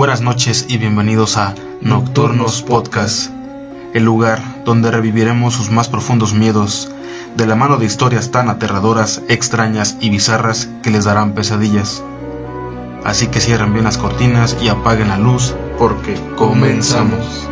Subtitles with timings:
[0.00, 3.30] Buenas noches y bienvenidos a Nocturnos Podcast,
[3.92, 6.90] el lugar donde reviviremos sus más profundos miedos,
[7.36, 12.02] de la mano de historias tan aterradoras, extrañas y bizarras que les darán pesadillas.
[13.04, 17.46] Así que cierren bien las cortinas y apaguen la luz porque comenzamos.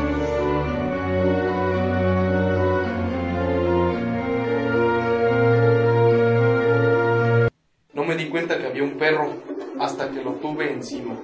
[7.92, 9.34] No me di cuenta que había un perro
[9.78, 11.15] hasta que lo tuve encima.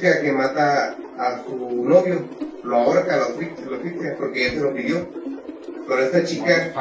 [0.00, 2.24] Chica que mata a su novio,
[2.64, 5.08] lo ahorca, lo asfixia, porque ella se lo pidió.
[5.86, 6.72] Pero esta chica,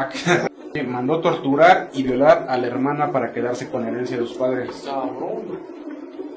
[0.88, 4.88] mandó torturar y violar a la hermana para quedarse con la herencia de sus padres.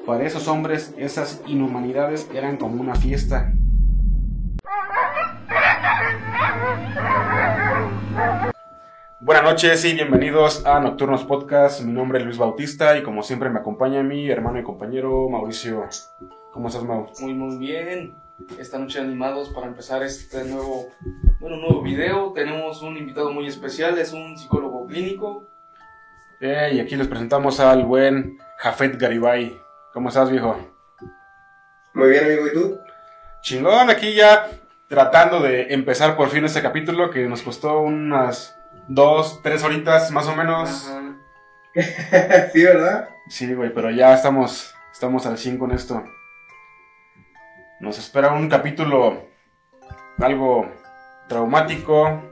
[0.05, 3.53] Para esos hombres, esas inhumanidades eran como una fiesta.
[9.21, 11.81] Buenas noches y bienvenidos a Nocturnos Podcast.
[11.81, 15.87] Mi nombre es Luis Bautista y como siempre me acompaña mi hermano y compañero Mauricio.
[16.53, 17.07] ¿Cómo estás, Mau?
[17.19, 18.15] Muy, muy bien.
[18.59, 20.87] Esta noche animados para empezar este nuevo,
[21.39, 22.31] bueno, nuevo video.
[22.33, 25.49] Tenemos un invitado muy especial, es un psicólogo clínico.
[26.39, 29.57] Eh, y aquí les presentamos al buen Jafet Garibay.
[29.93, 30.55] ¿Cómo estás, viejo?
[31.95, 32.79] muy bien amigo, ¿y tú?
[33.41, 34.47] Chingón, aquí ya
[34.87, 38.55] tratando de empezar por fin este capítulo que nos costó unas
[38.87, 40.87] dos, tres horitas más o menos.
[40.87, 41.17] Ajá.
[42.53, 43.09] sí, ¿verdad?
[43.27, 46.03] Sí, güey, pero ya estamos, estamos al 100 con esto.
[47.83, 49.27] Nos espera un capítulo
[50.17, 50.71] algo
[51.27, 52.23] traumático,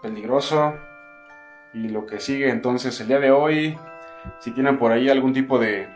[0.00, 0.72] peligroso
[1.74, 2.48] y lo que sigue.
[2.48, 3.76] Entonces, el día de hoy,
[4.38, 5.88] si tienen por ahí algún tipo de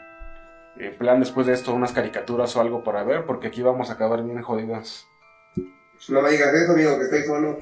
[0.80, 3.92] eh, plan después de esto, unas caricaturas o algo para ver, porque aquí vamos a
[3.92, 5.06] acabar bien jodidas.
[6.08, 7.60] No me digas eso, amigo, que estoy solo.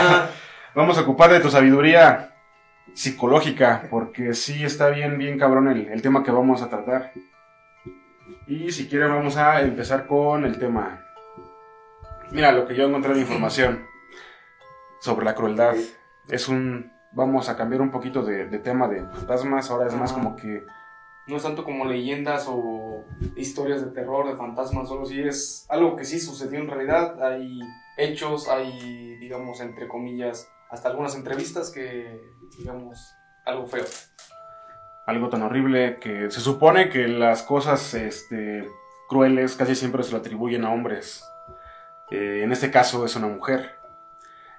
[0.74, 2.34] Vamos a ocupar de tu sabiduría
[2.94, 7.12] psicológica, porque sí está bien, bien cabrón el, el tema que vamos a tratar.
[8.46, 11.02] Y si quieren vamos a empezar con el tema.
[12.32, 13.86] Mira, lo que yo encontré de información
[15.00, 15.74] sobre la crueldad.
[16.28, 16.92] Es un...
[17.12, 20.64] Vamos a cambiar un poquito de, de tema de fantasmas, ahora es más como que...
[21.28, 23.04] No es tanto como leyendas o
[23.36, 27.20] historias de terror, de fantasmas, solo si es algo que sí sucedió en realidad.
[27.22, 27.58] Hay
[27.96, 32.20] hechos, hay, digamos, entre comillas, hasta algunas entrevistas que,
[32.58, 33.12] digamos,
[33.44, 33.84] algo feo.
[35.06, 38.68] Algo tan horrible que se supone que las cosas este,
[39.08, 41.24] crueles casi siempre se lo atribuyen a hombres.
[42.10, 43.76] Eh, en este caso es una mujer.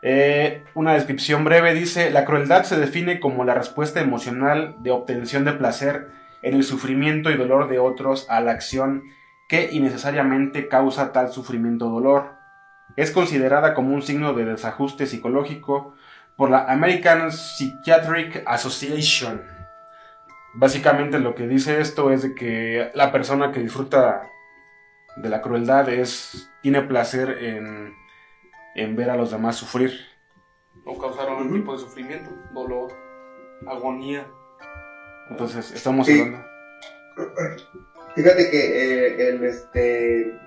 [0.01, 5.43] Eh, una descripción breve dice, la crueldad se define como la respuesta emocional de obtención
[5.43, 9.03] de placer en el sufrimiento y dolor de otros a la acción
[9.49, 12.35] que innecesariamente causa tal sufrimiento o dolor.
[12.95, 15.93] Es considerada como un signo de desajuste psicológico
[16.35, 19.56] por la American Psychiatric Association.
[20.59, 24.29] Básicamente lo que dice esto es de que la persona que disfruta
[25.17, 27.93] de la crueldad es tiene placer en,
[28.75, 29.91] en ver a los demás sufrir.
[30.85, 32.91] O causar algún tipo de sufrimiento, dolor,
[33.67, 34.25] agonía.
[35.29, 36.19] Entonces estamos Sí.
[36.19, 36.43] hablando.
[38.15, 40.39] Fíjate que eh, el, este...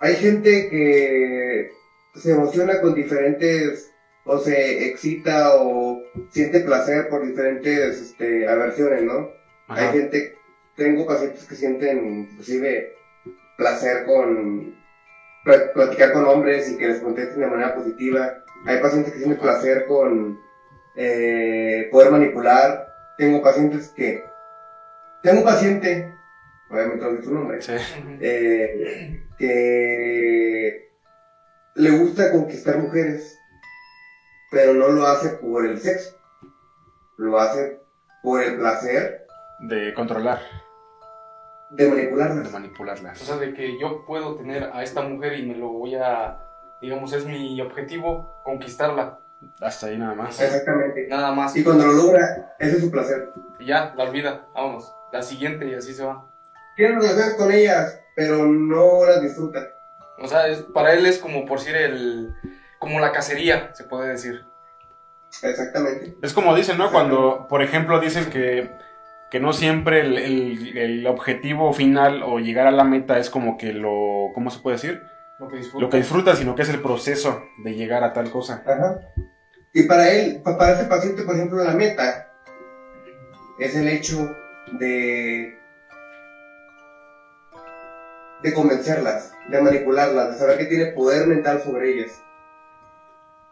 [0.00, 1.70] Hay gente que
[2.14, 3.89] se emociona con diferentes,
[4.24, 9.28] o se excita o siente placer por diferentes este, aversiones, ¿no?
[9.68, 10.34] Hay gente,
[10.76, 12.92] tengo pacientes que sienten inclusive
[13.56, 14.74] placer con
[15.44, 18.32] pla- platicar con hombres y que les contesten de manera positiva.
[18.66, 20.38] Hay pacientes que sienten placer con
[20.96, 22.86] eh, poder manipular.
[23.16, 24.22] Tengo pacientes que...
[25.22, 26.12] Tengo un paciente,
[26.70, 27.72] obviamente no su nombre, Sí.
[28.20, 30.90] Eh, que
[31.74, 33.38] le gusta conquistar mujeres,
[34.50, 36.16] pero no lo hace por el sexo,
[37.16, 37.80] lo hace
[38.22, 39.26] por el placer
[39.60, 40.40] De controlar,
[41.70, 42.48] de de manipularlas.
[42.48, 43.18] O manipularlas.
[43.18, 46.38] sea, de que yo puedo tener a esta mujer y me lo voy a,
[46.82, 49.20] digamos, es mi objetivo, conquistarla.
[49.60, 50.40] Hasta ahí nada más.
[50.40, 51.06] Exactamente.
[51.08, 51.56] Nada más.
[51.56, 53.30] Y cuando lo logra, ese es su placer.
[53.58, 54.46] Y ya, la olvida.
[54.54, 54.92] Vámonos.
[55.12, 56.26] La siguiente y así se va.
[56.76, 59.66] Quiere relacionar con ellas, pero no las disfruta.
[60.22, 62.34] O sea, es- para él es como por decir el...
[62.80, 64.44] Como la cacería, se puede decir.
[65.42, 66.16] Exactamente.
[66.22, 66.90] Es como dicen, ¿no?
[66.90, 68.68] Cuando, por ejemplo, dicen que,
[69.30, 73.56] que no siempre el, el- el objetivo final o llegar a la meta es como
[73.56, 74.30] que lo...
[74.34, 75.02] ¿Cómo se puede decir?
[75.38, 75.84] Lo que disfruta.
[75.84, 78.62] Lo que disfrutas, sino que es el proceso de llegar a tal cosa.
[78.66, 78.98] Ajá.
[79.72, 82.32] Y para él, pa- para ese paciente, por ejemplo, la meta
[83.58, 84.34] es el hecho
[84.72, 85.56] de
[88.42, 92.22] de convencerlas, de manipularlas, de saber que tiene poder mental sobre ellas.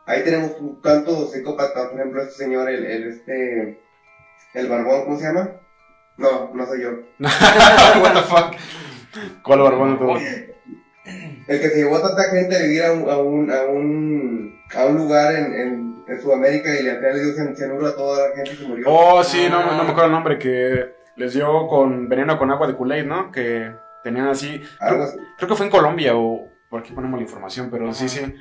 [0.08, 3.78] Ahí tenemos un tanto psicópata, por ejemplo, este señor, el, el este,
[4.54, 5.50] el barbón, ¿cómo se llama?
[6.16, 6.90] No, no soy yo.
[7.20, 8.54] What the fuck?
[9.44, 10.10] ¿Cuál barbón tú?
[11.46, 14.60] El que se llevó a tanta gente a vivir a un, a un, a un,
[14.76, 18.28] a un lugar en, en, en Sudamérica y final le dio cian- cianuro a toda
[18.30, 18.84] la gente que murió.
[18.88, 22.66] Oh, sí, no, no me acuerdo el nombre, que les dio con veneno con agua
[22.66, 23.30] de Kool-Aid, ¿no?
[23.32, 23.72] Que
[24.04, 24.60] tenían así.
[24.80, 25.16] Algo Creo, así.
[25.38, 28.34] creo que fue en Colombia o por aquí ponemos la información, pero sí, sí.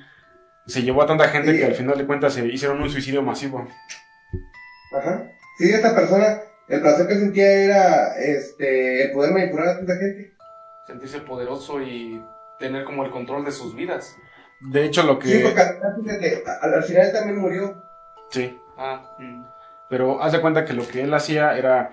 [0.68, 1.60] Se llevó a tanta gente Sí.
[1.60, 3.68] que al final de cuentas se hicieron un suicidio masivo.
[4.94, 5.24] Ajá.
[5.58, 10.36] Sí, esta persona, el placer que sentía era este, el poder manipular a tanta gente.
[10.86, 12.22] Sentirse poderoso y
[12.60, 14.16] tener como el control de sus vidas.
[14.62, 15.40] De hecho, lo Sí, que.
[15.46, 15.80] porque al
[16.62, 17.84] al, al final también murió.
[18.30, 18.58] Sí.
[18.78, 19.44] Ah, mm.
[19.90, 21.92] Pero haz de cuenta que lo que él hacía era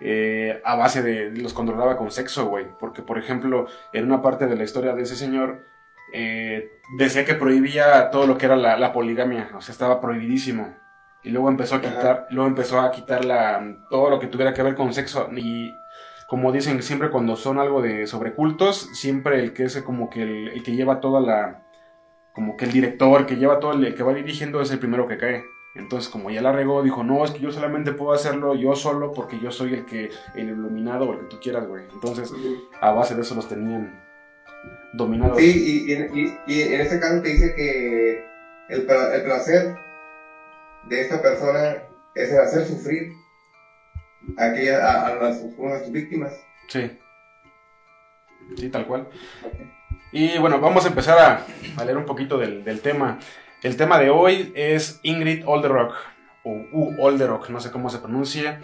[0.00, 1.30] eh, a base de.
[1.30, 2.66] los controlaba con sexo, güey.
[2.78, 5.64] Porque, por ejemplo, en una parte de la historia de ese señor.
[6.12, 9.50] Eh, decía que prohibía todo lo que era la, la poligamia.
[9.54, 10.74] O sea, estaba prohibidísimo.
[11.22, 12.26] Y luego empezó a quitar.
[12.30, 15.28] Luego empezó a quitar la, todo lo que tuviera que ver con sexo.
[15.36, 15.74] Y.
[16.28, 20.48] Como dicen siempre cuando son algo de sobrecultos, siempre el que es como que el,
[20.48, 21.62] el que lleva toda la,
[22.32, 25.06] como que el director que lleva todo el, el que va dirigiendo es el primero
[25.06, 25.44] que cae.
[25.74, 29.12] Entonces, como ya la regó, dijo, no, es que yo solamente puedo hacerlo yo solo
[29.12, 31.84] porque yo soy el que, el iluminado o el que tú quieras, güey.
[31.92, 32.32] Entonces,
[32.80, 34.01] a base de eso los tenían
[34.92, 35.38] dominados.
[35.38, 38.24] Sí, y, y, y- y en este caso te dice que
[38.68, 39.76] el, el placer
[40.88, 41.76] de esta persona
[42.14, 43.12] es el hacer sufrir
[44.38, 46.32] a, aquella, a, a las, a sus víctimas.
[46.68, 46.98] Sí.
[48.56, 49.08] Sí, tal cual.
[50.12, 51.46] Y bueno, vamos a empezar a,
[51.80, 53.18] a leer un poquito del, del tema.
[53.62, 55.94] El tema de hoy es Ingrid Olderock,
[56.44, 58.60] o U Olderock, no sé cómo se pronuncia,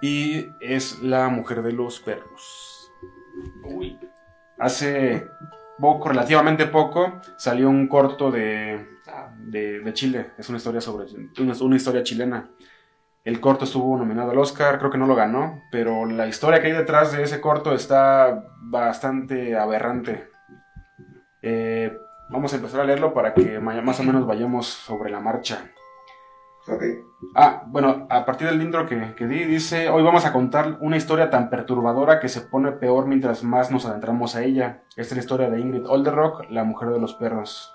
[0.00, 2.92] y es la mujer de los perros.
[3.64, 3.98] Uy.
[4.58, 5.26] Hace
[5.78, 10.32] poco, relativamente poco, salió un corto de, Ah, de, de Chile.
[10.36, 11.06] Es una historia sobre
[11.38, 12.50] una, una historia chilena.
[13.24, 16.68] El corto estuvo nominado al Oscar, creo que no lo ganó, pero la historia que
[16.68, 20.28] hay detrás de ese corto está bastante aberrante.
[21.42, 21.96] Eh,
[22.30, 25.70] vamos a empezar a leerlo para que más o menos vayamos sobre la marcha.
[26.68, 26.82] Ok.
[27.34, 30.96] Ah, bueno, a partir del intro que, que di, dice, hoy vamos a contar una
[30.96, 34.82] historia tan perturbadora que se pone peor mientras más nos adentramos a ella.
[34.90, 37.72] Esta es la historia de Ingrid Olderock, la mujer de los perros.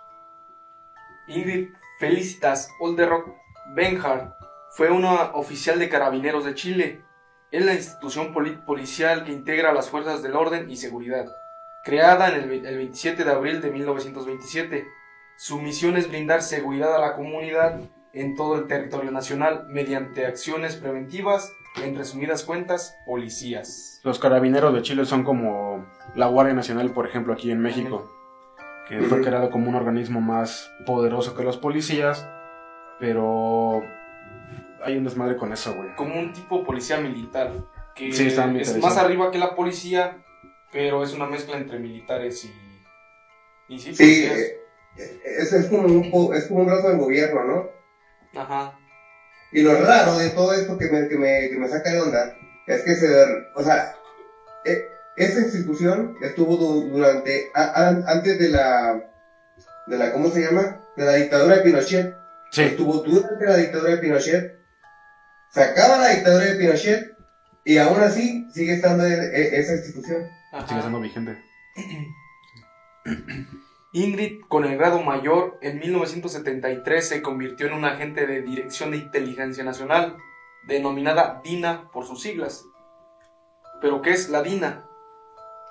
[1.28, 3.30] Ingrid Felicitas Olderock
[3.76, 4.34] Benhard
[4.72, 7.02] fue una oficial de carabineros de Chile.
[7.52, 11.26] Es la institución poli- policial que integra las fuerzas del orden y seguridad.
[11.84, 14.86] Creada en el, el 27 de abril de 1927,
[15.38, 17.80] su misión es brindar seguridad a la comunidad
[18.14, 21.54] en todo el territorio nacional mediante acciones preventivas,
[21.84, 24.02] en resumidas cuentas, policías.
[24.04, 25.86] Los carabineros de Chile son como
[26.16, 28.12] la Guardia Nacional, por ejemplo, aquí en México,
[28.90, 32.28] que fue creado como un organismo más poderoso que los policías,
[33.00, 33.82] pero
[34.84, 35.96] hay un desmadre con eso, güey.
[35.96, 37.52] como un tipo policía militar,
[37.96, 40.18] que Sí, está es más arriba que la policía,
[40.72, 43.74] pero es una mezcla entre militares y...
[43.74, 44.38] y sí, Sí, policías.
[44.38, 47.81] eh, es, es, como un, es como un brazo del gobierno, ¿no?
[48.36, 48.74] Ajá.
[49.52, 52.32] Y lo raro de todo esto que me, que me, que me saca de onda
[52.68, 53.26] es que se,
[53.56, 53.92] o sea,
[54.64, 54.80] e-
[55.18, 58.98] esa institución estuvo du- durante, a- a- antes de la,
[59.88, 60.78] de la, ¿cómo se llama?
[60.96, 62.08] De la dictadura de Pinochet.
[62.52, 64.46] Sí, Estuvo durante la dictadura de Pinochet.
[65.54, 67.02] Se acaba la dictadura de Pinochet
[67.66, 70.24] y aún así sigue estando e- esa institución.
[70.54, 70.68] ajá.
[70.68, 71.38] sigue siendo vigente.
[73.94, 78.98] Ingrid, con el grado mayor, en 1973 se convirtió en un agente de Dirección de
[78.98, 80.16] Inteligencia Nacional,
[80.66, 82.66] denominada DINA por sus siglas.
[83.82, 84.86] ¿Pero qué es la DINA?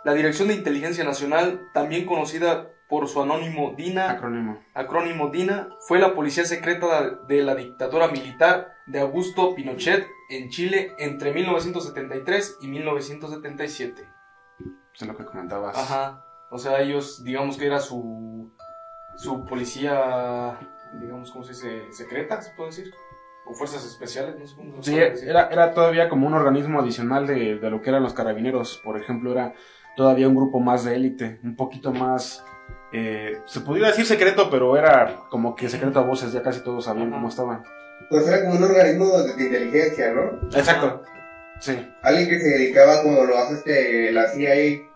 [0.05, 4.63] La Dirección de Inteligencia Nacional, también conocida por su anónimo DINA, Acrónimo.
[4.75, 10.93] acrónimo DINA, fue la policía secreta de la dictadura militar de Augusto Pinochet en Chile
[10.99, 14.07] entre 1973 y 1977.
[14.95, 15.79] Es lo que comentabas.
[15.79, 16.27] Ajá.
[16.51, 18.53] O sea, ellos, digamos que era su,
[19.17, 20.59] su policía,
[21.01, 21.93] digamos, ¿cómo se dice?
[21.93, 22.93] Secreta, se puede decir.
[23.47, 27.27] O fuerzas especiales, no sé cómo se Sí, era, era todavía como un organismo adicional
[27.27, 28.81] de, de lo que eran los carabineros.
[28.85, 29.55] Por ejemplo, era
[29.97, 32.45] todavía un grupo más de élite, un poquito más...
[32.93, 36.85] eh, se pudiera decir secreto, pero era como que secreto a voces, ya casi todos
[36.85, 37.63] sabían cómo estaban.
[38.09, 40.49] Pues era como un organismo de, de inteligencia, ¿no?
[40.57, 41.03] Exacto.
[41.61, 41.77] Sí.
[42.03, 44.89] Alguien que se dedicaba como lo hace este, la CIA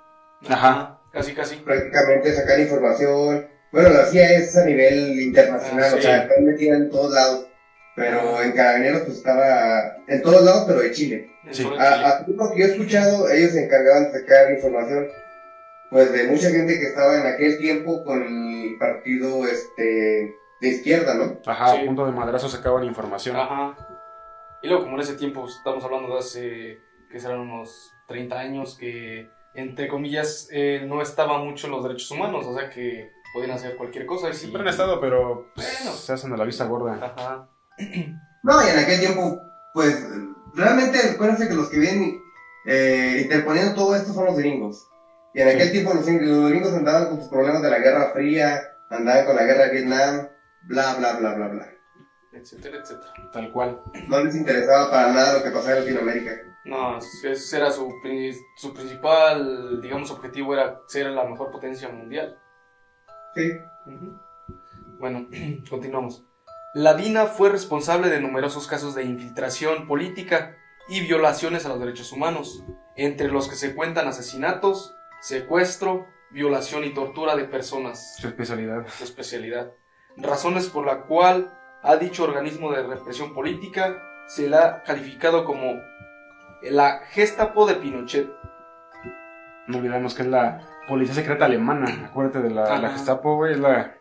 [0.49, 0.99] Ajá.
[1.15, 1.57] Casi, casi.
[1.57, 3.47] prácticamente sacar información.
[3.73, 7.47] Bueno, la CIA es a nivel internacional, Ah, o sea, está metida en todos lados.
[7.97, 11.31] Pero en Carabineros pues estaba en todos lados, pero de Chile.
[11.53, 11.65] Sí.
[11.79, 15.07] A, lo que yo he escuchado, ellos se encargaban de sacar información
[15.91, 21.15] pues de mucha gente que estaba en aquel tiempo con el partido este de izquierda,
[21.15, 21.41] ¿no?
[21.47, 21.83] Ajá, Sí.
[21.83, 23.37] a punto de madrazo sacaban información.
[23.37, 23.77] Ajá.
[24.63, 26.79] Y luego, como en ese tiempo, estamos hablando de hace
[27.11, 32.47] que serán unos 30 años, que entre comillas eh, no estaban mucho los derechos humanos,
[32.47, 34.31] o sea que podían hacer cualquier cosa.
[34.31, 34.41] Y si...
[34.41, 35.97] Siempre han estado, pero pues, Bueno.
[35.97, 36.99] se hacen de la vista gorda.
[37.03, 37.49] Ajá.
[38.43, 39.41] No, y en aquel tiempo,
[39.73, 40.07] pues,
[40.55, 42.21] realmente, acuérdense que los que vienen
[42.67, 44.87] eh, interponiendo todo esto son los gringos.
[45.35, 48.63] Y en aquel tiempo los, los gringos andaban con sus problemas de la Guerra Fría,
[48.91, 50.29] andaban con la Guerra de Vietnam,
[50.63, 51.71] bla, bla, bla, bla, bla.
[52.33, 53.13] Etcétera, etcétera.
[53.33, 53.81] Tal cual.
[54.09, 56.33] No les interesaba para nada lo que pasaba en Latinoamérica.
[56.65, 57.93] No, ese era su,
[58.57, 62.39] su principal, digamos, objetivo, era ser la mejor potencia mundial.
[63.35, 63.51] Sí.
[64.99, 65.27] Bueno,
[65.69, 66.25] continuamos.
[66.75, 70.57] La DINA fue responsable de numerosos casos de infiltración política
[70.89, 72.65] y violaciones a los derechos humanos,
[72.97, 78.87] entre los que se cuentan asesinatos, secuestro, violación y tortura de personas, Su especialidad.
[78.89, 79.73] su especialidad.
[80.17, 81.53] Razones por la cual
[81.83, 85.75] a dicho organismo de represión política se la ha calificado como
[86.71, 88.29] la Gestapo de Pinochet.
[89.67, 92.07] No olvidemos que es la policía secreta alemana.
[92.07, 93.53] Acuérdate de la, Gestapo, güey.
[93.55, 93.95] Es la,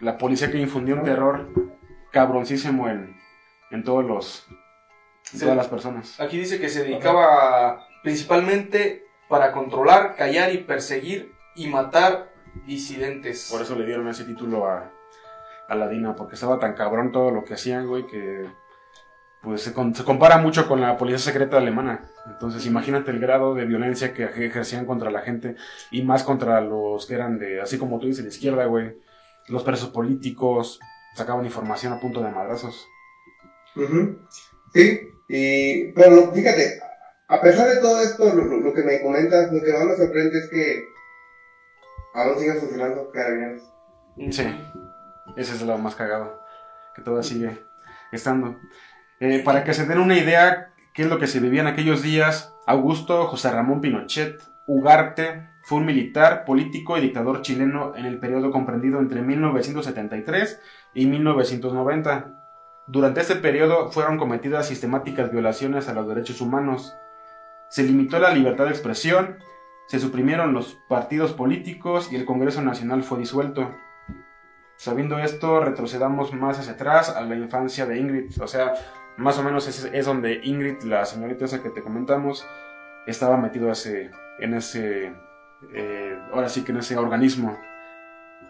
[0.00, 1.48] la policía que infundió un terror
[2.12, 3.16] cabroncísimo en,
[3.70, 4.46] en todos los.
[4.48, 4.58] En
[5.22, 5.40] Sí.
[5.40, 6.18] todas las personas.
[6.20, 12.32] Aquí dice que se dedicaba principalmente para controlar, callar y perseguir y matar
[12.66, 13.48] disidentes.
[13.52, 14.90] Por eso le dieron ese título a,
[15.68, 18.44] a la DINA, porque estaba tan cabrón todo lo que hacían, güey, que
[19.42, 22.10] pues se, con- se compara mucho con la policía secreta alemana.
[22.26, 25.56] Entonces imagínate el grado de violencia que ej- ejercían contra la gente
[25.90, 28.98] y más contra los que eran de, así como tú dices, de izquierda, güey.
[29.48, 30.78] Los presos políticos
[31.16, 32.86] sacaban información a punto de madrazos.
[34.74, 36.80] Sí, y, pero fíjate,
[37.28, 39.96] a pesar de todo esto, lo, lo- lo que me comentas, lo que más me
[39.96, 40.84] sorprende es que
[42.14, 43.62] aún siguen funcionando carabineros.
[44.30, 44.44] Sí,
[45.36, 46.40] ese es lo más cagado,
[46.94, 47.64] que todavía sigue
[48.12, 48.56] estando.
[49.20, 52.02] Eh, para que se den una idea qué es lo que se vivía en aquellos
[52.02, 58.18] días, Augusto José Ramón Pinochet Ugarte fue un militar, político y dictador chileno en el
[58.18, 60.60] periodo comprendido entre 1973
[60.94, 62.32] y 1990.
[62.86, 66.96] Durante este periodo fueron cometidas sistemáticas violaciones a los derechos humanos.
[67.68, 69.38] Se limitó la libertad de expresión,
[69.86, 73.70] se suprimieron los partidos políticos y el Congreso Nacional fue disuelto.
[74.76, 78.40] Sabiendo esto, retrocedamos más hacia atrás a la infancia de Ingrid.
[78.40, 78.72] O sea,
[79.16, 82.46] más o menos es, es donde Ingrid, la señorita esa que te comentamos,
[83.06, 85.12] estaba metido ese, en ese,
[85.74, 87.58] eh, ahora sí que en ese organismo.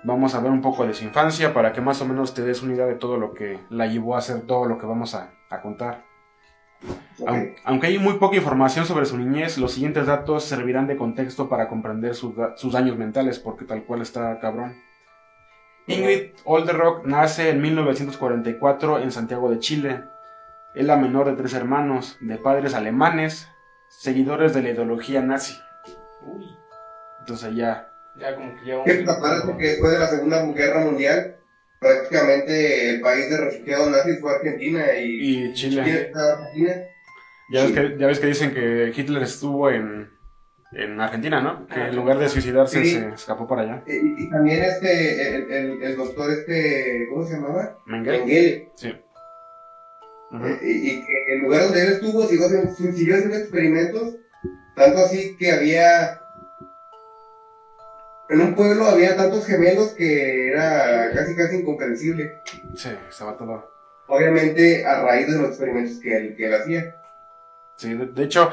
[0.03, 2.63] Vamos a ver un poco de su infancia para que más o menos te des
[2.63, 5.31] una idea de todo lo que la llevó a hacer todo lo que vamos a,
[5.51, 6.05] a contar.
[7.65, 11.69] Aunque hay muy poca información sobre su niñez, los siguientes datos servirán de contexto para
[11.69, 14.75] comprender sus, da- sus daños mentales, porque tal cual está cabrón.
[15.87, 20.05] Ingrid Olderock nace en 1944 en Santiago de Chile.
[20.75, 23.49] Es la menor de tres hermanos, de padres alemanes,
[23.89, 25.59] seguidores de la ideología nazi.
[26.25, 26.47] Uy,
[27.21, 28.85] Entonces ya, ya como que ya un...
[28.85, 31.37] Que pues, acuérdate que después de la Segunda Guerra Mundial,
[31.81, 35.83] prácticamente el país de refugiados nazis fue Argentina y, y Chile.
[35.83, 36.75] ¿quién estaba Argentina?
[37.53, 40.09] Ya ves, que, ya ves que dicen que Hitler estuvo en,
[40.71, 41.67] en Argentina, ¿no?
[41.67, 42.91] Que en lugar de suicidarse Sí.
[42.93, 43.83] se escapó para allá.
[43.89, 47.77] Y, y también este, el, el, el doctor este, ¿cómo se llamaba?
[47.87, 48.19] Mengele.
[48.21, 48.69] Mengele.
[48.77, 48.95] Sí.
[50.33, 54.15] Eh, y, y que el lugar donde él estuvo siguió, haciendo- siguió haciendo experimentos,
[54.77, 56.21] tanto así que había,
[58.29, 62.41] en un pueblo había tantos gemelos que era casi casi incomprensible.
[62.77, 63.69] Sí, estaba todo.
[64.07, 66.97] Obviamente a raíz de los experimentos que él, que él hacía.
[67.77, 68.51] Sí, de, de hecho,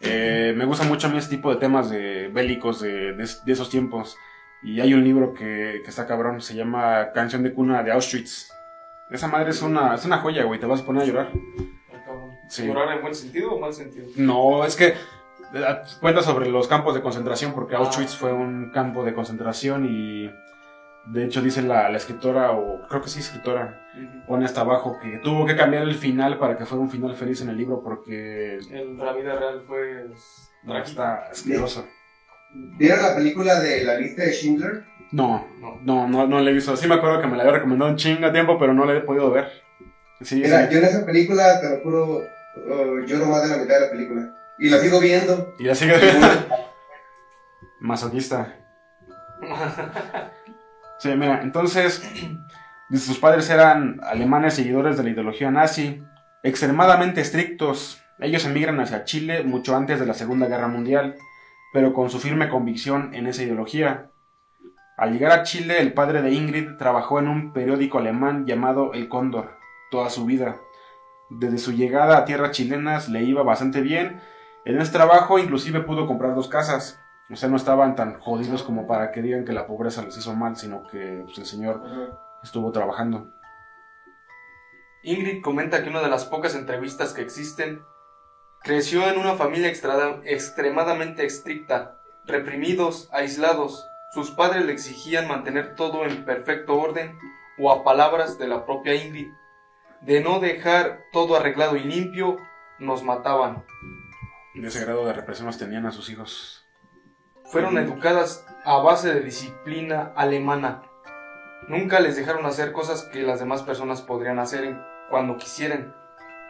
[0.00, 3.52] eh, me gusta mucho a mí este tipo de temas de bélicos de, de- de
[3.52, 4.16] esos tiempos.
[4.62, 8.50] Y hay un libro que, que está cabrón, se llama Canción de cuna de Auschwitz.
[9.10, 11.32] Esa madre es una, es una joya, güey, te vas a poner a llorar.
[12.48, 12.66] Sí.
[12.66, 14.06] ¿Llorar en buen sentido o mal sentido?
[14.16, 14.94] No, es que eh,
[16.00, 17.78] cuenta sobre los campos de concentración, porque Ah.
[17.78, 20.30] Auschwitz fue un campo de concentración y
[21.12, 24.26] de hecho dice la, la escritora, o creo que sí escritora, Ujú.
[24.26, 27.40] pone hasta abajo que tuvo que cambiar el final para que fuera un final feliz
[27.42, 31.86] en el libro porque En la vida real fue pues, no, está asqueroso.
[32.78, 34.84] ¿Vieron la película de la lista de Schindler?
[35.12, 35.78] No, No.
[35.82, 36.76] no, no, no la he visto.
[36.76, 38.94] Sí me acuerdo que me la había recomendado un chingo de tiempo, pero no la
[38.94, 39.48] he podido ver.
[40.20, 40.72] Sí, Mira, sí.
[40.74, 42.20] yo en esa película, te lo juro,
[42.70, 44.34] oh, lloro más de la mitad de la película.
[44.58, 45.54] Y la sigo viendo.
[45.58, 45.94] Y la sigue
[47.80, 48.54] Masoquista.
[50.98, 52.02] Sí, mira, entonces,
[52.92, 56.02] sus padres eran alemanes seguidores de la ideología nazi,
[56.42, 58.02] extremadamente estrictos.
[58.18, 61.14] Ellos emigran hacia Chile mucho antes de la Segunda Guerra Mundial,
[61.72, 64.10] pero con su firme convicción en esa ideología.
[64.98, 69.08] Al llegar a Chile, el padre de Ingrid trabajó en un periódico alemán llamado El
[69.08, 69.56] Cóndor
[69.92, 70.60] toda su vida.
[71.30, 74.20] Desde su llegada a tierras chilenas le iba bastante bien.
[74.64, 77.00] En ese trabajo inclusive pudo comprar dos casas.
[77.30, 80.34] O sea, no estaban tan jodidos como para que digan que la pobreza les hizo
[80.34, 81.80] mal, sino que pues, el señor
[82.42, 83.30] estuvo trabajando.
[85.04, 87.82] Ingrid comenta que una de las pocas entrevistas que existen
[88.64, 93.86] creció en una familia extremadamente estricta, reprimidos, aislados.
[94.10, 97.18] Sus padres le exigían mantener todo en perfecto orden
[97.58, 99.32] o a palabras de la propia Ingrid.
[100.00, 102.38] De no dejar todo arreglado y limpio,
[102.78, 103.64] nos mataban.
[104.54, 106.64] De ese grado de represión tenían a sus hijos.
[107.44, 110.82] Fueron educadas a base de disciplina alemana.
[111.68, 114.74] Nunca les dejaron hacer cosas que las demás personas podrían hacer
[115.10, 115.94] cuando quisieran.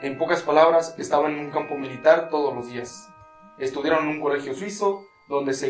[0.01, 3.09] En pocas palabras, estaban en un campo militar todos los días.
[3.59, 5.69] Estudiaron en un colegio suizo donde se,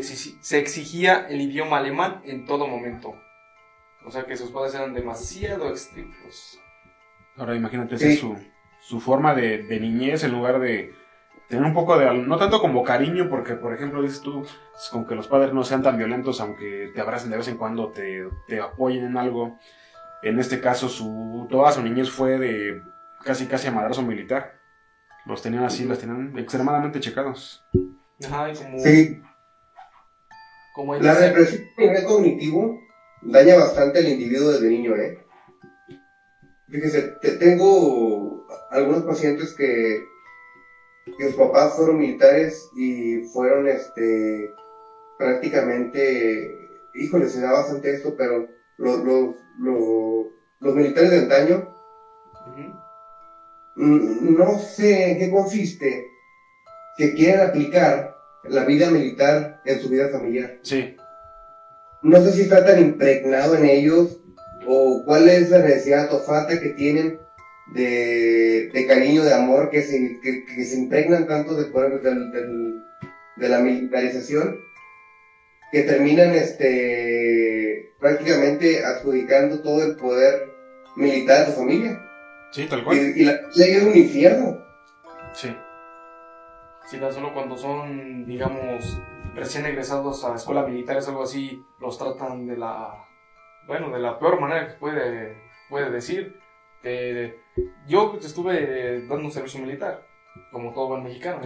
[0.58, 3.14] exigía el idioma alemán en todo momento.
[4.06, 6.58] O sea que sus padres eran demasiado estrictos.
[7.36, 8.36] Ahora imagínate, esa es su,
[8.80, 10.94] su forma de, de, niñez en lugar de
[11.48, 14.46] tener un poco de, no tanto como cariño, porque por ejemplo dices tú,
[14.92, 17.90] con que los padres no sean tan violentos, aunque te abracen de vez en cuando,
[17.90, 19.58] te, te apoyen en algo.
[20.22, 22.82] En este caso, su, toda su niñez fue de
[23.24, 24.58] casi casi a madrazo militar.
[25.26, 27.64] Los tenían así, los tenían extremadamente checados.
[28.24, 28.78] Ajá, y como...
[28.78, 29.22] Sí.
[30.78, 32.78] Como La represión a nivel cognitivo
[33.22, 35.18] daña bastante al individuo desde niño, ¿eh?
[36.68, 40.00] Fíjese, te, tengo algunos pacientes que,
[41.18, 44.52] que sus papás fueron militares y fueron, este,
[45.18, 46.48] prácticamente,
[46.94, 49.34] híjole, se da bastante esto, pero los, los,
[50.60, 51.68] los, militares de antaño,
[53.74, 56.06] no sé en qué consiste
[56.96, 58.17] que quieren aplicar
[58.50, 60.58] la vida militar en su vida familiar.
[60.62, 60.96] Sí.
[62.02, 64.20] No sé si está tan impregnado en ellos
[64.66, 67.18] o cuál es la necesidad o falta que tienen
[67.74, 71.70] de, cariño, de amor, que se, que, se impregnan tanto de,
[73.36, 74.60] de la militarización
[75.70, 80.48] que terminan este prácticamente adjudicando todo el poder
[80.96, 82.00] militar a su familia.
[82.52, 82.96] Sí, tal cual.
[82.96, 84.64] Y, la ley es un infierno.
[85.34, 85.54] Sí.
[86.96, 89.00] Tan solo cuando son, digamos,
[89.34, 93.06] recién egresados a escuela militar, es algo así, los tratan de la,
[93.66, 95.36] bueno, de la peor manera que puede,
[95.68, 96.40] puede decir.
[97.86, 100.02] yo estuve dando un servicio militar,
[100.50, 101.40] como todo buen mexicano,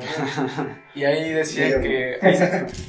[0.95, 2.19] y ahí decía que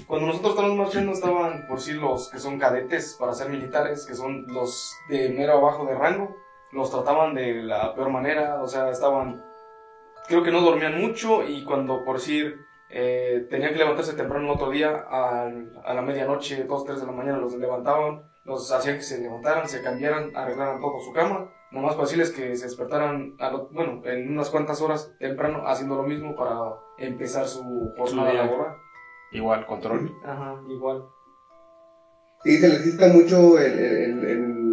[0.08, 4.14] cuando nosotros estábamos marchando estaban, por sí, los que son cadetes para ser militares, que
[4.14, 6.38] son los de mero abajo de rango,
[6.72, 9.44] los trataban de la peor manera, o sea, estaban,
[10.28, 12.56] creo que no dormían mucho y cuando por decir
[12.90, 15.50] eh, tenían que levantarse temprano el otro día, a,
[15.86, 19.68] a la medianoche, 2, 3 de la mañana los levantaban, los hacían que se levantaran,
[19.68, 23.36] se cambiaran, arreglaran todo su cama, nada más para decirles que se despertaran,
[23.72, 28.76] bueno, en unas cuantas horas temprano haciendo lo mismo para empezar su jornada laboral.
[29.32, 30.12] Igual, control.
[30.24, 31.04] Ajá, igual.
[32.44, 34.64] Sí, se necesita mucho el, el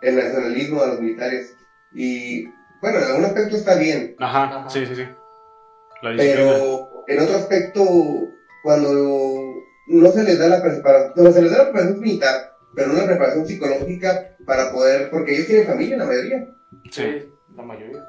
[0.00, 1.56] el nacionalismo a los militares.
[1.94, 2.46] Y
[2.80, 4.16] bueno, en algún aspecto está bien.
[4.18, 5.04] Ajá, sí, sí, sí.
[6.00, 7.84] pero en otro aspecto,
[8.62, 9.54] cuando
[9.88, 12.94] no se les da la preparación, cuando se les da la preparación militar, pero no
[12.94, 16.48] la preparación psicológica para poder, porque ellos tienen familia, la mayoría.
[16.90, 18.04] Sí, la mayoría.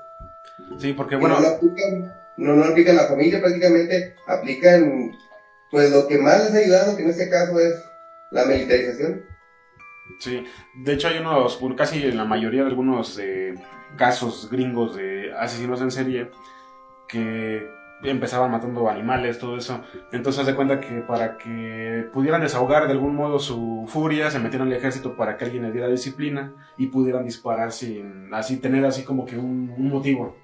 [0.77, 1.39] Sí, porque bueno.
[1.39, 5.11] no, aplican, no, no aplican la familia, prácticamente aplican,
[5.71, 7.75] pues lo que más les ha ayudado, que en este caso es
[8.31, 9.25] la militarización.
[10.19, 13.55] Sí, de hecho hay unos, casi en la mayoría de algunos eh,
[13.97, 16.31] casos gringos de asesinos en serie
[17.07, 17.69] que
[18.03, 19.81] empezaban matando animales, todo eso.
[20.11, 24.67] Entonces se cuenta que para que pudieran desahogar de algún modo su furia, se metieron
[24.67, 29.03] al ejército para que alguien les diera disciplina y pudieran disparar sin, así tener así
[29.03, 30.37] como que un, motivo.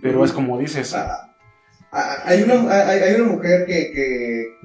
[0.00, 0.94] Pero es como dices.
[0.94, 1.34] Ah,
[1.92, 4.56] ah, hay, una, hay, una mujer que, que,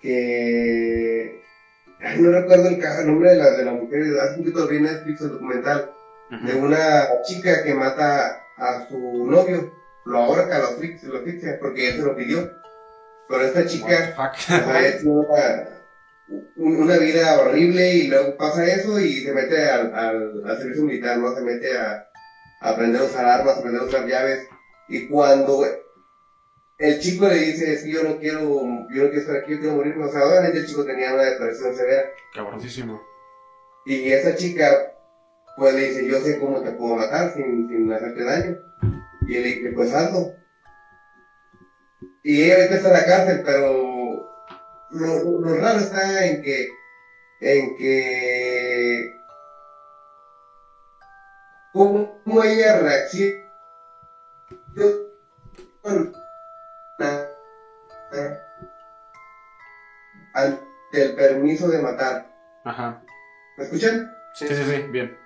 [0.00, 1.40] que
[2.18, 5.30] no recuerdo el, nombre de la, de la mujer, hace un poquito vi Netflix el
[5.30, 5.90] documental,
[6.30, 9.72] de una chica que mata a su novio,
[10.04, 12.50] lo ahorca, lo asfixia, porque él se lo pidió.
[13.28, 14.14] Pero esta chica
[14.46, 15.04] tiene
[16.56, 21.34] una, vida horrible y luego pasa eso y se mete al, al, servicio militar, ¿no?
[21.34, 22.06] Se mete a,
[22.60, 24.48] a aprender a usar armas, a aprender a usar llaves.
[24.88, 25.64] Y cuando
[26.78, 29.60] el chico le dice, es que yo no quiero, yo no quiero estar aquí, yo
[29.60, 30.04] quiero morirme.
[30.04, 32.04] O sea, obviamente el chico tenía una depresión severa.
[32.34, 33.02] Cabroncísimo.
[33.86, 34.93] Y esa chica,
[35.56, 38.56] pues le dice, yo sé cómo te puedo matar sin, sin hacerte daño.
[39.26, 40.32] Y él le dice, pues hazlo.
[42.22, 44.24] Y ella ahorita está en la cárcel, pero
[44.90, 46.68] lo, lo, raro está en que,
[47.40, 49.06] en que,
[51.72, 53.44] cómo ella reacciona
[60.34, 60.60] ante
[60.92, 62.26] el permiso de matar.
[62.64, 63.02] Ajá.
[63.56, 64.10] ¿Me escuchan?
[64.34, 65.23] Sí, sí, sí, bien.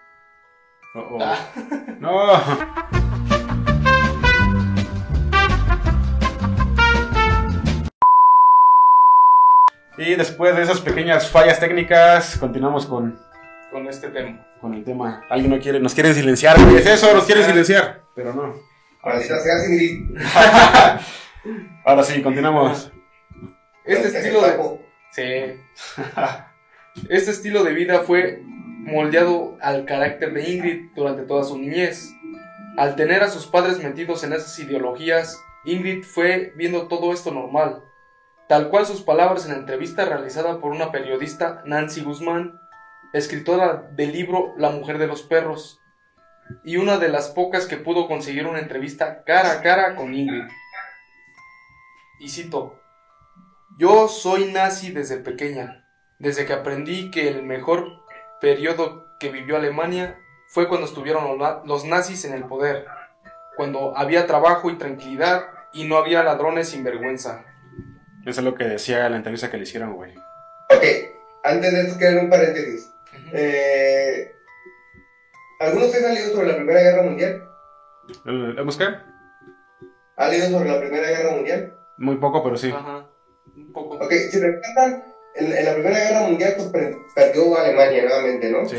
[0.94, 1.18] Oh, oh.
[1.20, 1.38] Ah,
[2.00, 2.18] No.
[9.96, 13.18] Y después de esas pequeñas fallas técnicas, continuamos con,
[13.72, 14.46] con este tema.
[14.60, 15.24] con el tema.
[15.28, 16.76] Alguien no quiere, nos quiere silenciar, güey.
[16.76, 18.02] Es eso, nos quiere silenciar.
[18.14, 18.54] Pero no.
[19.02, 20.06] Ahora sí.
[21.84, 22.92] Ahora sí, continuamos.
[23.84, 24.78] Este estilo de...
[25.10, 26.02] Sí.
[27.08, 28.42] Este estilo de vida fue
[28.88, 32.10] moldeado al carácter de Ingrid durante toda su niñez.
[32.76, 37.82] Al tener a sus padres metidos en esas ideologías, Ingrid fue viendo todo esto normal.
[38.48, 42.58] Tal cual sus palabras en la entrevista realizada por una periodista, Nancy Guzmán,
[43.12, 45.80] escritora del libro La mujer de los perros,
[46.64, 50.44] y una de las pocas que pudo conseguir una entrevista cara a cara con Ingrid.
[52.20, 52.80] Y cito,
[53.78, 55.86] yo soy nazi desde pequeña,
[56.18, 58.07] desde que aprendí que el mejor
[58.40, 62.86] periodo que vivió Alemania fue cuando estuvieron los na- los nazis en el poder,
[63.56, 67.44] cuando había trabajo y tranquilidad y no había ladrones sin vergüenza.
[68.24, 70.14] Eso es lo que decía en la entrevista que le hicieron, güey.
[70.70, 70.82] Ok,
[71.44, 72.92] antes de esto quiero hacer un paréntesis.
[73.32, 74.32] Eh,
[75.60, 77.42] ¿Alguno de ustedes ha leído sobre la Primera Guerra Mundial?
[78.24, 78.84] ¿El, el busqué?
[80.16, 81.74] ¿Ha leído sobre la Primera Guerra Mundial?
[81.98, 82.70] Muy poco, pero sí.
[82.70, 83.06] Ajá,
[83.56, 83.96] un poco.
[83.96, 85.02] Ok, si recuerdan,
[85.38, 88.64] en, en la Primera Guerra Mundial pues, per- perdió Alemania nuevamente, ¿no?
[88.66, 88.76] Sí.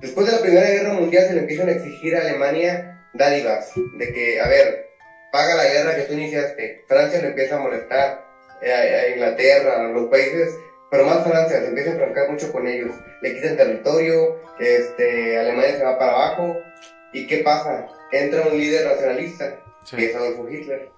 [0.00, 4.12] Después de la Primera Guerra Mundial se le empiezan a exigir a Alemania dádivas, de
[4.12, 4.86] que, a ver,
[5.30, 6.82] paga la guerra que tú iniciaste.
[6.86, 8.22] Francia le empieza a molestar,
[8.60, 10.54] eh, a, a Inglaterra, a los países,
[10.90, 12.94] pero más Francia, se empieza a enfrascar mucho con ellos.
[13.22, 16.54] Le quitan territorio, este, Alemania se va para abajo,
[17.12, 17.86] ¿y qué pasa?
[18.10, 19.58] Entra un líder nacionalista,
[19.90, 20.04] que Sí.
[20.04, 20.88] es Adolfo Hitler,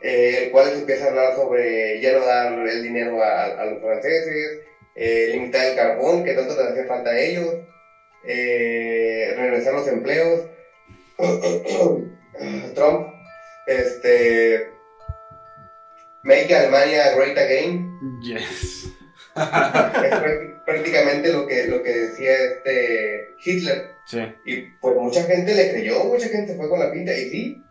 [0.00, 3.80] eh, el cual empieza a hablar sobre ya no dar el dinero a, a los
[3.80, 4.58] franceses,
[4.94, 7.54] eh, limitar el carbón que tanto les hacía falta a ellos,
[8.24, 10.40] eh, regresar los empleos.
[12.74, 13.06] Trump,
[13.66, 14.66] este,
[16.22, 17.86] make Alemania great again,
[18.22, 18.84] Yes.
[19.36, 23.90] es prácti- prácticamente lo que, lo que decía este Hitler.
[24.06, 24.18] Sí.
[24.44, 27.12] Y pues mucha gente le creyó, mucha gente fue con la pinta.
[27.14, 27.62] Y sí,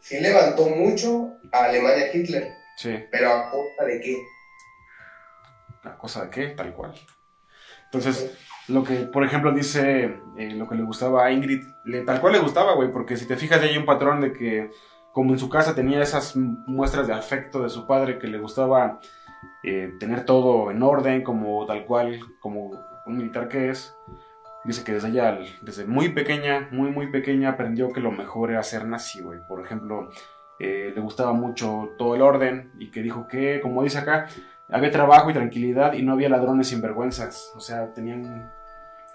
[0.00, 2.52] sí levantó mucho a Alemania Hitler.
[2.76, 2.96] Sí.
[3.10, 4.16] Pero a costa de qué?
[5.84, 6.94] La cosa de qué, tal cual.
[7.86, 8.36] Entonces,
[8.68, 12.34] lo que, por ejemplo, dice eh, lo que le gustaba a Ingrid, le- tal cual
[12.34, 14.70] le gustaba, güey, porque si te fijas, ya hay un patrón de que,
[15.12, 19.00] como en su casa tenía esas muestras de afecto de su padre, que le gustaba
[19.64, 22.70] eh, tener todo en orden, como tal cual, como
[23.06, 23.94] un militar que es,
[24.64, 28.62] dice que desde ella, desde muy pequeña, muy, muy pequeña, aprendió que lo mejor era
[28.62, 29.40] ser nazi, güey.
[29.48, 30.10] Por ejemplo,
[30.58, 34.26] eh, le gustaba mucho todo el orden y que dijo que, como dice acá,
[34.68, 37.52] había trabajo y tranquilidad y no había ladrones sin vergüenzas.
[37.56, 38.52] O sea, tenían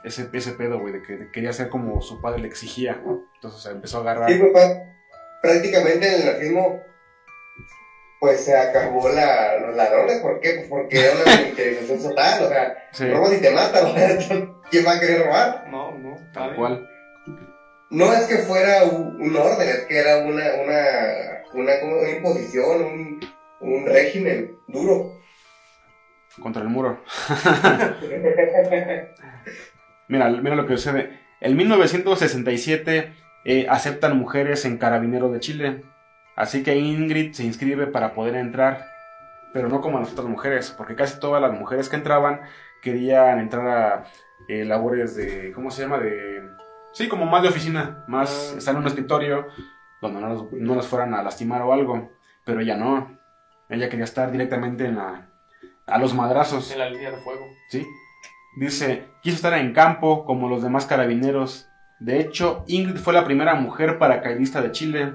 [0.03, 3.01] ese, ese pedo, güey, de que quería ser como su padre le exigía.
[3.35, 4.31] Entonces o sea, empezó a agarrar.
[4.31, 4.83] Sí, papá,
[5.41, 6.81] prácticamente en el nazismo,
[8.25, 10.19] pues se acabó la, los ladrones.
[10.19, 10.55] ¿Por qué?
[10.55, 12.43] Pues porque era una militarización total.
[12.43, 13.85] O sea, Sí, robas y te matan.
[14.17, 15.67] o sea, ¿Quién va a querer robar?
[15.69, 16.89] No, no, tal cual.
[17.91, 22.09] No es que fuera un, un orden, es que era una, una, una, como una
[22.09, 23.19] imposición, un,
[23.61, 25.19] un régimen duro.
[26.41, 26.99] Contra el muro.
[30.07, 31.19] Mira, mira lo que sucede.
[31.41, 33.13] En 1967
[33.45, 35.83] eh, aceptan mujeres en Carabinero de Chile.
[36.35, 38.85] Así que Ingrid se inscribe para poder entrar.
[39.53, 42.41] Pero no como las otras mujeres, porque casi todas las mujeres que entraban
[42.81, 44.03] querían entrar a
[44.49, 45.53] eh, labores de.
[45.53, 45.97] ¿Cómo se llama?
[45.97, 46.43] De.
[46.93, 48.03] Sí, como más de oficina.
[48.07, 48.57] Más Ah.
[48.57, 49.47] estar en un escritorio
[50.01, 52.11] donde no los, no los fueran a lastimar o algo.
[52.45, 53.17] Pero ella no.
[53.69, 55.29] Ella quería estar directamente en la.
[55.87, 56.71] a los madrazos.
[56.71, 57.45] En la línea de fuego.
[57.69, 57.87] ¿sí?
[58.57, 61.67] Dice, quiso estar en campo como los demás carabineros.
[61.99, 65.13] De hecho, Ingrid fue la primera mujer paracaidista de Chile.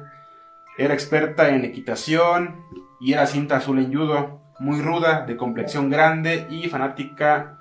[0.80, 2.64] Era experta en equitación
[3.00, 7.58] y era cinta azul en judo, muy ruda, de complexión grande y fanática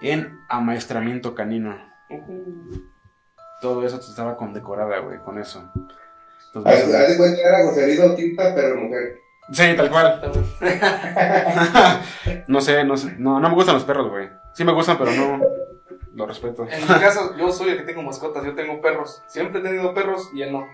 [0.00, 1.76] en amaestramiento canino.
[3.60, 5.70] Todo eso estaba condecorada, güey, con eso.
[6.54, 7.58] Entonces, de cuenta era
[8.06, 9.18] Bautista, pero mujer.
[9.52, 10.32] sí, tal cual.
[12.48, 13.14] No sé, no sé.
[13.18, 14.30] No, no me gustan los perros, güey.
[14.54, 15.40] Sí me gustan, pero no
[16.14, 16.66] los respeto.
[16.70, 19.22] En mi caso, yo soy el que tengo mascotas, yo tengo perros.
[19.26, 20.66] Siempre he tenido perros y él no.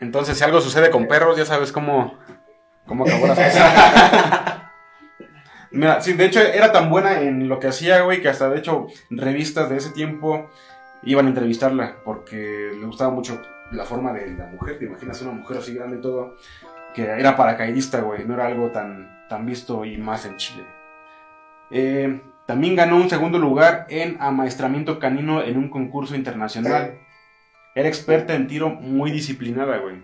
[0.00, 2.18] Entonces, si algo sucede con perros, ya sabes cómo,
[2.86, 4.70] cómo acabó la cosa.
[5.70, 8.58] Mira, sí, de hecho era tan buena en lo que hacía, güey, que hasta de
[8.58, 10.48] hecho revistas de ese tiempo
[11.02, 13.42] iban a entrevistarla porque le gustaba mucho
[13.72, 14.78] la forma de la mujer.
[14.78, 16.36] Te imaginas una mujer así grande y todo,
[16.94, 20.64] que era paracaidista, güey, no era algo tan, tan visto y más en Chile.
[21.70, 27.00] Eh, también ganó un segundo lugar en amaestramiento canino en un concurso internacional.
[27.76, 30.00] Era experta en tiro muy disciplinada, güey.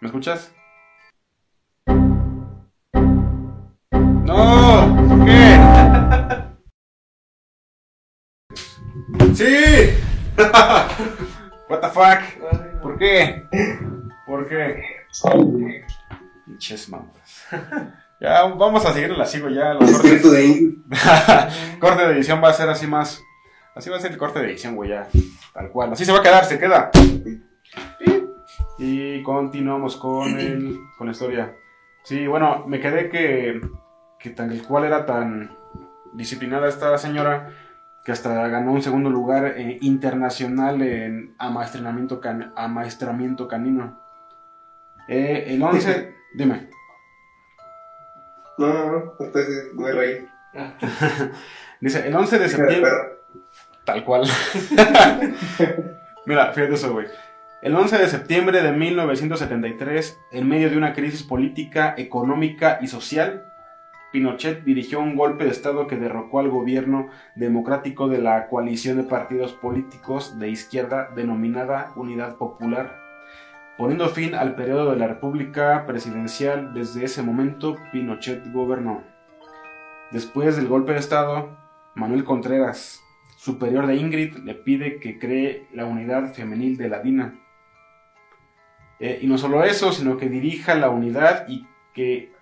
[0.00, 0.50] ¿Me escuchas?
[4.00, 5.26] ¡No!
[5.26, 5.58] ¿Qué?
[9.34, 9.90] ¡Sí!
[11.68, 12.80] What the fuck?
[12.80, 13.42] ¿Por qué?
[14.26, 14.82] ¿Por qué?
[16.46, 17.46] Pinches mamas.
[18.22, 19.54] Ya, vamos a seguirla así, güey.
[19.54, 20.32] Ya, los cortes.
[20.32, 20.76] De
[21.78, 23.22] corte de edición va a ser así más.
[23.74, 25.08] Así va a ser el corte de edición, güey, ya.
[25.54, 25.92] Tal cual.
[25.92, 26.90] Así se va a quedar, se queda.
[28.78, 31.54] Y continuamos con, el, con la historia.
[32.02, 33.60] Sí, bueno, me quedé que,
[34.18, 35.56] que tal cual era tan
[36.14, 37.50] disciplinada esta señora
[38.04, 44.00] que hasta ganó un segundo lugar eh, internacional en amaestramiento, can- amaestramiento canino.
[45.08, 46.68] Eh, el 11, dime.
[48.58, 49.86] No, no, no.
[49.86, 50.18] Hay raíz.
[51.80, 52.90] Dice, el 11 de Hija de septiembre...
[53.92, 54.22] Tal cual.
[56.26, 57.06] Mira, fíjate eso, güey.
[57.62, 63.44] El 11 de septiembre de 1973, en medio de una crisis política, económica y social,
[64.12, 69.04] Pinochet dirigió un golpe de Estado que derrocó al gobierno democrático de la coalición de
[69.04, 72.98] partidos políticos de izquierda denominada Unidad Popular,
[73.78, 76.74] poniendo fin al periodo de la República Presidencial.
[76.74, 79.02] Desde ese momento, Pinochet gobernó.
[80.10, 81.56] Después del golpe de Estado,
[81.94, 83.02] Manuel Contreras,
[83.42, 87.34] superior de Ingrid, le pide que cree la unidad femenil de la DINA.
[89.00, 92.32] Eh, y no solo eso, sino que dirija la unidad y que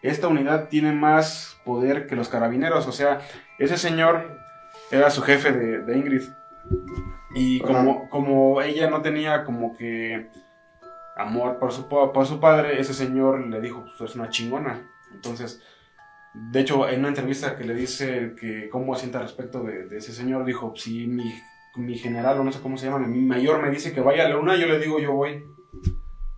[0.00, 2.86] esta unidad tiene más poder que los carabineros.
[2.86, 3.20] O sea,
[3.58, 4.38] ese señor
[4.92, 6.22] era su jefe de, de Ingrid.
[7.34, 10.28] Y como, como ella no tenía como que
[11.16, 14.88] amor por su, por su padre, ese señor le dijo, pues es una chingona.
[15.12, 15.60] Entonces,
[16.34, 20.12] de hecho, en una entrevista que le dice que cómo sienta respecto de, de ese
[20.12, 21.32] señor, dijo, si mi,
[21.76, 24.28] mi general, o no sé cómo se llama, mi mayor me dice que vaya a
[24.28, 25.44] la luna, yo le digo, yo voy.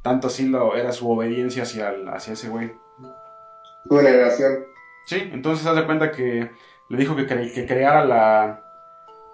[0.02, 2.72] Tanto así lo, era su obediencia hacia, el- hacia ese güey.
[3.88, 4.64] Tu generación.
[5.06, 6.50] Sí, entonces haz de cuenta que
[6.88, 8.62] le dijo que, cre- que creara la,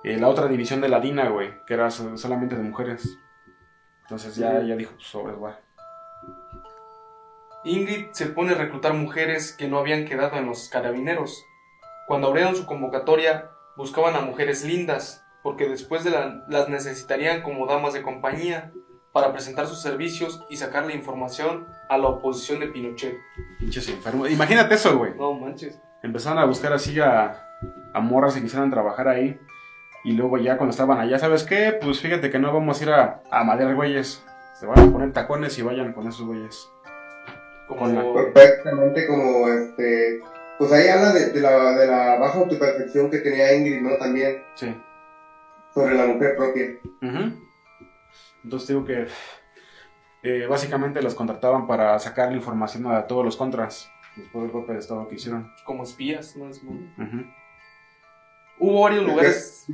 [0.05, 3.19] eh, la otra división de la DINA, güey, que era so- solamente de mujeres.
[4.03, 5.55] Entonces ya, ya dijo, pues sobres, güey.
[7.65, 11.45] Ingrid se pone a reclutar mujeres que no habían quedado en los carabineros.
[12.07, 17.67] Cuando abrieron su convocatoria, buscaban a mujeres lindas, porque después de la- las necesitarían como
[17.67, 18.73] damas de compañía
[19.13, 23.15] para presentar sus servicios y sacar la información a la oposición de Pinochet.
[23.59, 24.31] Pinches enfermos.
[24.31, 25.15] Imagínate eso, güey.
[25.17, 25.79] No manches.
[26.03, 27.47] Empezaron a buscar así a,
[27.95, 29.39] a morras que quisieran trabajar ahí.
[30.05, 31.79] Y luego ya cuando estaban allá, ¿sabes qué?
[31.81, 34.25] Pues fíjate que no vamos a ir a, a madear güeyes.
[34.59, 36.69] Se van a poner tacones y vayan con esos güeyes.
[37.77, 40.21] Como Perfectamente como este.
[40.59, 43.97] Pues ahí habla de, de la, de la baja autopercepción que tenía Ingrid, ¿no?
[43.97, 44.75] También Sí.
[45.75, 46.67] sobre la mujer propia.
[48.45, 49.07] Entonces digo que
[50.23, 53.91] eh, básicamente los contrataban para sacar la información a todos los contras.
[54.17, 55.51] Después del golpe de estado que hicieron.
[55.65, 56.49] como espías, ¿no?
[56.49, 56.93] Es muy-.
[58.59, 59.67] Hubo varios lugares.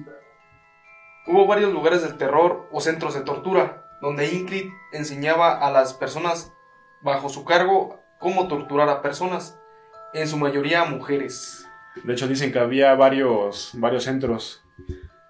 [1.27, 6.53] Hubo varios lugares del terror o centros de tortura, donde Ingrid enseñaba a las personas
[7.03, 9.59] bajo su cargo cómo torturar a personas,
[10.13, 11.67] en su mayoría mujeres.
[12.05, 14.63] De hecho, dicen que había varios, varios centros.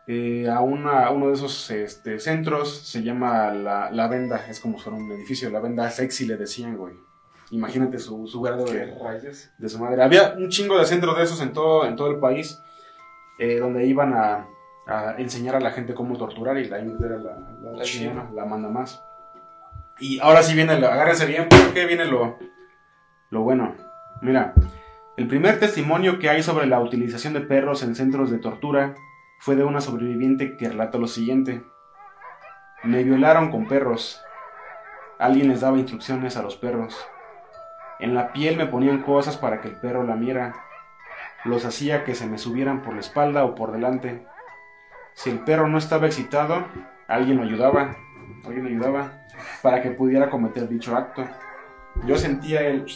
[0.07, 4.59] Eh, a, una, a uno de esos este, centros se llama la, la Venda, es
[4.59, 6.95] como son un edificio, la Venda Sexy le decían, güey.
[7.51, 9.51] Imagínate su, su grado de, rayos?
[9.57, 10.03] de su madre.
[10.03, 12.59] Había un chingo de centros de esos en todo, en todo el país,
[13.39, 14.47] eh, donde iban a,
[14.87, 17.39] a enseñar a la gente cómo torturar y la Ingrid era la,
[17.73, 19.03] la, la manda más.
[20.01, 22.39] Y ahora sí viene, lo, agárrense bien porque viene lo,
[23.31, 23.75] lo bueno.
[24.23, 24.55] Mira,
[25.17, 28.95] el primer testimonio que hay sobre la utilización de perros en centros de tortura
[29.41, 31.63] fue de una sobreviviente que relata lo siguiente.
[32.85, 34.23] Me violaron con perros.
[35.19, 36.97] Alguien les daba instrucciones a los perros.
[37.99, 40.55] En la piel me ponían cosas para que el perro lamiera.
[41.45, 44.25] Los hacía que se me subieran por la espalda o por delante.
[45.15, 46.65] Si el perro no estaba excitado,
[47.09, 47.97] alguien lo ayudaba.
[48.45, 49.13] Alguien lo ayudaba
[49.63, 51.25] para que pudiera cometer dicho acto.
[52.07, 52.87] Yo sentía el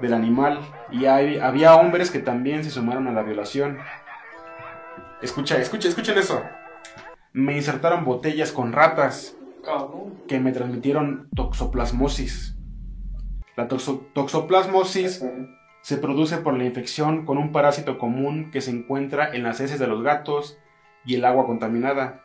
[0.00, 0.60] del animal
[0.90, 3.78] y hay- había hombres que también se sumaron a la violación.
[5.22, 6.42] Escucha, escucha, escuchen eso.
[7.32, 9.36] Me insertaron botellas con ratas
[10.26, 12.56] que me transmitieron toxoplasmosis.
[13.56, 15.22] La toxo- toxoplasmosis
[15.82, 19.78] se produce por la infección con un parásito común que se encuentra en las heces
[19.78, 20.58] de los gatos
[21.04, 22.22] y el agua contaminada.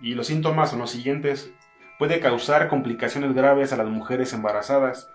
[0.00, 1.52] Y los síntomas son los siguientes.
[1.98, 5.10] Puede causar complicaciones graves a las mujeres embarazadas.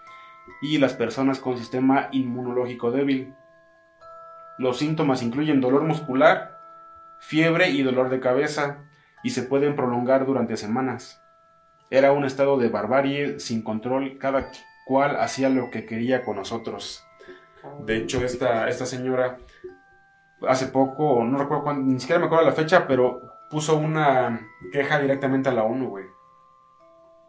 [0.61, 3.33] y las personas con sistema inmunológico débil.
[4.59, 6.59] Los síntomas incluyen dolor muscular,
[7.19, 8.77] fiebre y dolor de cabeza,
[9.23, 11.19] y se pueden prolongar durante semanas.
[11.89, 14.51] Era un estado de barbarie sin control, cada
[14.85, 17.03] cual hacía lo que quería con nosotros.
[17.79, 19.37] De hecho, esta, esta señora
[20.47, 24.99] hace poco, no recuerdo cuándo, ni siquiera me acuerdo la fecha, pero puso una queja
[24.99, 26.03] directamente a la ONU, güey.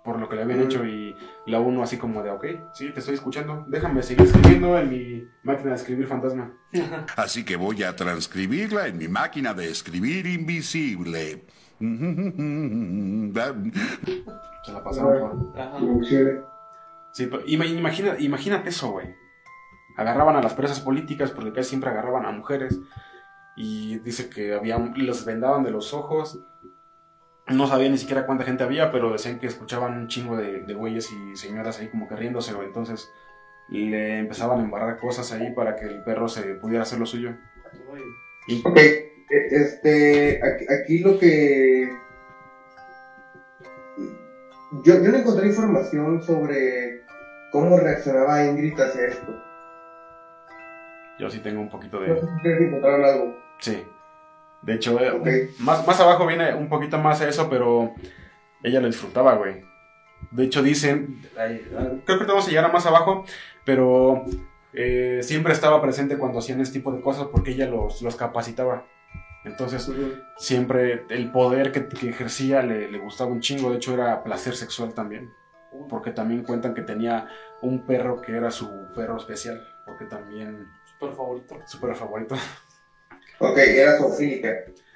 [0.05, 1.15] Por lo que le habían hecho y
[1.47, 5.25] la ONU así como de, ok, sí, te estoy escuchando, déjame seguir escribiendo en mi
[5.45, 6.51] máquina de escribir fantasma.
[7.17, 11.45] Así que voy a transcribirla en mi máquina de escribir invisible.
[14.65, 15.21] Se la pasaron
[15.53, 15.61] por...
[15.61, 15.79] Ajá.
[17.13, 19.15] Sí, pero ima- imagina, imagínate eso, güey.
[19.97, 22.79] Agarraban a las presas políticas porque casi siempre agarraban a mujeres.
[23.57, 26.41] Y dice que había, los vendaban de los ojos.
[27.49, 30.75] No sabía ni siquiera cuánta gente había, pero decían que escuchaban un chingo de, de
[30.75, 32.53] güeyes y señoras ahí como que riéndose.
[32.53, 33.09] Entonces
[33.71, 37.31] le empezaban a embarrar cosas ahí para que el perro se pudiera hacer lo suyo.
[38.49, 41.89] Y Ok, e- este, aquí, aquí lo que...
[44.85, 47.03] Yo, yo no encontré información sobre
[47.53, 49.43] cómo reaccionaba Ingrid hacia esto.
[51.19, 52.21] yo sí tengo un poquito No de...
[52.21, 53.46] sé si ustedes encontraron algo.
[53.61, 53.83] Sí.
[54.63, 57.93] De hecho, eh, más, más abajo viene un poquito más eso, pero
[58.63, 59.65] ella lo disfrutaba, güey.
[60.31, 61.63] De hecho, dicen, ay,
[62.05, 63.25] creo que vamos a llegar a más abajo,
[63.65, 64.25] pero
[64.73, 68.85] eh, siempre estaba presente cuando hacían este tipo de cosas porque ella los, los capacitaba.
[69.45, 69.89] Entonces,
[70.37, 73.71] siempre el poder que, que ejercía le, le gustaba un chingo.
[73.71, 75.31] De hecho, era placer sexual también.
[75.89, 77.29] Porque también cuentan que tenía
[77.63, 79.63] un perro que era su perro especial.
[79.85, 81.59] Porque también, Súper favorito.
[81.67, 82.35] su perro favorito.
[83.39, 84.49] Ok, era zoofílica.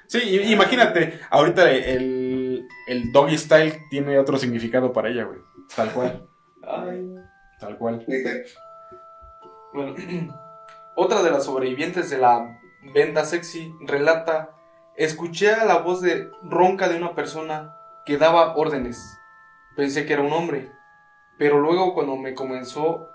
[0.07, 5.39] Sí, imagínate, ahorita el, el doggy style tiene otro significado para ella, güey.
[5.75, 6.27] Tal cual,
[6.63, 7.15] Ay.
[7.59, 8.05] tal cual.
[9.73, 9.95] Bueno,
[10.95, 12.59] otra de las sobrevivientes de la
[12.93, 14.51] venta sexy relata,
[14.97, 17.73] escuché a la voz de ronca de una persona
[18.05, 19.17] que daba órdenes.
[19.77, 20.69] Pensé que era un hombre,
[21.37, 23.07] pero luego cuando me comenzó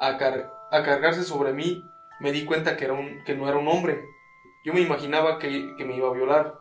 [0.00, 1.84] a, car- a cargarse sobre mí,
[2.20, 4.02] me di cuenta que, era un, que no era un hombre.
[4.64, 6.58] Yo me imaginaba que, que me iba a violar.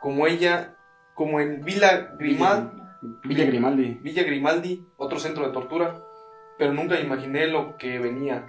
[0.00, 0.76] Como ella,
[1.14, 2.72] como en Villa Grimal,
[3.24, 3.98] Villa Grimaldi.
[4.02, 6.02] Villa Grimaldi, otro centro de tortura,
[6.58, 8.46] pero nunca imaginé lo que venía.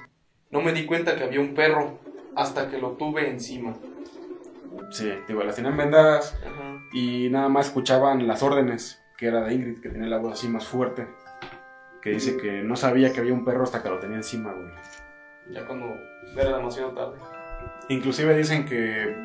[0.50, 2.00] No me di cuenta que había un perro
[2.36, 3.74] hasta que lo tuve encima.
[4.90, 6.82] Sí, digo, las tenían vendadas Ajá.
[6.94, 10.50] y nada más escuchaban las órdenes, que era de Ingrid, que tenía la voz así
[10.50, 11.08] más fuerte.
[12.02, 14.72] Que dice que no sabía que había un perro hasta que lo tenía encima, güey.
[15.52, 15.96] Ya cuando
[16.36, 17.18] era demasiado tarde.
[17.90, 19.16] Inclusive dicen que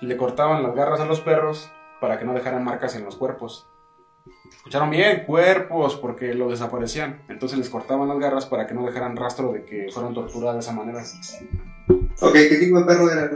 [0.00, 3.68] le cortaban las garras a los perros para que no dejaran marcas en los cuerpos.
[4.56, 7.22] Escucharon bien, cuerpos, porque lo desaparecían.
[7.28, 10.60] Entonces les cortaban las garras para que no dejaran rastro de que fueron torturadas de
[10.60, 11.02] esa manera.
[12.20, 13.30] ok, ¿qué tipo de perro era?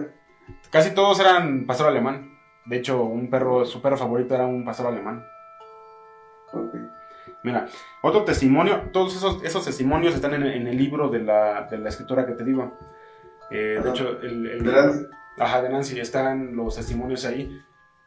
[0.71, 2.39] Casi todos eran pastor alemán.
[2.65, 5.25] De hecho, un perro, su perro favorito era un pastor alemán.
[7.43, 7.69] Mira,
[8.03, 11.89] otro testimonio, todos esos, esos testimonios están en, en el libro de la, de la
[11.89, 12.73] escritora que te digo.
[13.51, 15.07] Eh, de hecho, el, el- ¿De Nancy?
[15.39, 17.61] Ajá, de Nancy, están los testimonios ahí.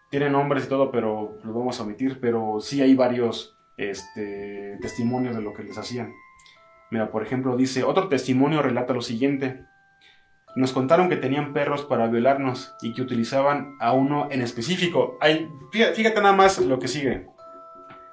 [0.10, 2.20] Tienen nombres y todo, pero los vamos a omitir.
[2.20, 6.14] Pero sí hay varios este, testimonios de lo que les hacían.
[6.92, 9.64] Mira, por ejemplo, dice, otro testimonio relata lo siguiente.
[10.56, 15.18] Nos contaron que tenían perros para violarnos y que utilizaban a uno en específico.
[15.22, 17.28] Ay, fíjate, nada más lo que sigue.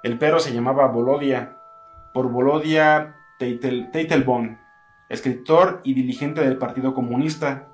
[0.02, 1.56] El perro se llamaba Volodia,
[2.12, 4.58] por Volodia Teitel- Teitelbaum,
[5.08, 7.68] escritor y dirigente del Partido Comunista.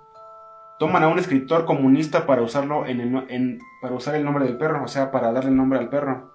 [0.78, 4.56] Toman a un escritor comunista para usarlo en el en- para usar el nombre del
[4.58, 6.34] perro, o sea, para darle el nombre al perro,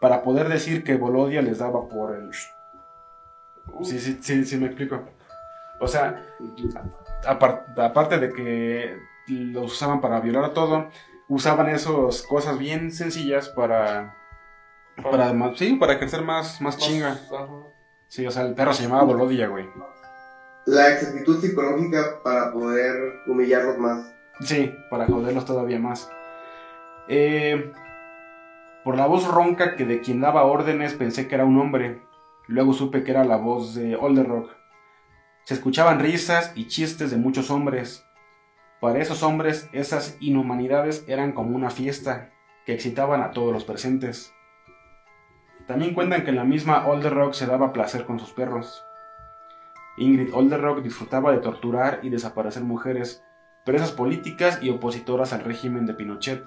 [0.00, 2.30] para poder decir que Volodia les daba por el
[3.82, 5.02] Sí, sí, sí, sí me explico.
[5.80, 6.26] O sea,
[7.26, 10.88] apar- aparte de que los usaban para violar a todo,
[11.28, 14.14] usaban esas cosas bien sencillas para
[15.02, 17.12] para más- sí, para ejercer más más chinga.
[17.12, 17.48] Ajá.
[18.08, 19.66] Sí, o sea, el perro se llamaba Volodia, güey.
[20.66, 24.14] La exactitud psicológica para poder humillarlos más.
[24.40, 26.10] Sí, para joderlos todavía más.
[27.06, 27.72] Eh,
[28.82, 32.02] por la voz ronca que de quien daba órdenes pensé que era un hombre.
[32.46, 34.50] Luego supe que era la voz de Olderrock.
[35.44, 38.04] Se escuchaban risas y chistes de muchos hombres.
[38.80, 42.30] Para esos hombres, esas inhumanidades eran como una fiesta
[42.64, 44.32] que excitaban a todos los presentes.
[45.66, 48.84] También cuentan que la misma Olderrock se daba placer con sus perros.
[49.96, 53.22] Ingrid Olderrock disfrutaba de torturar y desaparecer mujeres
[53.64, 56.44] presas políticas y opositoras al régimen de Pinochet,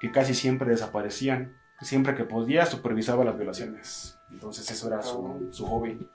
[0.00, 1.56] que casi siempre desaparecían.
[1.82, 4.18] Siempre que podía supervisaba las violaciones.
[4.30, 6.08] Entonces eso era su, su hobby.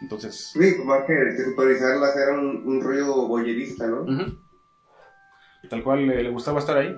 [0.00, 4.06] Entonces, Sí, más que, supervisarlas era un, un rollo boyerista, ¿no?
[5.68, 6.96] Tal cual le, le gustaba estar ahí.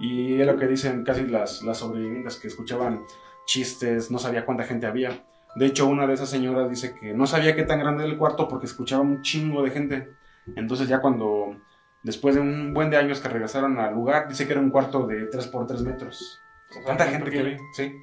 [0.00, 3.02] Y es lo que dicen casi las, las sobrevivientes que escuchaban
[3.46, 5.24] chistes, no sabía cuánta gente había.
[5.56, 8.18] De hecho, una de esas señoras dice que no sabía qué tan grande era el
[8.18, 10.12] cuarto porque escuchaba un chingo de gente.
[10.54, 11.56] Entonces ya cuando,
[12.02, 15.06] después de un buen de años que regresaron al lugar, dice que era un cuarto
[15.06, 16.42] de 3 por 3 metros.
[16.68, 17.96] O sea, Tanta gente que ve, sí.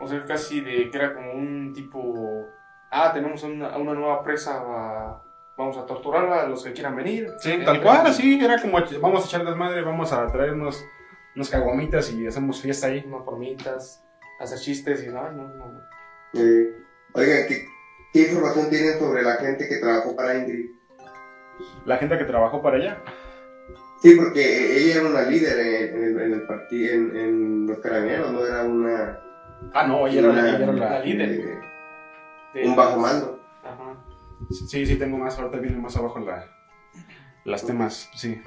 [0.00, 2.46] O sea, casi de que era como un tipo.
[2.90, 4.62] Ah, tenemos una, una nueva presa.
[5.56, 7.28] Vamos a torturarla a los que quieran venir.
[7.38, 10.84] Sí, Eh, tal cual, así, era como vamos a echar desmadre, vamos a traer unos,
[11.34, 13.02] unos caguamitas y hacemos fiesta ahí.
[13.06, 14.04] Unas formitas,
[14.38, 15.08] hacer chistes y.
[15.08, 15.48] No, no.
[15.48, 15.97] no.
[16.34, 16.68] Eh,
[17.14, 17.64] oigan, ¿qué,
[18.12, 20.70] ¿qué información tienen sobre la gente que trabajó para Ingrid?
[21.86, 23.02] La gente que trabajó para allá.
[24.02, 27.78] Sí, porque ella era una líder en, en el, en el partido, en, en los
[27.80, 29.18] carabineros, no era una,
[29.74, 31.30] Ah, no, ella era, una- ella era la, la líder.
[31.30, 31.58] eh,
[32.54, 33.40] De- un bajo mando.
[33.64, 33.96] Ajá.
[34.50, 36.44] Sí, sí, tengo más, ahorita viene más abajo la,
[37.44, 38.40] las temas, sí.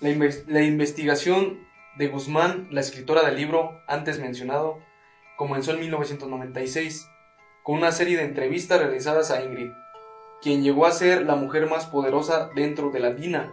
[0.00, 1.58] La, inves- la investigación
[1.98, 4.78] de Guzmán, la escritora del libro antes mencionado,
[5.42, 7.10] comenzó en 1996
[7.64, 9.72] con una serie de entrevistas realizadas a Ingrid,
[10.40, 13.52] quien llegó a ser la mujer más poderosa dentro de la DINA,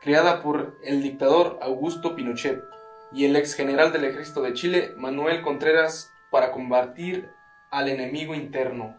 [0.00, 2.62] creada por el dictador Augusto Pinochet
[3.12, 7.28] y el ex general del ejército de Chile, Manuel Contreras, para combatir
[7.72, 8.96] al enemigo interno.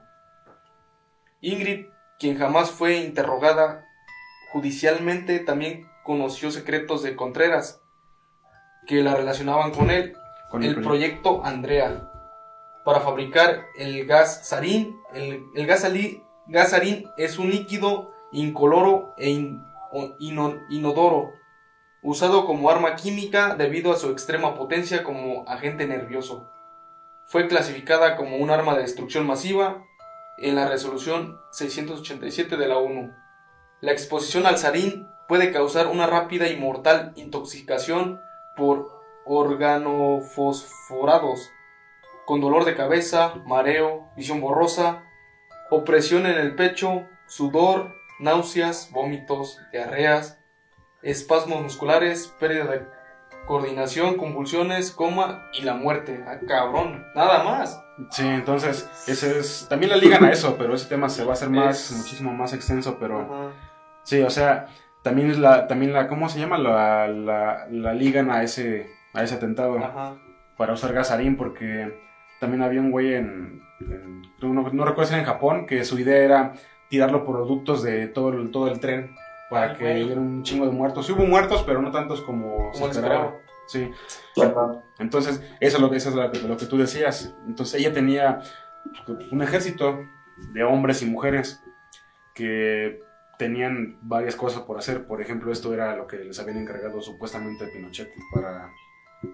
[1.39, 1.86] Ingrid,
[2.19, 3.86] quien jamás fue interrogada
[4.51, 7.80] judicialmente, también conoció secretos de Contreras
[8.86, 10.13] que la relacionaban con él,
[10.51, 12.09] Con el proyecto Andrea,
[12.88, 15.02] para fabricar el gas sarín.
[15.14, 16.24] El, gas, sarín
[17.18, 19.30] es un líquido incoloro e
[20.70, 21.34] inodoro,
[22.02, 26.50] usado como arma química debido a su extrema potencia como agente nervioso.
[27.26, 29.84] Fue clasificada como un arma de destrucción masiva
[30.38, 33.14] en la resolución 687 de la ONU.
[33.82, 38.22] La exposición al sarín puede causar una rápida y mortal intoxicación
[38.56, 38.88] por
[39.26, 41.52] organofosforados,
[42.28, 45.03] con dolor de cabeza, mareo, visión borrosa,
[45.71, 50.38] opresión en el pecho, sudor, náuseas, vómitos, diarreas,
[51.01, 52.86] espasmos musculares, pérdida de
[53.45, 56.21] coordinación, convulsiones, coma y la muerte.
[56.28, 57.82] Ah, cabrón, nada más.
[58.11, 61.34] Sí, entonces, ese es, también la ligan a eso, pero ese tema se va a
[61.34, 63.51] hacer más, Es- muchísimo más extenso, pero Ajá.
[64.03, 64.67] sí, o sea,
[65.01, 66.57] también es la, también la, ¿cómo se llama?
[66.57, 69.78] La, la, la ligan a ese, a ese atentado.
[69.80, 70.17] Ajá.
[70.57, 72.05] para usar gasarín porque
[72.40, 75.98] también había un güey en, en- no, no recuerdo si era en Japón que su
[76.00, 76.54] idea era
[76.90, 79.16] tirarlo por los ductos de todo el, todo el tren
[79.50, 80.04] para Ay, que güey.
[80.04, 81.06] hubiera un chingo de muertos.
[81.06, 83.26] Sí hubo muertos, pero no tantos como, Como se esperaba.
[83.26, 83.42] esperaba.
[83.68, 83.92] Sí.
[85.00, 87.36] Entonces, eso es lo que, eso es lo que, lo que tú decías.
[87.48, 88.42] Entonces, ella tenía
[89.32, 90.00] un ejército
[90.54, 91.62] de hombres y mujeres
[92.34, 93.02] que
[93.38, 95.06] tenían varias cosas por hacer.
[95.06, 98.70] Por ejemplo, esto era lo que les habían encargado supuestamente a Pinochet para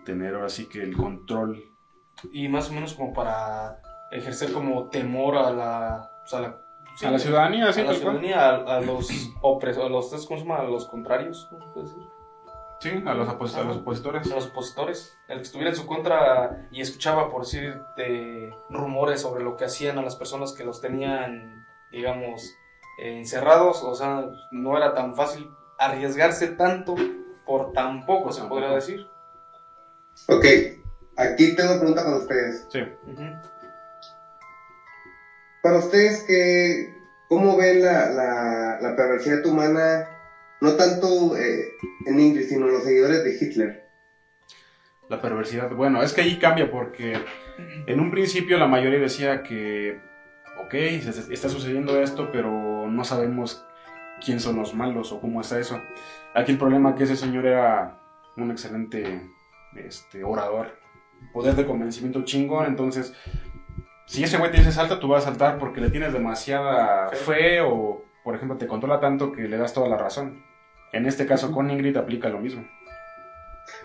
[0.05, 1.63] tener ahora sí que el control.
[2.31, 3.79] Y más o menos como para
[4.11, 6.11] ejercer como temor a la...
[6.23, 6.57] o sea, la-
[6.95, 8.19] sí, a la ciudadanía, sí, a la tal cual.
[8.21, 9.09] ciudadanía, a, a los
[9.41, 10.59] opresores, a los, ¿cómo se llama?
[10.59, 12.03] A los contrarios, ¿cómo se puede decir?
[12.79, 14.29] Sí, a los, opos- a los opositores.
[14.31, 15.17] A los opositores.
[15.29, 19.63] El que estuviera en su contra y escuchaba, por decir, de rumores sobre lo que
[19.65, 22.43] hacían a las personas que los tenían, digamos,
[23.01, 23.83] eh, encerrados.
[23.83, 25.49] O sea, no era tan fácil
[25.79, 26.95] arriesgarse tanto
[27.45, 28.59] por tan poco, se Tampoco.
[28.59, 29.07] podría decir.
[30.27, 30.45] Ok,
[31.17, 32.67] aquí tengo una pregunta para ustedes.
[32.71, 32.79] Sí.
[35.61, 36.93] Para ustedes, que,
[37.29, 40.07] ¿cómo ven la, la, la perversidad humana,
[40.61, 41.69] no tanto eh,
[42.05, 43.83] en Ingrid, sino los seguidores de Hitler?
[45.09, 45.69] La perversidad.
[45.71, 47.17] Bueno, es que ahí cambia porque
[47.87, 49.99] en un principio la mayoría decía que,
[50.65, 53.65] ok, está sucediendo esto, pero no sabemos
[54.23, 55.81] quién son los malos o cómo está eso.
[56.33, 57.99] Aquí el problema es que ese señor era
[58.37, 59.21] un excelente
[59.75, 60.79] este, orador,
[61.31, 63.13] poder de convencimiento chingón, entonces
[64.05, 67.61] si ese güey te dice salta, tú vas a saltar porque le tienes demasiada fe
[67.61, 70.43] o, por ejemplo, te controla tanto que le das toda la razón.
[70.91, 72.67] En este caso con Ingrid aplica lo mismo.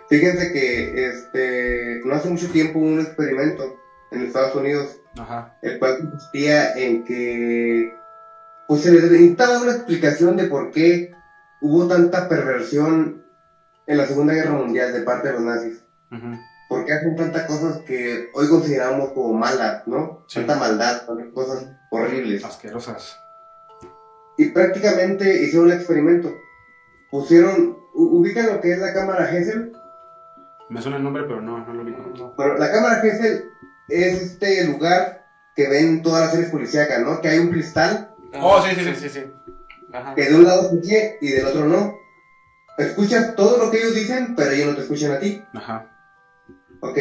[0.09, 3.77] Fíjense que este, no hace mucho tiempo hubo un experimento
[4.11, 5.57] en Estados Unidos, Ajá.
[5.63, 7.95] el cual consistía en que
[8.67, 11.13] pues se necesitaba una explicación de por qué
[11.61, 13.25] hubo tanta perversión
[13.87, 15.85] en la Segunda Guerra Mundial de parte de los nazis.
[16.11, 16.21] Ujú.
[16.21, 16.39] ¿Por
[16.89, 20.25] qué hacen tantas cosas que hoy consideramos como malas, ¿no?
[20.27, 20.41] Sí.
[20.41, 22.45] Tanta maldad, tantas cosas horribles.
[22.45, 23.21] Asquerosas.
[24.39, 26.33] Y prácticamente hicieron un experimento.
[27.11, 29.73] Pusieron, ubican lo que es la cámara Hessel.
[30.71, 32.35] Me suena el nombre, pero no, no lo ubico.
[32.37, 33.51] Bueno, la cámara Hessel
[33.89, 35.25] es este lugar
[35.55, 37.21] que ven todas las series policíacas, ¿no?
[37.21, 38.95] Que hay un cristal Oh, sí, sí, sí.
[38.95, 39.33] sí, sí.
[39.93, 40.15] Ajá.
[40.15, 41.95] que de un lado escuché y del otro no.
[42.77, 45.43] Escuchas todo lo que ellos dicen, pero ellos no te escuchan a ti.
[45.55, 45.91] Ajá.
[46.81, 46.99] Ok.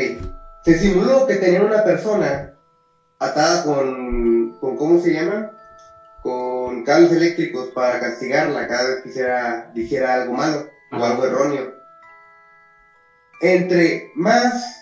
[0.63, 2.51] Se simuló que tenían una persona
[3.19, 5.51] atada con, con ¿cómo se llama?
[6.21, 11.71] Con cables eléctricos para castigarla cada vez que hiciera, dijera algo malo o algo erróneo.
[13.41, 14.77] Entre más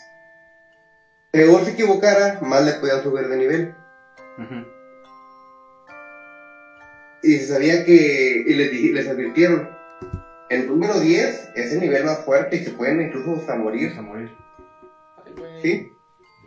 [1.32, 3.72] peor se equivocara, más le podían subir de nivel.
[7.22, 9.68] Y se sabía que, y les, les advirtieron,
[10.50, 13.92] el número 10 es el nivel más fuerte y se pueden incluso hasta morir.
[15.38, 15.62] Güey.
[15.62, 15.92] ¿Sí?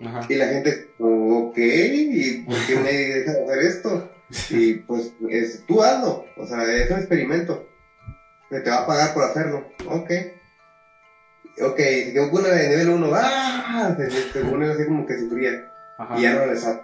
[0.05, 0.27] Ajá.
[0.29, 4.11] Y la gente, ok, ¿y por qué me dejas hacer esto?
[4.51, 7.67] Y pues, es, tú hazlo, o sea, es un experimento.
[8.51, 10.11] Se te va a pagar por hacerlo, ok.
[11.61, 13.97] Ok, se quedó con una de nivel 1, ¡ah!
[13.97, 15.73] Se, se, pone así como que sufría.
[15.99, 16.17] Ajá.
[16.19, 16.83] Y ya no le sabe.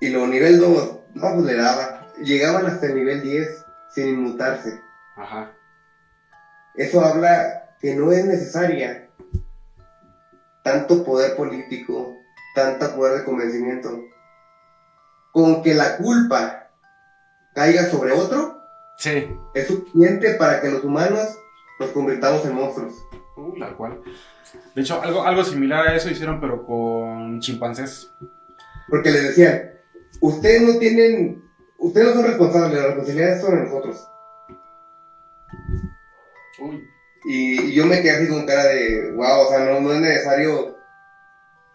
[0.00, 2.12] Y, y luego nivel 2, no, pues le daba.
[2.22, 4.80] Llegaban hasta el nivel 10 sin inmutarse.
[5.16, 5.52] Ajá.
[6.76, 9.03] Eso habla que no es necesaria
[10.64, 12.16] tanto poder político,
[12.54, 14.02] tanta poder de convencimiento.
[15.32, 16.70] Con que la culpa
[17.54, 18.60] caiga sobre otro
[18.96, 19.28] Sí.
[19.54, 21.36] es suficiente para que los humanos
[21.78, 22.94] nos convirtamos en monstruos.
[23.36, 24.00] Uy, Tal cual.
[24.74, 28.10] De hecho, algo, algo similar a eso hicieron, pero con chimpancés.
[28.88, 29.72] Porque les decían,
[30.20, 31.42] ustedes no tienen,
[31.78, 34.08] ustedes no son responsables, la responsabilidad es sobre nosotros.
[36.60, 36.88] uy.
[37.26, 40.00] Y, y yo me quedé así con cara de, wow, o sea, no, no es
[40.00, 40.76] necesario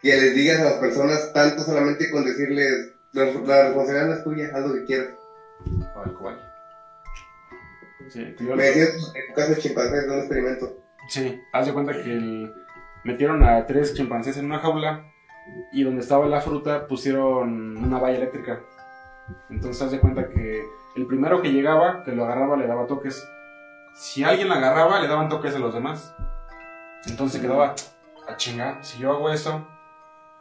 [0.02, 4.24] que les digas a las personas tanto solamente con decirles, la, la responsabilidad no es
[4.24, 5.08] tuya, haz lo que quieras.
[5.96, 6.40] Tal cual.
[8.10, 10.78] Sí, que yo- Me decías, en tu caso de chimpancés, de un experimento.
[11.10, 12.54] sí, haz de cuenta que el-
[13.04, 15.04] metieron a tres chimpancés en una jaula
[15.72, 18.60] y donde estaba la fruta pusieron una valla eléctrica.
[19.50, 20.64] Entonces haz de cuenta que
[20.96, 23.24] el primero que llegaba, que lo agarraba, le daba toques.
[23.94, 26.16] Si alguien la agarraba, le daban toques a los demás.
[27.06, 27.76] Entonces se quedaba
[28.28, 28.84] a chingar.
[28.84, 29.68] Si yo hago eso,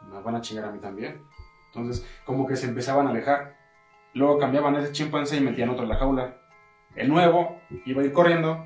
[0.09, 1.23] me van a chingar a mí también.
[1.67, 3.55] Entonces, como que se empezaban a alejar.
[4.13, 6.35] Luego cambiaban ese chimpancé y metían otro en la jaula.
[6.95, 8.65] El nuevo iba a ir corriendo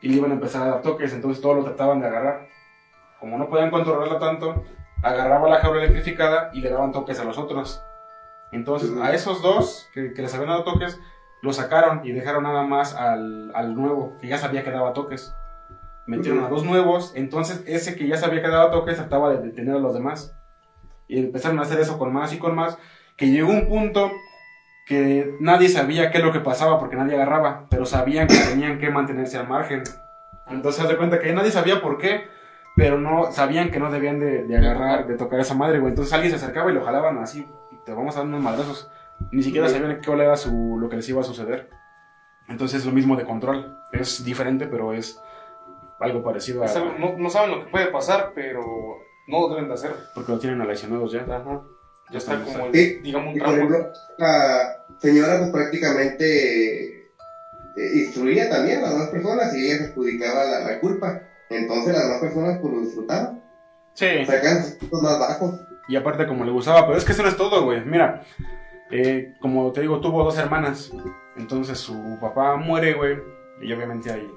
[0.00, 2.48] y le iban a empezar a dar toques, entonces todos lo trataban de agarrar.
[3.20, 4.64] Como no podían controlarla tanto,
[5.02, 7.82] agarraba la jaula electrificada y le daban toques a los otros.
[8.52, 10.98] Entonces, a esos dos que, que les habían dado toques,
[11.42, 15.34] lo sacaron y dejaron nada más al, al nuevo, que ya sabía que daba toques.
[16.06, 19.76] Metieron a dos nuevos, entonces ese que ya sabía que daba toques trataba de detener
[19.76, 20.34] a los demás.
[21.06, 22.78] Y empezaron a hacer eso con más y con más,
[23.16, 24.10] que llegó un punto
[24.86, 28.78] que nadie sabía qué es lo que pasaba porque nadie agarraba, pero sabían que tenían
[28.78, 29.82] que mantenerse al margen.
[30.46, 32.22] Entonces, haz de cuenta que nadie sabía por qué,
[32.74, 35.90] pero no sabían que no debían de, de agarrar, de tocar a esa madre, güey.
[35.90, 38.90] Entonces alguien se acercaba y lo jalaban así, y te vamos a dar unos madrazos.
[39.30, 41.70] Ni siquiera sabían qué era su, lo que les iba a suceder.
[42.48, 43.76] Entonces, lo mismo de control.
[43.92, 45.20] Es diferente, pero es
[46.00, 46.66] algo parecido a.
[46.66, 48.62] Es algo- no, no saben lo que puede pasar, pero
[49.28, 49.92] no lo deben de hacer.
[50.14, 51.22] Porque lo tienen aleccionados ya.
[51.22, 51.62] Ajá.
[52.10, 53.00] Ya está estamos como, el, Sí.
[53.02, 57.02] digamos, un Y por ejemplo, la señora pues prácticamente
[57.76, 61.22] eh, instruía también a las demás personas y ella adjudicaba la, la culpa.
[61.50, 63.44] Entonces las demás personas pues lo disfrutaban,
[63.94, 64.24] Sí.
[64.26, 65.60] sacaban sus puntos más bajos.
[65.88, 67.84] Y aparte como le gustaba, pero es que eso no es todo, güey.
[67.84, 68.22] Mira,
[68.90, 70.92] eh, como te digo, tuvo dos hermanas.
[71.36, 73.18] Entonces su papá muere, güey.
[73.60, 74.30] Y obviamente hay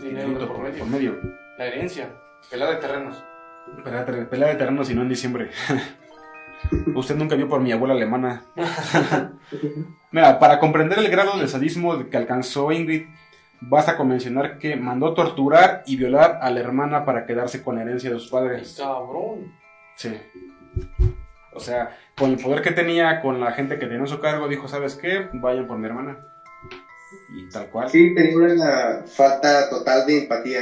[0.00, 0.78] Dinero por medio.
[0.78, 1.16] por medio.
[1.58, 2.10] La herencia.
[2.50, 3.24] Pelada de terrenos.
[3.84, 5.50] Pelea, de- pelea de terrenos y no en diciembre.
[6.94, 8.42] Usted nunca vio por mi abuela alemana.
[10.10, 13.06] Mira, para comprender el grado de sadismo que alcanzó Ingrid,
[13.60, 17.82] basta con mencionar que mandó torturar y violar a la hermana para quedarse con la
[17.82, 18.76] herencia de sus padres.
[18.78, 19.52] Cabrón.
[19.96, 20.16] Sí.
[21.58, 24.46] O sea, con el poder que tenía, con la gente que tenía a su cargo,
[24.46, 25.28] dijo, ¿sabes qué?
[25.32, 26.18] Vayan por mi hermana.
[27.34, 27.90] Y tal cual.
[27.90, 30.60] Sí, tenía una falta total de empatía.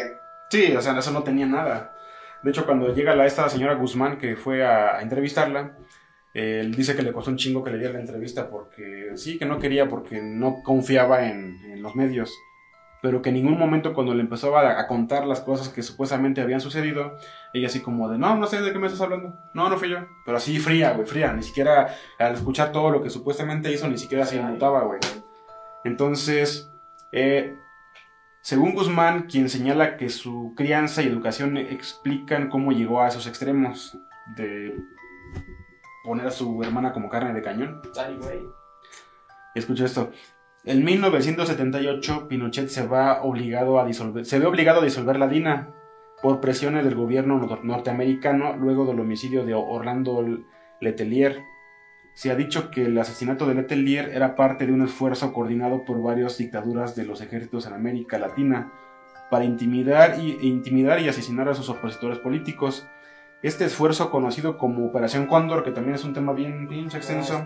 [0.50, 1.94] Sí, o sea, eso no tenía nada.
[2.42, 5.76] De hecho, cuando llega la, esta señora Guzmán que fue a, a entrevistarla,
[6.32, 9.44] él dice que le costó un chingo que le diera la entrevista porque sí, que
[9.44, 12.32] no quería porque no confiaba en, en los medios.
[13.06, 16.40] Pero que en ningún momento cuando le empezó a, a contar las cosas que supuestamente
[16.40, 17.16] habían sucedido,
[17.52, 19.38] ella así como de, no, no sé de qué me estás hablando.
[19.54, 19.98] No, no fui yo.
[20.24, 21.32] Pero así fría, güey, fría.
[21.32, 24.98] Ni siquiera al escuchar todo lo que supuestamente hizo, ni siquiera se inmutaba, güey.
[25.84, 26.68] Entonces,
[27.12, 27.54] eh,
[28.40, 33.96] según Guzmán, quien señala que su crianza y educación explican cómo llegó a esos extremos
[34.34, 34.74] de
[36.02, 37.82] poner a su hermana como carne de cañón.
[37.96, 38.40] Ay, güey.
[39.54, 40.10] Escucha esto.
[40.66, 45.72] En 1978, Pinochet se, va obligado a disolver, se ve obligado a disolver la DINA
[46.22, 50.26] por presiones del gobierno nor- norteamericano luego del homicidio de Orlando
[50.80, 51.40] Letelier.
[52.14, 56.02] Se ha dicho que el asesinato de Letelier era parte de un esfuerzo coordinado por
[56.02, 58.72] varias dictaduras de los ejércitos en América Latina
[59.30, 62.88] para intimidar y, asesinar a sus opositores políticos.
[63.42, 67.44] Este esfuerzo, conocido como Operación Cóndor, que también es un tema bien pinche extenso,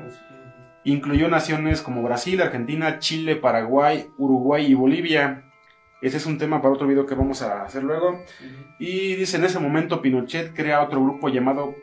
[0.84, 5.44] incluyó naciones como Brasil, Argentina, Chile, Paraguay, Uruguay y Bolivia.
[6.02, 8.22] Ese es un tema para otro video que vamos a hacer luego.
[8.78, 11.74] Y dice, en ese momento Pinochet crea otro grupo llamado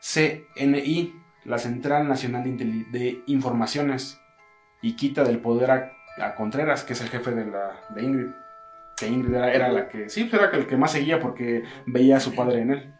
[0.00, 4.20] CNI, la Central Nacional de, Intel- de Informaciones,
[4.82, 5.92] y quita del poder a,
[6.24, 8.30] a Contreras, que es el jefe de, la, de Ingrid.
[8.96, 12.18] Que Ingrid era, era la que, sí, pues era el que más seguía porque veía
[12.18, 12.94] a su padre en él.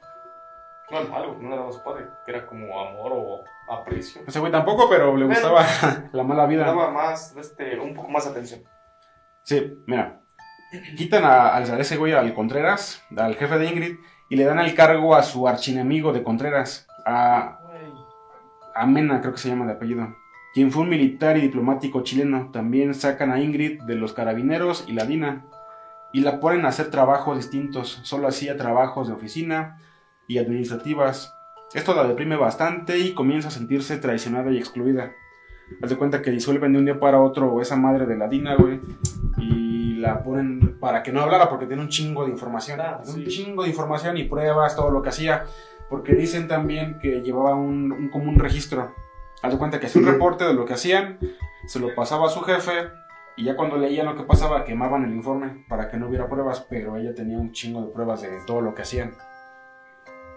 [0.91, 4.23] No malo, no le daba a su padre, que era como amor o aprecio.
[4.27, 5.65] Ese güey tampoco, pero le gustaba
[6.13, 6.65] la mala Le vida.
[6.67, 8.63] daba más, este, un poco más atención.
[9.43, 10.21] Sí, mira.
[10.97, 13.97] Quitan a, a ese güey al Contreras, al jefe de Ingrid,
[14.29, 17.61] y le dan el cargo a su archienemigo de Contreras, a
[18.77, 20.15] a Mena, creo que se llama de apellido,
[20.53, 22.51] quien fue un militar y diplomático chileno.
[22.53, 25.47] También sacan a Ingrid de los carabineros y la DINA
[26.13, 28.01] y la ponen a hacer trabajos distintos.
[28.03, 29.81] Solo hacía trabajos de oficina
[30.29, 31.35] y administrativas.
[31.75, 35.13] Esto la deprime bastante y comienza a sentirse traicionada y excluida.
[35.83, 38.55] Haz de cuenta que disuelven de un día para otro esa madre de la DINA,
[38.55, 38.81] güey,
[39.37, 42.81] y la ponen para que no hablara porque tiene un chingo de información.
[42.81, 43.27] Ah, un sí.
[43.27, 45.45] chingo de información y pruebas, todo lo que hacía.
[45.91, 48.95] Porque dicen también que llevaba un, un como un registro.
[49.43, 51.19] Haz de cuenta que hacía un reporte de lo que hacían,
[51.67, 52.91] se lo pasaba a su jefe,
[53.37, 56.67] y ya cuando leían lo que pasaba, quemaban el informe para que no hubiera pruebas,
[56.71, 59.13] pero ella tenía un chingo de pruebas de todo lo que hacían.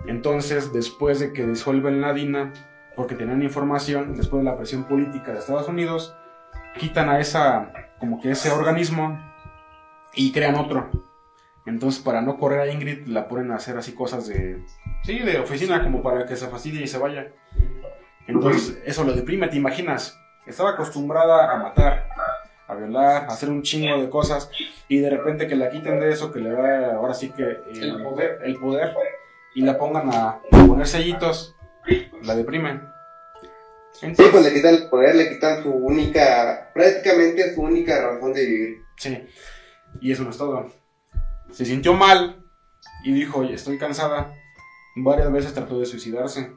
[0.05, 2.53] Entonces, después de que disuelven la DINA,
[2.95, 6.15] porque tenían información, después de la presión política de Estados Unidos,
[6.77, 9.19] quitan a esa, como que ese organismo
[10.13, 10.89] y crean otro.
[11.65, 14.63] Entonces, para no correr a Ingrid, la ponen a hacer así cosas de,
[15.03, 17.31] sí, de oficina, como para que se fastidie y se vaya.
[18.27, 20.17] Entonces, eso lo deprime, ¿te imaginas?
[20.45, 22.09] Estaba acostumbrada a matar,
[22.67, 24.49] a violar, a hacer un chingo de cosas,
[24.87, 27.61] y de repente que la quiten de eso, que le da ahora sí que eh,
[27.73, 28.39] El poder.
[28.43, 28.93] el poder,
[29.55, 31.55] y la pongan a poner sellitos,
[32.23, 32.81] la deprimen.
[33.91, 38.33] Sí, pues Entonces, le quitan el poder, le quitan su única, prácticamente su única razón
[38.33, 38.77] de vivir.
[38.97, 39.27] Sí,
[39.99, 40.71] y eso no es todo.
[41.51, 42.45] Se sintió mal
[43.03, 44.33] y dijo, "Oye, estoy cansada.
[44.95, 46.51] Varias veces trató de suicidarse.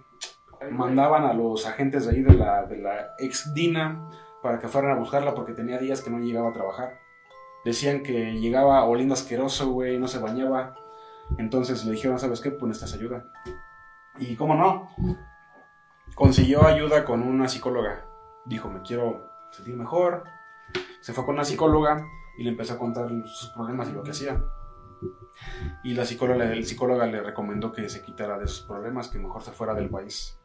[0.71, 4.09] Mandaban a los agentes de ahí de la, de la ex Dina
[4.43, 6.99] para que fueran a buscarla porque tenía días que no llegaba a trabajar.
[7.65, 10.75] Decían que llegaba oliendo asqueroso, güey, no se bañaba.
[11.39, 12.51] Entonces le dijeron, ¿sabes qué?
[12.51, 13.25] Pues necesitas ayuda.
[14.19, 14.89] Y cómo no,
[16.15, 18.07] consiguió ayuda con una psicóloga.
[18.45, 20.25] Dijo, me quiero sentir mejor.
[21.01, 22.05] Se fue con una psicóloga
[22.39, 24.43] y le empezó a contar sus problemas y lo que hacía.
[25.83, 29.75] Y la psicóloga, le recomendó que se quitara de sus problemas, que mejor se fuera
[29.75, 30.39] del país.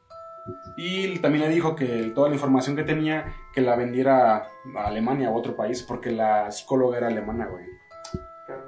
[0.78, 5.30] Y también le dijo que toda la información que tenía, que la vendiera a Alemania
[5.30, 7.65] o a otro país, porque la psicóloga era alemana, güey.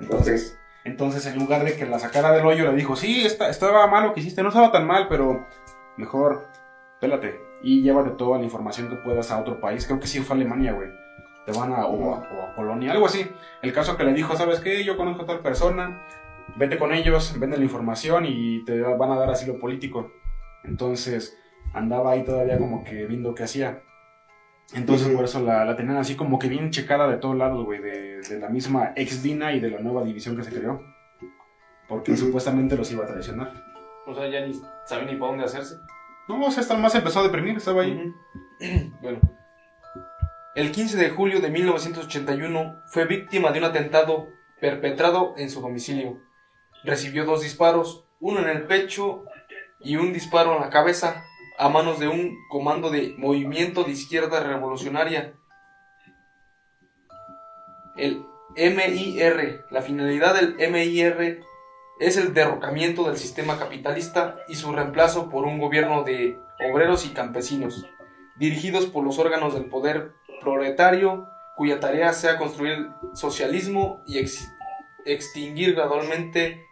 [0.01, 3.87] Entonces, entonces en lugar de que la sacara del hoyo, le dijo, sí, esta- estaba
[3.87, 5.45] mal lo que hiciste, no estaba tan mal, pero
[5.97, 6.47] mejor,
[6.99, 9.85] pélate y llévate toda la información que puedas a otro país.
[9.85, 10.89] Creo que sí fue a Alemania, güey.
[11.45, 13.29] Te van a, o a, o a Polonia, algo así.
[13.61, 14.83] El caso que le dijo, ¿sabes qué?
[14.83, 16.05] Yo conozco a tal persona,
[16.57, 20.11] vete con ellos, vende la información y te van a dar asilo político.
[20.63, 21.37] Entonces
[21.73, 23.81] andaba ahí todavía como que viendo qué hacía.
[24.73, 25.15] Entonces Ujú.
[25.15, 28.21] por eso la, la tenían así como que bien checada de todos lados, güey, de,
[28.21, 30.81] de la misma ex Dina y de la nueva división que se creó.
[31.87, 33.51] Porque supuestamente los iba a traicionar.
[34.05, 34.53] O sea, ya ni
[34.85, 35.75] sabía ni para dónde hacerse.
[36.27, 38.13] No, o sea, hasta más empezó a deprimir, estaba ahí.
[39.01, 39.19] Bueno.
[40.55, 44.27] El 15 de julio de 1981 fue víctima de un atentado
[44.59, 46.19] perpetrado en su domicilio.
[46.83, 49.23] Recibió dos disparos, uno en el pecho
[49.79, 51.23] y un disparo en la cabeza
[51.59, 55.33] a manos de un comando de movimiento de izquierda revolucionaria.
[57.97, 61.43] El MIR, la finalidad del MIR
[61.99, 66.39] es el derrocamiento del sistema capitalista y su reemplazo por un gobierno de
[66.71, 67.85] obreros y campesinos,
[68.37, 74.49] dirigidos por los órganos del poder proletario, cuya tarea sea construir el socialismo y ex-
[75.05, 76.65] extinguir gradualmente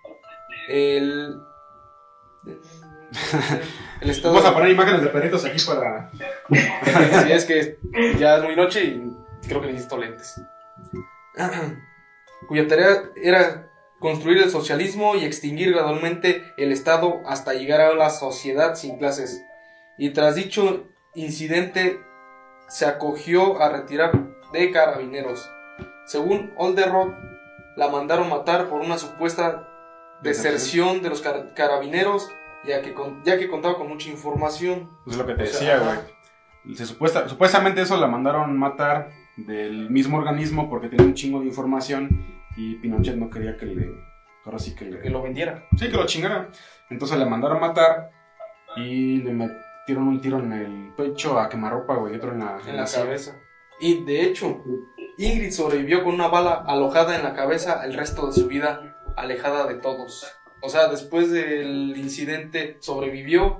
[0.69, 1.35] el,
[4.01, 6.09] el estado Vamos a poner imágenes de perritos aquí para...
[7.23, 7.77] Sí, es que
[8.19, 9.11] ya es muy noche y
[9.47, 10.41] creo que necesito lentes.
[12.47, 13.67] Cuya tarea era
[13.99, 19.41] construir el socialismo y extinguir gradualmente el Estado hasta llegar a la sociedad sin clases.
[19.97, 21.99] Y tras dicho incidente
[22.69, 24.11] se acogió a retirar
[24.53, 25.49] de carabineros.
[26.05, 27.13] Según Olderrock,
[27.75, 29.67] la mandaron matar por una supuesta
[30.21, 32.29] deserción de los car- carabineros
[32.67, 34.89] ya que, con- ya que contaba con mucha información.
[35.05, 36.75] Pues es lo que te O decía, güey.
[36.75, 41.45] Se supuesta, supuestamente eso la mandaron matar del mismo organismo porque tenía un chingo de
[41.45, 42.09] información
[42.57, 43.91] y Pinochet no quería que le...
[44.43, 44.99] Ahora sí que le...
[44.99, 45.65] Que lo vendiera.
[45.77, 46.49] Sí, que lo chingara.
[46.89, 48.09] Entonces le mandaron matar
[48.75, 52.57] y le metieron un tiro en el pecho a quemarropa, güey, y otro en la,
[52.65, 53.35] en la cabeza.
[53.79, 54.63] Y de hecho,
[55.17, 59.67] Ingrid sobrevivió con una bala alojada en la cabeza el resto de su vida, alejada
[59.67, 60.25] de todos.
[60.61, 63.59] O sea, después del incidente sobrevivió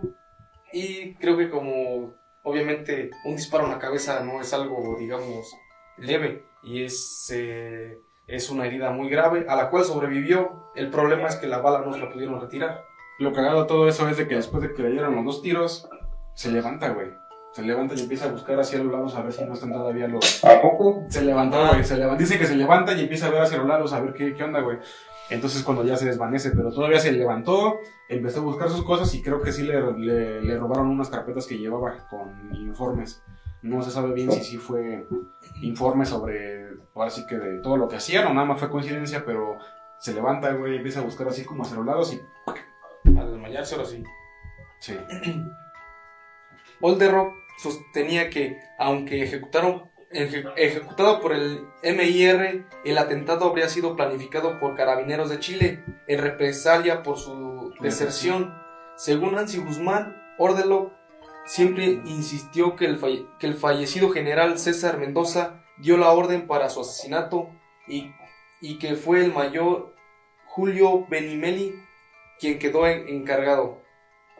[0.73, 5.55] y creo que como obviamente un disparo en la cabeza no es algo, digamos,
[5.97, 10.71] leve y es, eh, es una herida muy grave a la cual sobrevivió.
[10.75, 12.83] El problema es que la bala no se la pudieron retirar.
[13.19, 15.41] Lo cagado de todo eso es de que después de que le dieron los dos
[15.41, 15.89] tiros,
[16.35, 17.07] se levanta, güey.
[17.53, 20.07] Se levanta y empieza a buscar hacia los lados a ver si no están todavía
[20.07, 20.43] los...
[20.43, 21.03] ¿A poco?
[21.09, 21.83] Se levantó, güey.
[21.83, 22.19] Se levanta.
[22.19, 24.43] Dice que se levanta y empieza a ver hacia los lados a ver qué, qué
[24.43, 24.77] onda, güey.
[25.29, 29.21] Entonces cuando ya se desvanece, pero todavía se levantó, empezó a buscar sus cosas y
[29.21, 29.81] creo que sí le,
[30.41, 33.21] le, robaron unas carpetas que llevaba con informes.
[33.61, 35.05] No se sabe bien si sí fue
[35.61, 39.25] informe sobre, ahora sí que de todo lo que hacían o nada más fue coincidencia,
[39.25, 39.57] pero
[39.99, 42.21] se levanta, güey, empieza a buscar así como hacia los lados y...
[43.17, 44.03] Al desmayarse ahora sí.
[44.79, 44.95] Sí.
[46.81, 54.59] Olderrock sostenía que, aunque ejecutaron, eje- ejecutado por el MIR, el atentado habría sido planificado
[54.59, 58.53] por carabineros de Chile en represalia por su deserción.
[58.95, 60.91] Según Nancy Guzmán, Orderlock
[61.45, 66.69] siempre insistió que el, falle- que el fallecido general César Mendoza dio la orden para
[66.69, 67.49] su asesinato
[67.87, 68.11] y,
[68.61, 69.93] y que fue el mayor
[70.47, 71.75] Julio Benimeli
[72.39, 73.81] quien quedó en- encargado.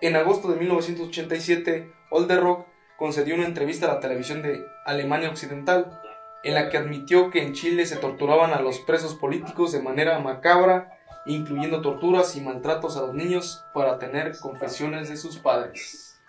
[0.01, 2.68] En agosto de 1987, Olderrock
[2.98, 6.02] concedió una entrevista a la televisión de Alemania Occidental,
[6.43, 10.20] en la que admitió que en Chile se torturaban a los presos políticos de manera
[10.20, 16.20] macabra, incluyendo torturas y maltratos a los niños para tener confesiones de sus padres.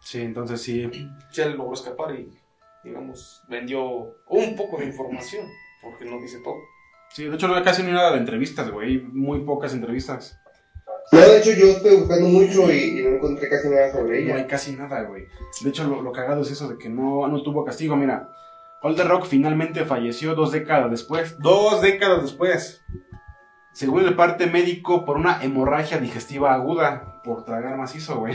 [0.00, 0.82] Sí, entonces sí.
[1.36, 2.30] Él logró escapar y,
[2.82, 3.82] digamos, vendió
[4.26, 5.46] un poco de información,
[5.82, 6.56] porque no dice todo.
[7.10, 9.00] Sí, de hecho no hay casi ni nada de entrevistas, güey.
[9.00, 10.40] Muy pocas entrevistas.
[11.12, 14.34] No, de hecho yo estoy buscando mucho y, y no encontré casi nada sobre No
[14.34, 14.46] hay ella.
[14.46, 15.28] casi nada, güey.
[15.62, 17.94] De hecho, lo, lo cagado es eso de que no, no tuvo castigo.
[17.96, 18.30] Mira,
[18.82, 21.38] Older Rock finalmente falleció dos décadas después.
[21.38, 22.82] ¡Dos décadas después!
[23.72, 27.20] Según el parte médico, por una hemorragia digestiva aguda.
[27.24, 28.34] Por tragar macizo, güey.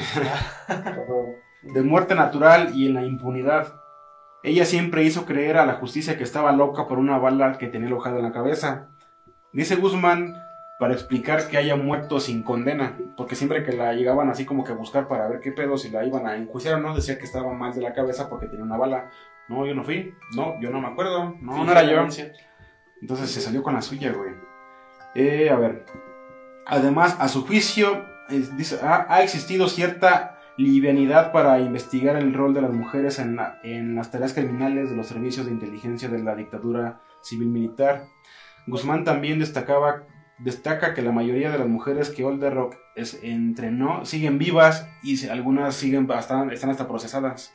[1.62, 3.74] De muerte natural y en la impunidad.
[4.44, 7.88] Ella siempre hizo creer a la justicia que estaba loca por una bala que tenía
[7.88, 8.88] alojada en la cabeza.
[9.54, 10.36] Dice Guzmán
[10.80, 14.72] para explicar que haya muerto sin condena, porque siempre que la llegaban así como que
[14.72, 17.26] a buscar para ver qué pedo, si la iban a enjuiciar o no, decía que
[17.26, 19.10] estaba mal de la cabeza porque tenía una bala.
[19.50, 22.08] No, yo no fui, no, yo no me acuerdo, no, no era yo.
[23.02, 24.32] Entonces se salió con la suya, güey.
[25.16, 25.86] Eh, a ver.
[26.66, 32.54] Además, a su juicio, es- dice, ha, ha existido cierta livianidad para investigar el rol
[32.54, 36.20] de las mujeres en, la- en las tareas criminales de los servicios de inteligencia de
[36.20, 38.06] la dictadura civil-militar.
[38.68, 40.04] Guzmán también destacaba,
[40.40, 45.76] destaca que la mayoría de las mujeres que Olderrock es, entrenó siguen vivas y algunas
[45.76, 47.54] siguen hasta, están hasta procesadas.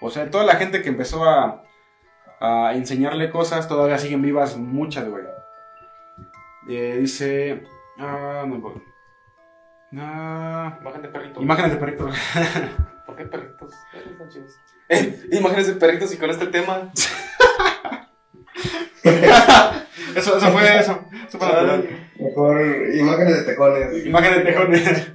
[0.00, 1.62] O sea, toda la gente que empezó a,
[2.40, 5.24] a enseñarle cosas todavía siguen vivas, muchas, güey.
[6.68, 7.64] Eh, dice.
[7.98, 8.82] Ah, no voy.
[9.98, 11.42] Ah, Imagen de perritos.
[11.42, 12.16] imágenes de perritos.
[13.06, 13.74] ¿Por qué perritos?
[14.88, 16.92] Eh, imágenes de perritos y con este tema.
[20.16, 21.00] Eso, eso fue eso.
[21.28, 21.88] Eso natural.
[22.18, 22.60] Mejor
[22.94, 24.06] imágenes de tejones.
[24.06, 25.12] Imágenes de tejones.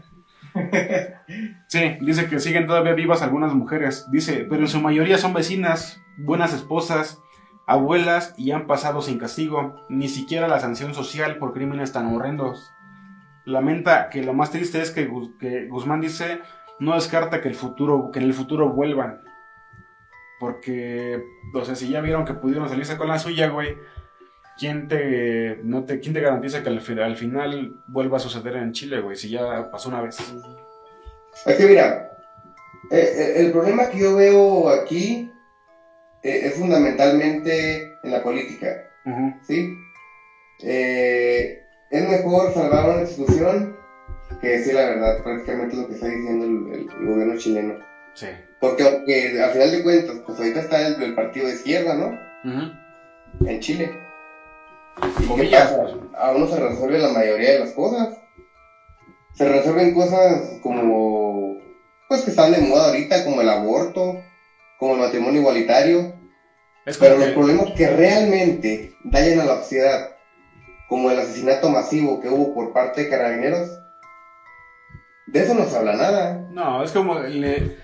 [1.67, 4.05] Sí, dice que siguen todavía vivas algunas mujeres.
[4.11, 7.21] Dice, pero en su mayoría son vecinas, buenas esposas,
[7.67, 12.71] abuelas y han pasado sin castigo, ni siquiera la sanción social por crímenes tan horrendos.
[13.43, 16.39] Lamenta que lo más triste es que, que Guzmán dice
[16.79, 19.21] no descarta que el futuro que en el futuro vuelvan.
[20.39, 21.23] Porque,
[21.53, 23.77] o sea, si ya vieron que pudieron salirse con la suya, güey,
[24.57, 28.71] ¿quién te, no te, ¿quién te garantiza que al, al final vuelva a suceder en
[28.71, 29.15] Chile, güey?
[29.15, 30.17] Si ya pasó una vez.
[31.45, 32.11] Es que mira,
[32.91, 35.31] eh, eh, el problema que yo veo aquí
[36.23, 38.89] eh, es fundamentalmente en la política.
[39.47, 39.77] ¿sí?
[40.63, 43.75] Eh, es mejor salvar una institución
[44.41, 47.75] que decir la verdad, prácticamente lo que está diciendo el, gobierno chileno.
[48.13, 48.27] Sí.
[48.59, 52.17] Porque aunque al final de cuentas, pues ahorita está el, el partido de izquierda, ¿no?
[53.45, 54.04] En Chile.
[55.19, 55.87] ¿Y qué pasa?
[56.17, 58.17] Aún no se resuelve la mayoría de las cosas.
[59.33, 61.57] Se resuelven cosas como,
[62.07, 64.15] pues que están de moda ahorita, como el aborto,
[64.79, 66.13] como el matrimonio igualitario.
[66.85, 70.11] Es Pero los problemas que realmente dañan a la sociedad,
[70.87, 73.69] como el asesinato masivo que hubo por parte de carabineros,
[75.27, 76.47] de eso no se habla nada.
[76.51, 77.77] No, es como le-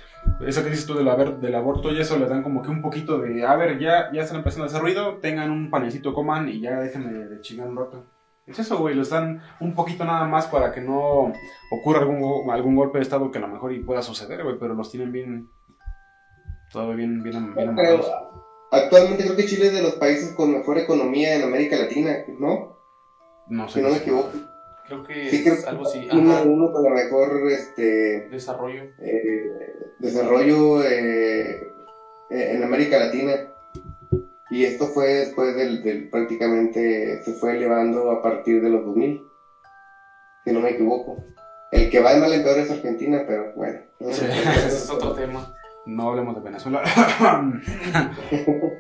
[0.46, 2.82] eso que dices tú del, haber- del aborto y eso le dan como que un
[2.82, 6.50] poquito de, a ver, ya, ya están empezando a hacer ruido, tengan un panecito, coman
[6.50, 8.04] y ya déjenme de chingar un rato.
[8.48, 11.32] Es eso, güey, les dan un poquito nada más para que no
[11.72, 14.74] ocurra algún, algún golpe de estado que a lo mejor y pueda suceder, güey, pero
[14.74, 15.50] los tienen bien,
[16.72, 18.04] todavía bien, bien, bien Pero
[18.72, 22.78] actualmente creo que Chile es de los países con mejor economía en América Latina, ¿no?
[23.48, 23.80] No sé.
[23.80, 24.30] Si no me equivoco.
[24.88, 26.08] Creo que Sí, creo es algo así.
[26.12, 28.84] uno, uno con la mejor este, Desarrollo.
[29.00, 31.62] eh, desarrollo eh,
[32.30, 33.34] eh, en América Latina.
[34.50, 39.22] Y esto fue después del, del- prácticamente se fue elevando a partir de los 2000,
[40.44, 41.24] si no me equivoco.
[41.72, 43.80] El que va de mal en peor es Argentina, pero bueno.
[44.02, 44.28] Ese
[44.68, 45.54] es otro tema.
[45.86, 46.84] No hablemos de Venezuela.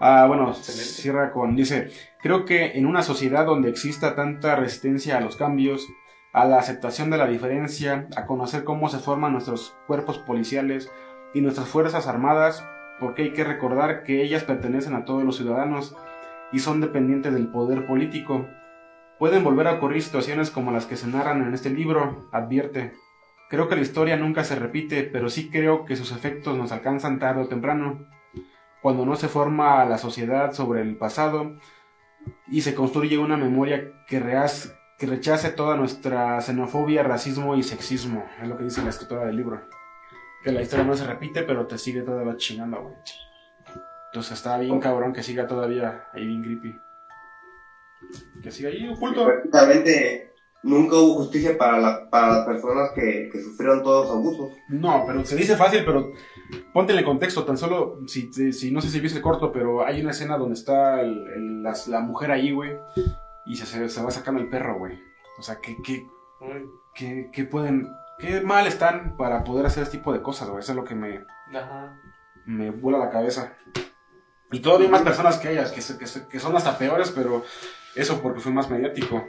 [0.00, 0.84] ah, bueno, Excelente.
[0.84, 1.90] cierra con, dice,
[2.20, 5.86] creo que en una sociedad donde exista tanta resistencia a los cambios,
[6.32, 10.90] a la aceptación de la diferencia, a conocer cómo se forman nuestros cuerpos policiales
[11.34, 12.64] y nuestras fuerzas armadas,
[12.98, 15.96] porque hay que recordar que ellas pertenecen a todos los ciudadanos
[16.52, 18.46] y son dependientes del poder político.
[19.18, 22.92] Pueden volver a ocurrir situaciones como las que se narran en este libro, advierte.
[23.48, 27.18] Creo que la historia nunca se repite, pero sí creo que sus efectos nos alcanzan
[27.18, 28.06] tarde o temprano.
[28.82, 31.56] Cuando no se forma la sociedad sobre el pasado
[32.48, 38.24] y se construye una memoria que, rechace toda nuestra xenofobia, racismo y sexismo.
[38.40, 39.60] Es lo que dice la escritora del libro.
[40.42, 42.94] Que la historia no se repite, pero te sigue todavía chingando, güey.
[44.06, 46.78] Entonces está bien cabrón que siga todavía ahí bien creepy.
[48.42, 49.24] Que siga ahí oculto.
[49.24, 50.29] Prácticamente
[50.62, 54.58] nunca hubo justicia para, la- para las personas que, que sufrieron todos los abusos.
[54.68, 56.10] No, pero se dice fácil, pero
[56.72, 57.44] ponte en el contexto.
[57.44, 60.36] Tan solo, si, si, si- no sé si viste el corto, pero hay una escena
[60.38, 62.76] donde está el- la, mujer ahí, güey,
[63.46, 64.98] y se, se, se va sacando el perro, güey.
[65.38, 66.06] O sea, ¿qué, qué,
[66.94, 67.88] qué, qué pueden,
[68.18, 70.60] qué mal están para poder hacer este tipo de cosas, güey?
[70.60, 71.98] Eso es lo que me, Ajá.
[72.46, 73.54] me vuela la cabeza.
[74.52, 77.44] Y todavía hay más personas que ellas, que, se- que, que son hasta peores, pero
[77.94, 79.24] eso porque fue más mediático.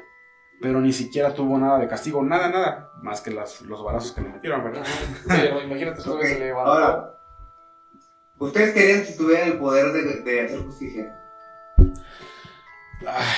[0.62, 4.22] Pero ni siquiera tuvo nada de castigo, nada, nada, más que las, los balazos que
[4.22, 4.84] le metieron, ¿verdad?
[5.28, 6.72] Pero imagínate todo Ok, se levantó.
[6.72, 7.14] Ahora,
[8.38, 11.18] ¿ustedes querían si tuvieran el poder de, de hacer justicia?
[13.08, 13.36] Ah,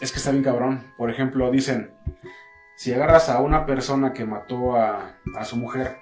[0.00, 0.82] es que está bien cabrón.
[0.96, 1.94] Por ejemplo, dicen,
[2.76, 5.98] si agarras a una persona que mató a, a su mujer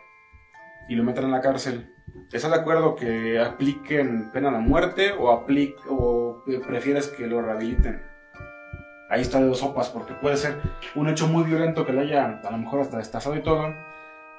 [0.88, 1.92] y lo meten en la cárcel,
[2.32, 8.08] ¿estás de acuerdo que apliquen pena de muerte o, apli- o prefieres que lo rehabiliten?
[9.10, 10.60] Ahí está de dos sopas, porque puede ser
[10.94, 13.74] un hecho muy violento que le haya a lo mejor hasta destazado y todo,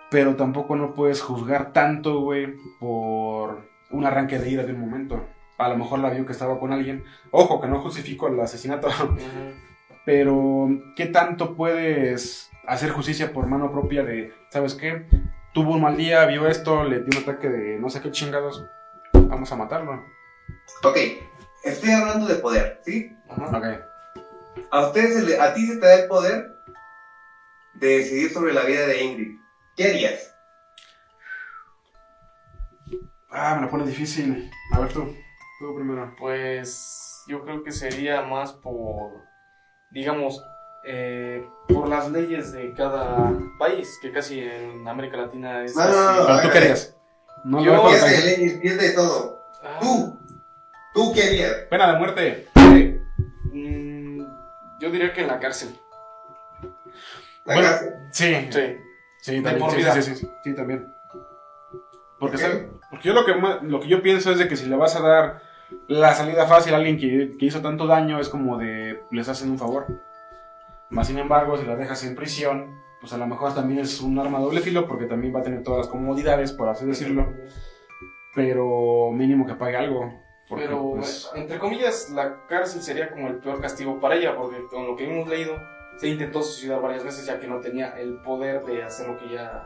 [0.10, 5.26] pero tampoco no puedes juzgar tanto, güey, por un arranque de ira de un momento.
[5.58, 7.04] A lo mejor la vio que estaba con alguien.
[7.32, 9.16] Ojo, que no justifico el asesinato, Ujú.
[10.06, 15.06] pero ¿qué tanto puedes hacer justicia por mano propia de, ¿sabes qué?
[15.54, 18.66] Tuvo un mal día, vio esto, le dio un ataque de no sé qué chingados,
[19.14, 20.02] vamos a matarlo.
[20.84, 20.98] Ok,
[21.66, 23.12] estoy hablando de poder, ¿sí?
[23.30, 23.58] Ajá.
[23.58, 23.91] Ok.
[24.72, 26.56] A ustedes, se le- a ti se te da el poder
[27.76, 29.38] de decidir sobre la vida de Ingrid.
[29.76, 30.34] ¿Qué harías?
[33.30, 34.50] Ah, me lo pone difícil.
[34.74, 35.14] A ver tú,
[35.60, 36.14] tú primero.
[36.18, 39.12] Pues yo creo que sería más por,
[39.90, 40.42] digamos,
[40.86, 45.92] eh, por las leyes de cada país, que casi en América Latina es No, no,
[45.94, 46.42] no, no.
[46.42, 46.96] Tú ver, querías.
[47.44, 49.42] No, Yo- no, de leyes, de todo.
[49.64, 50.20] Ah, Tú,
[50.94, 51.52] tú qué harías.
[51.70, 52.48] Pena de muerte.
[54.92, 55.70] Yo diría que en la cárcel.
[57.46, 57.94] La Bueno, cárcel.
[58.12, 58.78] Sí, Sí.
[59.22, 59.60] sí, también.
[59.60, 59.94] por Sí, vida.
[59.94, 60.94] sí, sí, sí, sí, también.
[62.20, 62.38] Porque,
[63.02, 63.34] yo lo que,
[63.64, 65.42] lo que yo pienso es de que si le vas a dar
[65.88, 69.50] la salida fácil a alguien que, que hizo tanto daño, es como de les hacen
[69.50, 69.88] un favor.
[70.90, 74.20] Más sin embargo, si la dejas en prisión, pues a lo mejor también es un
[74.20, 77.34] arma doble filo porque también va a tener todas las comodidades, por así decirlo,
[78.36, 80.14] pero mínimo que pague algo.
[80.52, 84.68] Porque, Pero, pues, entre comillas, la cárcel sería como el peor castigo para ella, porque
[84.70, 85.56] con lo que hemos leído,
[85.96, 89.28] se intentó suicidar varias veces ya que no tenía el poder de hacer lo que
[89.28, 89.64] ella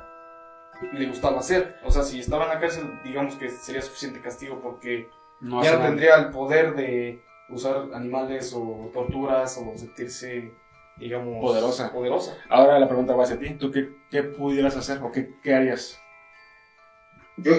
[0.94, 1.78] le gustaba hacer.
[1.84, 5.10] O sea, si estaba en la cárcel, digamos que sería suficiente castigo porque
[5.42, 7.20] no ya no tendría el poder de
[7.50, 10.52] usar animales o torturas o sentirse,
[10.98, 11.92] digamos, Poderosa.
[11.92, 12.38] poderosa.
[12.48, 13.56] Ahora la pregunta va hacia ti.
[13.56, 16.00] ¿Tú qué, qué pudieras hacer o qué, qué harías?
[17.38, 17.54] ¿Yo?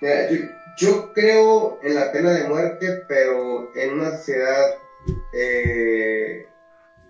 [0.00, 0.38] Mira, yo,
[0.78, 4.66] yo creo en la pena de muerte, pero en una sociedad
[5.32, 6.46] eh,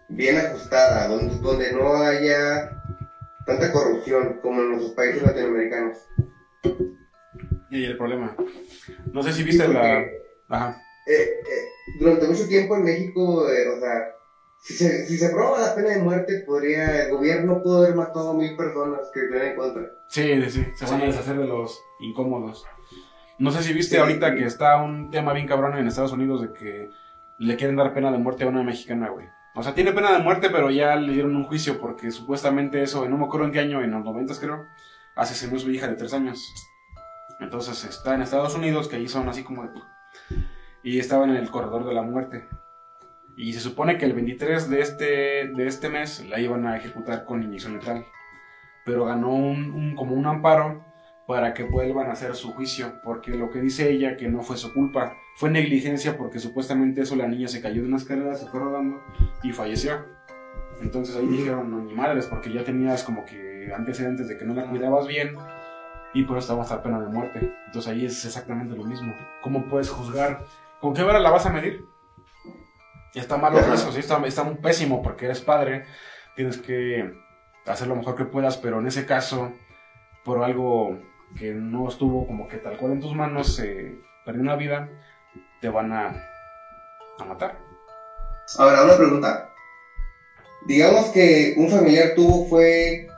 [0.08, 2.70] bien ajustada, donde, donde no haya
[3.46, 5.98] tanta corrupción como en nuestros países latinoamericanos.
[7.70, 8.34] Y ahí el problema.
[9.12, 10.04] No sé si viste Sí, la...
[10.48, 10.76] Ajá.
[11.06, 11.64] eh, eh,
[11.98, 14.12] durante mucho tiempo en México, eh, o sea,
[14.62, 18.34] Si se, si se la pena de muerte, podría, el gobierno pudo haber matado a
[18.34, 19.86] mil personas que estuvieran en contra.
[20.08, 22.64] Sí, sí, se van a deshacer de los incómodos.
[23.40, 24.00] No sé si viste Sí.
[24.00, 26.90] ahorita que está un tema bien cabrón en Estados Unidos de que
[27.38, 29.26] le quieren dar pena de muerte a una mexicana, güey.
[29.54, 33.08] O sea, tiene pena de muerte, pero ya le dieron un juicio porque supuestamente eso,
[33.08, 34.66] no me acuerdo en qué año, en los 90 creo,
[35.16, 36.40] asesinó a su hija de tres años.
[37.40, 39.70] Entonces está en Estados Unidos, que ahí son así como de...
[40.82, 42.48] Y estaba en el corredor de la muerte.
[43.36, 45.04] Y se supone que el 23 de este,
[45.48, 48.04] de este mes la iban a ejecutar con inyección letal.
[48.84, 50.84] Pero ganó un, un- como un amparo
[51.30, 53.00] para que vuelvan a hacer su juicio.
[53.04, 57.14] Porque lo que dice ella, que no fue su culpa, fue negligencia porque supuestamente eso
[57.14, 59.00] la niña se cayó de una escalera, se fue rodando
[59.44, 60.04] y falleció.
[60.82, 64.54] Entonces ahí dijeron, no, ni madres, porque ya tenías como que antecedentes de que no
[64.54, 65.36] la cuidabas bien
[66.14, 67.54] y por eso estabas a pena de muerte.
[67.66, 69.14] Entonces ahí es exactamente lo mismo.
[69.40, 70.44] ¿Cómo puedes juzgar?
[70.80, 71.84] ¿Con qué vara la vas a medir?
[73.14, 75.84] Está malo eso, sí, está, está muy pésimo porque eres padre,
[76.34, 77.14] tienes que
[77.66, 79.52] hacer lo mejor que puedas, pero en ese caso,
[80.24, 80.98] por algo
[81.36, 84.88] que no estuvo como que tal cual en tus manos, se perdió una vida,
[85.60, 86.24] te van a,
[87.18, 87.58] a matar.
[88.58, 89.50] Ahora, una pregunta.
[90.66, 93.08] Digamos que un familiar tuvo fue.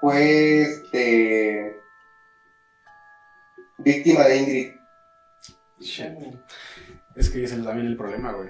[0.00, 1.80] fue este.
[3.78, 4.72] víctima de Ingrid.
[7.14, 8.48] Es que ese es también el problema, güey.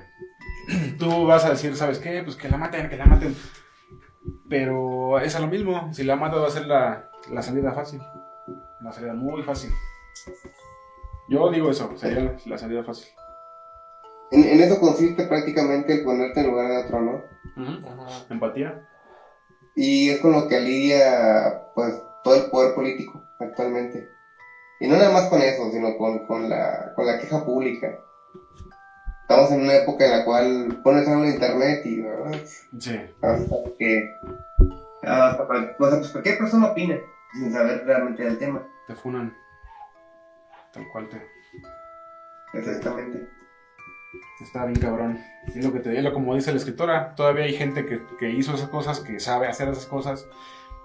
[0.98, 2.22] Tú vas a decir, ¿sabes qué?
[2.22, 3.36] Pues que la maten, que la maten.
[4.48, 5.92] Pero es a lo mismo.
[5.92, 8.02] Si la mata va a ser la, la salida fácil.
[8.80, 9.70] La salida muy fácil.
[11.28, 13.08] Yo digo eso, sería la, la salida fácil.
[14.30, 17.22] En, en eso consiste prácticamente el ponerte en lugar de otro, ¿no?
[17.56, 18.24] Ajá.
[18.30, 18.88] Empatía.
[19.76, 21.94] Y es con lo que lidia, pues,
[22.24, 24.08] todo el poder político actualmente.
[24.80, 27.98] Y no nada más con eso, sino con, con, la, con la queja pública.
[29.22, 32.38] Estamos en una época en la cual pones algo en internet y, ¿verdad?
[32.78, 33.00] Sí.
[33.22, 34.18] hasta que
[35.46, 36.96] cual- o sea, pues cualquier persona opina
[37.32, 39.36] sin saber realmente del tema Te funan.
[40.72, 41.20] Tal cual te.
[42.54, 43.28] exactamente
[44.40, 45.18] Está bien cabrón.
[45.46, 48.54] Es lo que te digo, como dice la escritora, todavía hay gente que, que hizo
[48.54, 50.28] esas cosas, que sabe hacer esas cosas,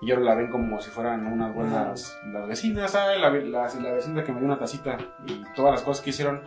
[0.01, 3.19] y ahora la ven como si fueran unas buenas las vecinas, ¿sabes?
[3.19, 6.43] La, la, la vecina que me dio una tacita, y todas las cosas que hicieron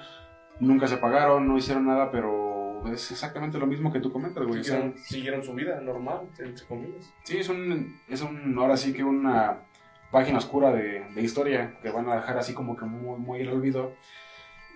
[0.61, 2.50] nunca se pagaron, no hicieron nada, pero
[2.89, 4.61] es exactamente lo mismo que tú comentas, güey.
[4.61, 7.13] o sea, Siguieron, siguieron su vida normal, entre comillas.
[7.25, 9.63] Sí, es un, es un, ahora sí que una
[10.11, 13.49] página oscura de, de historia que van a dejar así como que muy, muy al
[13.51, 13.93] olvido.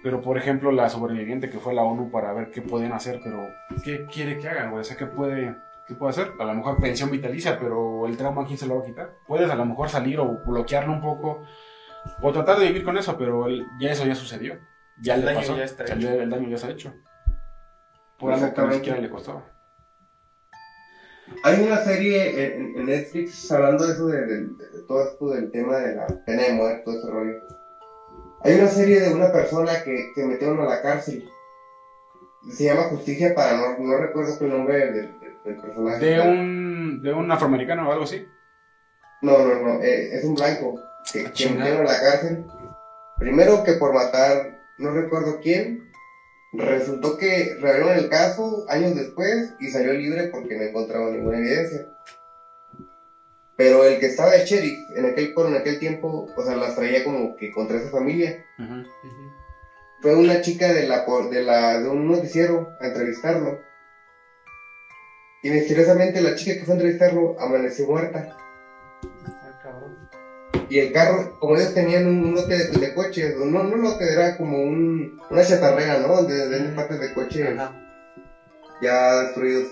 [0.02, 3.20] Pero, por ejemplo, la sobreviviente que fue a la ONU para ver qué podían hacer,
[3.24, 3.48] pero
[3.82, 4.82] ¿qué quiere que hagan, güey?
[4.82, 5.56] O sea, ¿qué puede,
[5.88, 6.32] ¿qué puede hacer?
[6.38, 9.14] A lo mejor pensión vitalicia, pero el trauma, ¿quién se lo va a quitar?
[9.26, 11.42] Puedes a lo mejor salir o bloquearlo un poco,
[12.20, 14.58] o tratar de vivir con eso, pero el- ya eso ya sucedió.
[15.00, 15.56] Ya El le daño pasó.
[15.56, 16.92] ya está el, el daño ya está hecho.
[18.18, 18.76] Por algo que ni Exactamente.
[18.76, 19.44] siquiera le costaba.
[21.42, 25.50] hay una serie en, en Netflix hablando de eso de, de- de todo esto del
[25.50, 27.38] tema de la pena de muerte todo ese rollo
[28.42, 31.26] hay una serie de una persona que, que metieron a la cárcel
[32.50, 37.00] se llama Justicia para no, no recuerdo qué nombre del, del- del personaje De un,
[37.02, 38.26] de un afroamericano o algo así.
[39.22, 40.78] No, no, no, eh, es un blanco
[41.10, 41.60] que, que Chingado.
[41.60, 42.46] metieron a la cárcel.
[43.18, 45.90] Primero que por matar, no recuerdo quién,
[46.56, 51.86] resultó que reabrieron el caso años después y salió libre porque no encontraron ninguna evidencia.
[53.56, 57.04] Pero el que estaba de sheriff en aquel, en aquel tiempo, o sea, las traía
[57.04, 58.36] como que contra esa familia.
[60.00, 63.56] Fue una chica de la, de la, de un noticiero a entrevistarlo.
[65.42, 68.36] Y misteriosamente la chica que fue a entrevistarlo amaneció muerta.
[70.68, 73.82] Y el carro, como ellos tenían un, un lote de, de coches, no, no un
[73.82, 76.22] lote, era como un, una chatarrera, ¿no?
[76.24, 76.74] De, de Ujú.
[76.76, 77.72] partes de coches Ajá.
[78.80, 79.68] ya destruidos.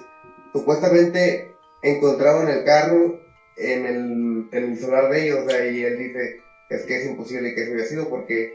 [0.53, 1.47] Supuestamente
[1.83, 3.19] encontraron el carro
[3.57, 6.37] en el, en el solar de ellos, o sea, y él dice,
[6.69, 8.51] es que es imposible que eso haya sido porque,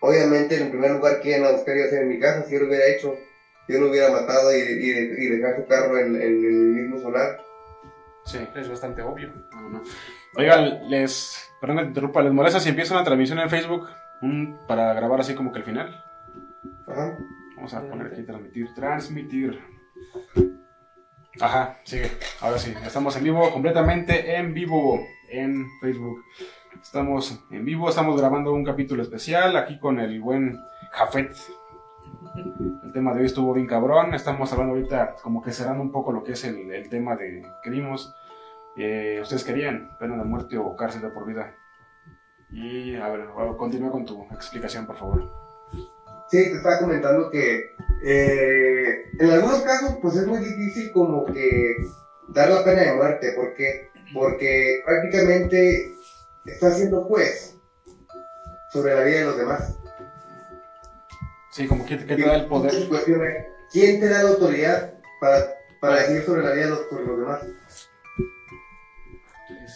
[0.00, 2.60] obviamente, en primer lugar, ¿quién a buscar iba a ser en mi casa si yo
[2.60, 3.12] lo hubiera hecho?
[3.66, 6.98] Si yo lo hubiera matado y, y, y dejar su carro en, en el mismo
[6.98, 7.36] solar.
[8.24, 8.38] Sí.
[8.54, 9.32] Es bastante obvio.
[9.52, 9.82] No, no.
[10.36, 11.44] Oigan, les.
[11.60, 13.88] Perdón que te interrumpa, ¿les molesta si empieza una transmisión en Facebook?
[14.22, 16.04] Un- para grabar así como que el final.
[16.86, 17.18] Ajá.
[17.56, 18.68] Vamos a poner aquí transmitir.
[18.74, 19.60] Transmitir.
[21.40, 22.10] Ajá, sigue.
[22.40, 25.00] Ahora sí, estamos en vivo, completamente en vivo
[25.30, 26.22] en Facebook.
[26.80, 30.58] Estamos en vivo, estamos grabando un capítulo especial aquí con el buen
[30.92, 31.34] Jafet.
[32.84, 34.14] El tema de hoy estuvo bien cabrón.
[34.14, 37.44] Estamos hablando ahorita como que cerrando un poco lo que es el, el tema de
[37.62, 38.14] que vimos.
[38.80, 41.52] Eh, ¿Ustedes querían pena de muerte o cárcel de por vida?
[42.50, 43.26] Y a ver,
[43.56, 45.28] continúa con tu explicación, por favor.
[46.30, 47.74] Sí, te estaba comentando que
[48.04, 51.74] eh, en algunos casos pues es muy difícil como que
[52.28, 53.32] dar la pena de muerte.
[53.32, 53.90] ¿Por qué?
[54.14, 55.92] Porque prácticamente
[56.46, 57.58] está siendo juez
[58.72, 59.76] sobre la vida de los demás.
[61.50, 62.72] Sí, como que te da el poder.
[63.72, 65.46] ¿Quién te da la autoridad para,
[65.80, 67.87] para decidir sobre la vida de los, sobre los demás?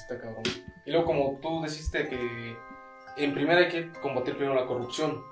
[0.00, 0.42] Está cabrón.
[0.86, 2.56] Y luego, como tú deciste que
[3.16, 5.22] en primera hay que combatir primero la corrupción.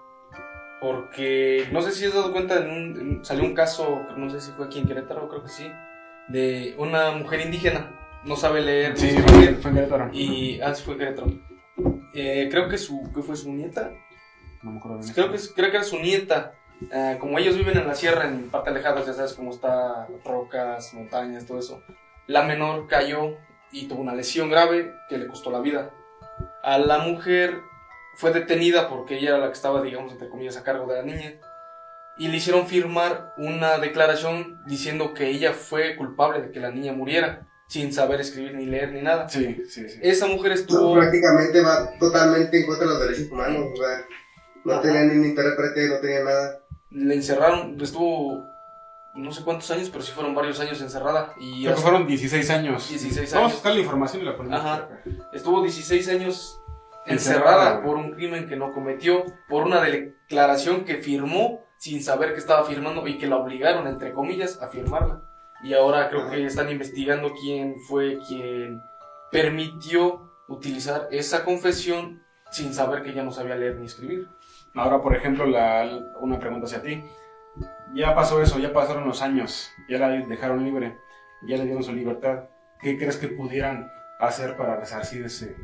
[0.80, 4.40] Porque no sé si has dado cuenta, en un- en- salió un caso, no sé
[4.40, 5.70] si fue aquí en Querétaro, creo que sí,
[6.28, 7.96] de una mujer indígena.
[8.24, 10.10] No sabe leer, Sí, no fue, sabe fue en Querétaro.
[10.12, 11.26] Y, ah, sí fue Querétaro.
[12.14, 13.90] Eh, creo que su, que fue su nieta.
[14.62, 15.12] No me acuerdo bien.
[15.14, 16.52] Creo que, creo que era su nieta.
[16.92, 20.94] Ah, como ellos viven en la sierra, en parte alejadas, ya sabes cómo está, rocas,
[20.94, 21.82] montañas, todo eso.
[22.26, 23.36] La menor cayó
[23.72, 25.90] y tuvo una lesión grave que le costó la vida.
[26.62, 27.60] A la mujer
[28.14, 31.02] fue detenida porque ella era la que estaba, digamos, entre comillas, a cargo de la
[31.04, 31.34] niña.
[32.18, 36.92] Y le hicieron firmar una declaración diciendo que ella fue culpable de que la niña
[36.92, 39.28] muriera, sin saber escribir ni leer ni nada.
[39.28, 40.00] Sí, sí, sí.
[40.02, 40.94] Esa mujer estuvo...
[40.94, 43.68] prácticamente va totalmente en contra de los derechos humanos.
[43.72, 44.04] O sea,
[44.64, 44.82] no Ajá.
[44.82, 46.60] tenía ni un intérprete, no tenía nada.
[46.90, 48.44] Le encerraron, estuvo
[49.14, 51.34] no sé cuántos años, pero sí fueron varios años encerrada.
[51.38, 52.88] Y Creo que fueron 16 años.
[52.88, 54.60] 16 Vamos a buscar la información y la ponemos.
[54.60, 54.88] Ajá.
[55.32, 56.60] estuvo 16 años
[57.06, 62.38] Encerrada, por un crimen que no cometió, por una declaración que firmó sin saber que
[62.38, 65.22] estaba firmando y que la obligaron, entre comillas, a firmarla.
[65.62, 66.30] Y ahora creo Ajá.
[66.30, 68.82] que están investigando quién fue quien
[69.30, 74.28] permitió utilizar esa confesión sin saber que ella no sabía leer ni escribir.
[74.74, 75.88] Ahora, por ejemplo, la,
[76.20, 77.02] una pregunta hacia ti.
[77.94, 80.96] Ya pasó eso, ya pasaron los años, ya la dejaron libre,
[81.42, 82.44] ya le dieron su libertad.
[82.80, 85.56] ¿Qué crees que pudieran hacer para resarcir ese,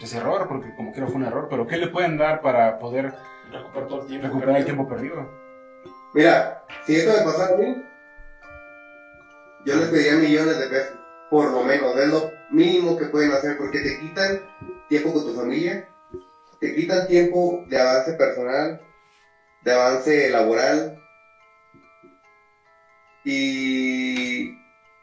[0.00, 0.46] ese error?
[0.48, 3.12] Porque como quiera fue un error, pero ¿qué le pueden dar para poder
[3.52, 4.26] Recuperar todo el tiempo.
[4.26, 5.28] recuperar el tiempo perdido?
[6.14, 7.84] Mira, si esto me pasara a mí,
[9.66, 10.98] yo les pediría millones de pesos.
[11.30, 14.40] Por lo menos, es lo mínimo que pueden hacer, porque te quitan
[14.88, 15.88] tiempo con tu familia,
[16.60, 18.80] te quitan tiempo de avance personal,
[19.62, 21.01] de avance laboral.
[23.24, 24.44] Y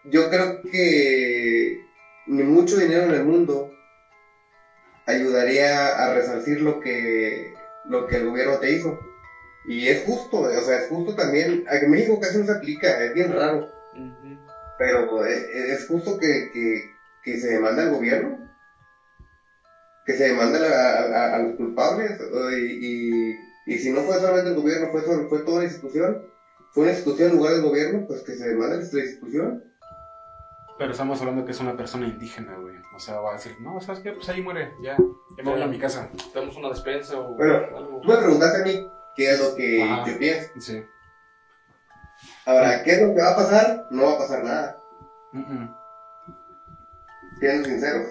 [0.03, 1.73] yo creo que
[2.27, 3.65] ni mucho dinero en el mundo
[5.05, 7.51] ayudaría a resarcir lo que,
[7.85, 8.93] lo que el gobierno te hizo.
[9.65, 11.61] Y es justo, o sea, es justo también.
[11.67, 13.59] A México casi no se aplica, es bien raro.
[14.77, 16.77] Pero es, es justo que, que,
[17.23, 18.33] que se demande al gobierno.
[20.05, 22.15] Que se demande a, a- a los culpables.
[22.51, 23.33] Y, y,
[23.65, 26.15] y si no fue solamente el gobierno, fue, fue toda la institución.
[26.71, 29.63] Fue una institución en lugar del gobierno, pues que se demande a la institución.
[30.77, 32.77] Pero estamos hablando que es una persona indígena, güey.
[32.95, 34.13] O sea, va a decir, no, ¿sabes qué?
[34.13, 34.95] Pues ahí muere, ya.
[35.37, 36.09] Ya me voy a mi casa.
[36.33, 37.99] Tenemos una despensa o Bueno, algo.
[38.01, 40.05] Tú me preguntaste a mí qué es lo que Ajá.
[40.09, 40.49] yo pienso.
[40.59, 40.83] Sí.
[42.45, 43.87] Ahora, ¿qué es lo que va a pasar?
[43.91, 44.77] No va a pasar nada.
[45.33, 45.75] Mm, mm.
[47.39, 48.07] siendo sinceros.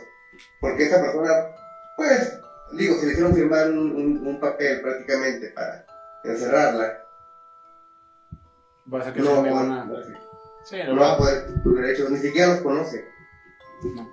[0.61, 1.31] Porque esa persona,
[1.97, 2.41] pues,
[2.73, 5.85] digo, si le hicieron firmar un, un- un papel prácticamente para
[6.25, 7.03] encerrarla,
[8.93, 9.91] Va a ser que no, firme va- una...
[10.65, 13.05] Sí, no va a poder sus derechos, ni siquiera los conoce.
[13.83, 14.09] No.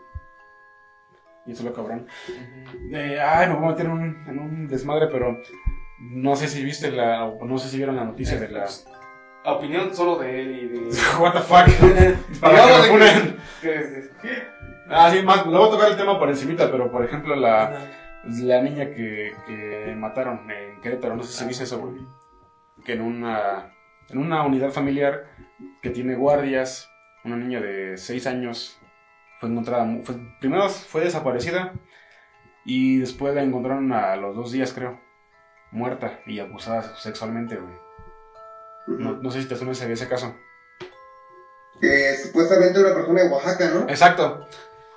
[1.46, 2.08] Y eso es lo cabrón.
[2.92, 5.38] Eh, ay, me voy a meter en un, en un desmadre, pero
[6.00, 8.66] no sé si viste la, o no sé si vieron la noticia de la...
[9.44, 10.98] La opinión solo de él y de.
[11.20, 11.68] What the fuck?
[12.42, 14.56] Para que me que-
[14.90, 17.90] Ah, sí, más, le voy a tocar el tema por encimita, pero por ejemplo la,
[18.24, 22.02] la niña que, que mataron en Querétaro, no sé si viste eso, güey.
[22.84, 23.72] Que en una,
[24.10, 25.26] en una unidad familiar
[25.82, 26.90] que tiene guardias,
[27.24, 28.80] una niña de 6 años
[29.40, 31.74] fue encontrada, mu- fue- primero fue desaparecida
[32.66, 35.00] y después la encontraron a los dos días, creo,
[35.72, 37.74] muerta y abusada sexualmente, güey.
[38.88, 40.36] No, no sé si te suena ese, ese caso.
[41.82, 43.82] Que supuestamente una persona de Oaxaca, ¿no?
[43.90, 44.48] Exacto.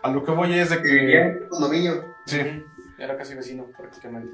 [0.02, 2.14] A lo que voy es de Que un condominio.
[2.26, 2.64] Sí.
[2.98, 4.30] Era casi vecino, prácticamente.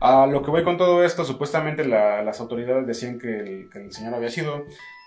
[0.00, 3.78] A lo que voy con todo esto, supuestamente la- las autoridades decían que el, que
[3.80, 4.64] el señor había sido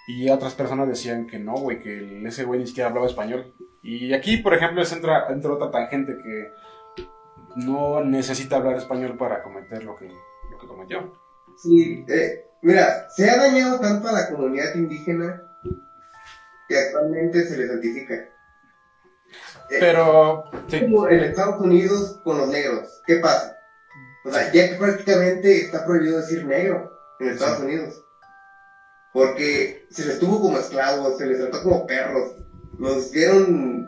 [0.07, 3.53] y otras personas decían que no, güey, que el- ese güey ni siquiera hablaba español.
[3.81, 6.51] Y aquí, por ejemplo, es entra, entra otra tangente que
[7.55, 11.13] no necesita hablar español para cometer lo que, lo que cometió.
[11.57, 15.41] Sí, eh, mira, se ha dañado tanto a la comunidad indígena
[16.67, 18.13] que actualmente se le santifica.
[18.13, 23.01] Eh, Pero, sí, como en Estados Unidos con los negros.
[23.05, 23.57] ¿Qué pasa?
[24.23, 27.63] O sea, ya que prácticamente está prohibido decir negro en Estados Sí.
[27.65, 28.03] Unidos.
[29.13, 32.35] Porque se les tuvo como esclavos, se les trató como perros.
[32.79, 33.87] Los dieron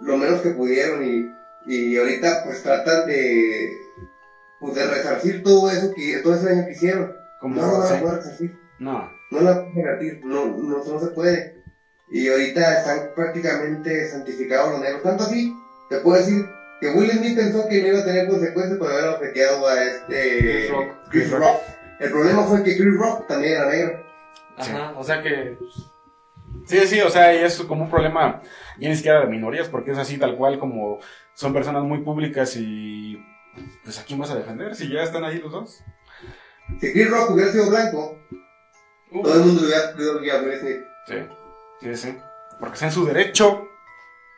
[0.00, 1.30] lo menos que pudieron y,
[1.66, 3.70] y ahorita pues tratan de,
[4.60, 7.12] pues, de resarcir todo eso que, todo ese daño que hicieron.
[7.40, 7.94] Como, No lo van sí.
[7.94, 8.58] a poder resarcir.
[8.80, 9.10] No.
[9.30, 10.20] No la pueden revertir.
[10.24, 11.62] No, no, no se puede.
[12.10, 15.02] Y ahorita están prácticamente santificados los negros.
[15.02, 15.52] Tanto así,
[15.88, 16.44] te puedo decir
[16.84, 20.38] que Will Smith pensó que no iba a tener consecuencias por haber obsequiado a este...
[20.38, 20.92] Chris Rock.
[21.08, 21.60] Chris Rock.
[21.98, 24.06] El problema fue que Chris Rock también era negro.
[24.58, 25.56] Ajá, o sea que.
[26.66, 28.42] Sí, sí, o sea, y es como un problema
[28.78, 30.98] ya ni siquiera de minorías, porque es así tal cual como
[31.32, 33.18] son personas muy públicas y
[33.82, 35.82] pues a quién vas a defender si ya están ahí los dos.
[36.80, 38.18] Si Chris Rock hubiera sido blanco,
[39.10, 40.80] Uh, todo el mundo hubiera pedido a Will Smith.
[41.06, 41.14] Sí,
[41.80, 42.18] sí, sí.
[42.58, 43.68] Porque está en su derecho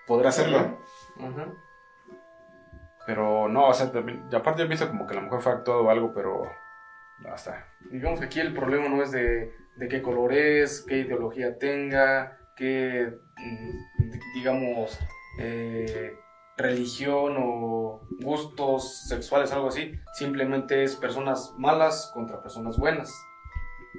[0.07, 0.79] poder hacerlo.
[1.19, 1.47] ajá.
[3.07, 5.53] Pero no, o sea, también- y aparte yo pienso como que a lo mejor fue
[5.53, 6.43] actuado o algo, pero
[7.21, 7.67] no, está.
[7.91, 12.37] Digamos que aquí el problema no es de, de qué color es, qué ideología tenga,
[12.57, 14.99] qué, mm, di- digamos,
[15.39, 16.13] eh,
[16.57, 19.93] religión o gustos sexuales, algo así.
[20.15, 23.13] Simplemente es personas malas contra personas buenas.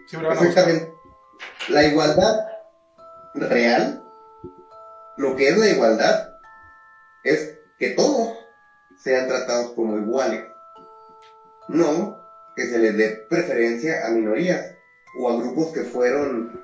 [0.07, 0.41] Siempre van a.
[0.41, 0.91] Exactamente.
[1.69, 2.45] La igualdad
[3.35, 4.03] real,
[5.17, 6.33] lo que es la igualdad,
[7.23, 8.36] es que todos
[8.97, 10.41] sean tratados como iguales.
[11.67, 12.17] No
[12.55, 14.61] que se les dé preferencia a minorías
[15.19, 16.59] o a grupos que fueron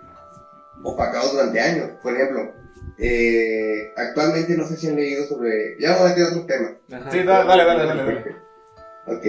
[0.83, 1.89] opacados durante años.
[2.01, 2.51] Por ejemplo,
[2.97, 5.75] eh, actualmente no sé si han leído sobre...
[5.79, 6.71] Ya vamos a meter otros temas.
[6.91, 7.11] Ajá.
[7.11, 8.35] Sí, da- dale, dale, dale, dale.
[9.05, 9.25] Ok.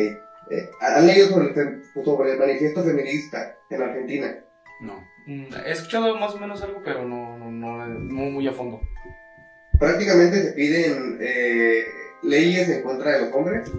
[0.51, 4.35] Eh, ¿Han leído sobre el, sobre el manifiesto feminista en Argentina?
[4.81, 4.95] No.
[5.27, 8.81] Mm, He escuchado más o menos algo, pero no, no, no, no muy a fondo.
[9.79, 11.83] prácticamente se piden eh,
[12.25, 13.71] leyes en contra de los hombres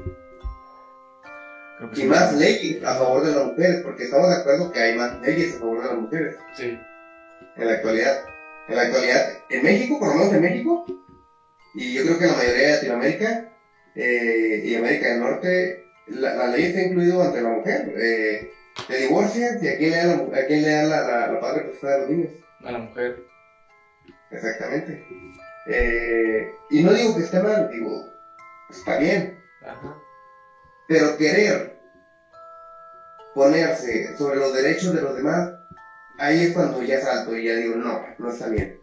[1.94, 2.04] y sí.
[2.06, 5.56] más leyes a favor de las mujeres, porque estamos de acuerdo que hay más leyes
[5.56, 6.80] a favor de las mujeres Sí.
[7.58, 8.26] en la actualidad.
[8.68, 10.86] En la actualidad, en México, por lo menos en México,
[11.76, 13.52] y yo creo que en la mayoría de Latinoamérica
[13.96, 17.94] eh, y América del Norte, la, la ley está incluida ante la mujer.
[17.98, 18.52] Eh,
[18.88, 21.40] te divorcias y a quién le da la, a quién le da la, la, la
[21.40, 22.30] padre potestad de los niños.
[22.64, 23.24] A la mujer.
[24.32, 25.06] Exactamente.
[25.68, 28.04] Eh, y no digo que esté mal, digo,
[28.78, 29.40] está bien.
[29.62, 29.98] Ajá.
[30.88, 31.80] Pero querer
[33.34, 35.52] ponerse sobre los derechos de los demás,
[36.18, 38.80] ahí es cuando ya salto y ya digo, no, no está bien.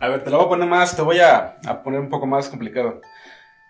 [0.00, 2.26] A ver, te lo voy a poner más, te voy a, a poner un poco
[2.26, 3.00] más complicado.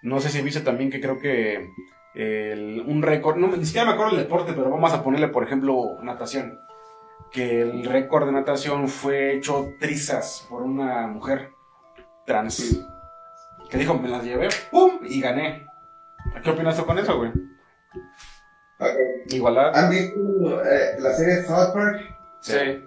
[0.02, 1.66] No sé si viste también que creo que
[2.14, 5.42] el- un récord, no, ni siquiera me acuerdo el deporte, pero vamos a ponerle, por
[5.44, 6.60] ejemplo, natación.
[7.32, 11.50] Que el récord de natación fue hecho trizas por una mujer
[12.26, 12.78] trans.
[13.70, 15.00] Que dijo, me las llevé, ¡pum!
[15.02, 15.66] y gané.
[16.42, 17.30] ¿Qué opinas tú con eso, güey?
[18.80, 18.96] Ok.
[19.26, 19.76] Igualdad.
[19.76, 22.00] ¿Han visto eh, la serie South Park?
[22.40, 22.84] Sí.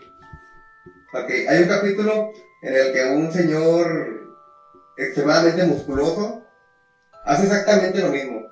[1.13, 2.31] Ok, hay un capítulo
[2.61, 4.21] en el que un señor
[4.97, 6.43] extremadamente musculoso
[7.25, 8.47] hace exactamente lo mismo.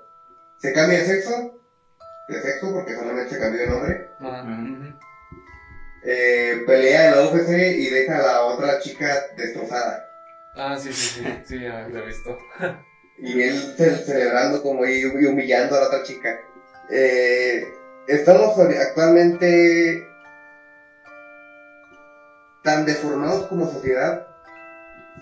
[0.58, 1.62] Se cambia de sexo,
[2.28, 4.10] de sexo porque solamente se cambió de nombre,
[6.04, 9.08] eh, pelea en la UFC y deja a la otra chica
[9.38, 10.09] destrozada.
[10.62, 11.24] Ah, sí, sí, sí.
[11.46, 12.38] Sí, ya lo he visto.
[13.22, 16.40] Y él ce- celebrando como y humillando a la otra chica.
[16.90, 17.66] Eh,
[18.08, 20.02] estamos actualmente
[22.64, 24.26] tan deformados como sociedad.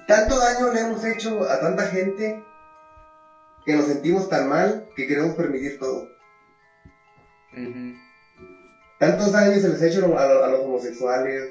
[0.07, 2.43] Tanto daño le hemos hecho a tanta gente
[3.65, 6.07] que nos sentimos tan mal que queremos permitir todo.
[8.99, 11.49] Tantos daños se les ha hecho a los homosexuales,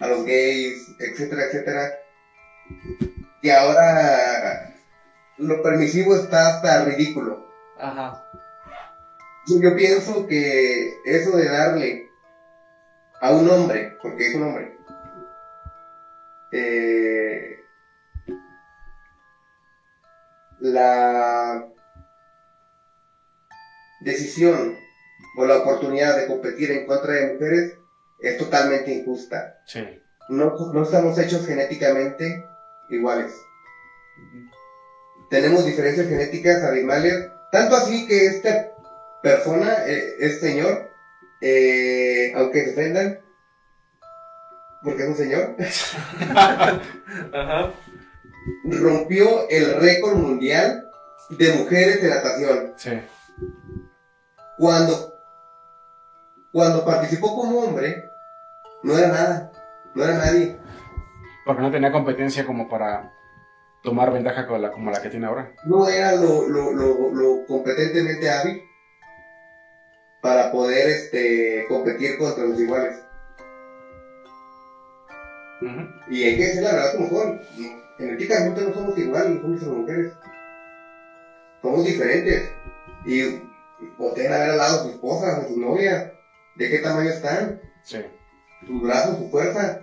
[0.00, 1.90] a los gays, etcétera, etcétera,
[3.42, 4.72] que ahora
[5.38, 7.44] lo permisivo está hasta ridículo.
[7.78, 8.24] Ajá.
[9.48, 12.06] Yo, yo pienso que eso de darle
[13.20, 14.72] a un hombre, porque es un hombre,
[16.52, 17.56] eh,
[20.60, 21.64] la
[24.02, 24.76] decisión
[25.36, 27.72] o la oportunidad de competir en contra de mujeres
[28.20, 29.56] es totalmente injusta.
[29.66, 30.00] Sí.
[30.28, 32.44] No, no estamos hechos genéticamente
[32.88, 33.32] iguales.
[35.30, 38.68] Tenemos diferencias genéticas abismales, tanto así que esta
[39.22, 40.90] persona, eh, este señor,
[41.40, 43.18] eh, aunque se ofendan,
[44.82, 45.56] porque es un señor,
[47.32, 47.72] Ajá.
[48.64, 50.90] rompió el récord mundial
[51.30, 52.74] de mujeres de natación.
[52.76, 52.90] Sí.
[54.58, 55.14] Cuando,
[56.52, 58.10] cuando participó como hombre,
[58.82, 59.52] no era nada,
[59.94, 60.58] no era nadie.
[61.44, 63.12] Porque no tenía competencia como para
[63.82, 65.52] tomar ventaja la, como la que tiene ahora.
[65.64, 68.62] no era lo, lo, lo, lo competentemente hábil
[70.20, 72.96] para poder este, competir contra los iguales.
[76.10, 77.40] Y hay que decir la verdad como son.
[77.98, 80.12] Genéticamente no somos iguales y las mujeres.
[81.60, 82.50] Somos diferentes.
[83.04, 83.40] Y
[83.98, 86.12] volteen a ver al lado a su esposa, a su novia.
[86.56, 87.98] de qué tamaño están, Sí.
[88.66, 89.80] sus brazos, su fuerza.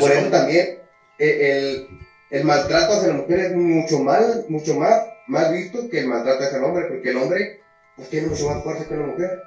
[0.00, 0.78] Por eso también
[1.18, 1.88] el,
[2.30, 6.44] el maltrato hacia la mujer es mucho más, mucho más, más visto que el maltrato
[6.44, 7.60] hacia el hombre, porque el hombre
[7.96, 9.42] pues, tiene mucho más fuerza que una mujer.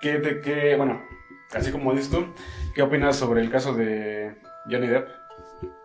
[0.00, 1.02] ¿Qué, te- qué- bueno,
[1.52, 2.32] así como dices tú,
[2.74, 4.36] ¿qué opinas sobre el caso de
[4.70, 5.08] Johnny Depp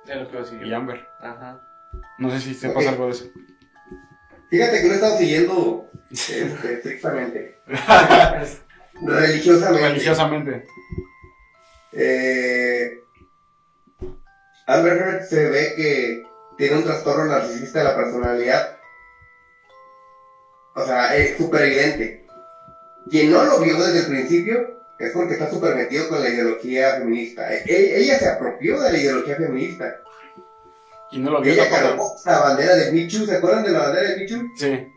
[0.06, 1.08] lo y Amber?
[1.20, 1.62] Ajá.
[2.20, 2.90] No sé si sepas Ok.
[2.92, 3.26] algo de eso.
[4.50, 6.44] Fíjate que lo he estado siguiendo este,
[6.74, 7.58] estrictamente,
[9.02, 9.88] religiosamente.
[9.88, 10.66] Religiosamente.
[11.92, 12.92] Eh,
[14.68, 16.24] Heard se ve que
[16.58, 18.78] tiene un trastorno narcisista de la personalidad.
[20.76, 22.26] O sea, es súper evidente.
[23.10, 24.58] Quien no lo vio desde el principio
[24.98, 27.54] es porque está súper metido con la ideología feminista.
[27.54, 30.00] E- e- ella se apropió de la ideología feminista.
[31.12, 32.16] Y no lo vio Ella tampoco.
[32.26, 33.26] la bandera de Michu.
[33.26, 34.48] ¿Se acuerdan de la bandera de Michu?
[34.56, 34.88] Sí.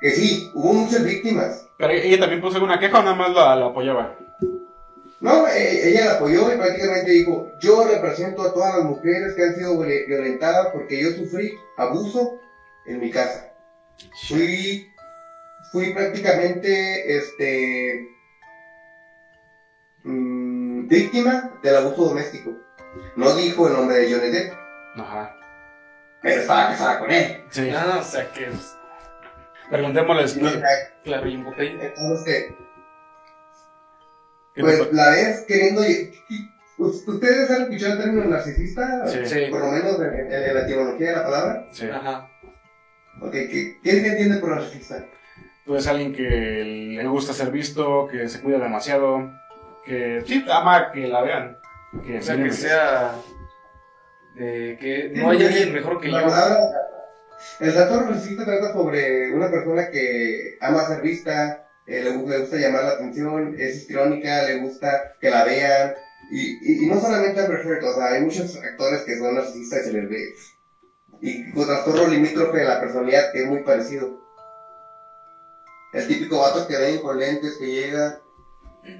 [0.00, 1.66] Que sí, hubo muchas víctimas.
[1.78, 4.16] Pero ella también puso alguna queja o nada más la, la apoyaba.
[5.26, 9.42] No, eh, ella la apoyó y prácticamente dijo, yo represento a todas las mujeres que
[9.42, 12.38] han sido viole- violentadas porque yo sufrí abuso
[12.86, 13.52] en mi casa.
[14.28, 14.80] Fui,
[15.72, 17.98] fui prácticamente, este,
[20.04, 22.52] mm, víctima del abuso doméstico.
[23.16, 24.52] No dijo el nombre de Johnny Depp,
[24.96, 25.34] Ajá.
[26.22, 27.42] pero estaba casada con él.
[27.50, 27.68] Sí.
[27.74, 28.78] Ah, o sea que sea,
[31.02, 31.84] claro y en botella.
[31.84, 32.65] Entonces, ¿qué te
[34.62, 35.82] pues pa- la ves queriendo...
[36.78, 39.06] ¿Ustedes han escuchado el término narcisista?
[39.06, 39.20] Sí.
[39.24, 39.46] Sí.
[39.50, 41.66] Por lo menos en, en- en la etimología de la palabra.
[41.72, 41.88] Sí.
[41.88, 42.28] Ajá.
[43.22, 45.04] Ok, ¿qué, ¿qué se entiende por narcisista?
[45.64, 49.32] Pues alguien que le gusta ser visto, que se cuida demasiado,
[49.86, 51.58] que sí ama que la vean.
[52.06, 53.14] Que O sea que sea.
[54.34, 56.26] De que no hay alguien mejor que La yo.
[56.28, 56.58] palabra-
[57.60, 62.56] el trastorno narcisista trata sobre una persona que ama ser vista, eh, le, le gusta
[62.56, 65.94] llamar la atención, es histriónica, le gusta que la vean.
[66.30, 69.80] Y, y, y no solamente Amber Heard, o sea, hay muchos actores que son narcisistas
[69.80, 70.32] y se les ve.
[71.20, 74.18] Y con trastorno limítrofe de la personalidad que es muy parecido.
[75.92, 78.18] El típico vato que ven con lentes, que llega,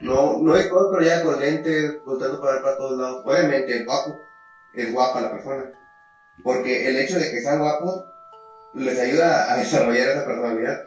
[0.03, 3.23] no, no todo, pero llega con lentes, volteando para para todos lados.
[3.25, 4.17] Obviamente, es guapo,
[4.75, 5.71] es guapa la persona.
[6.43, 8.03] Porque el hecho de que sean guapos
[8.75, 10.79] les ayuda a desarrollar esa personalidad.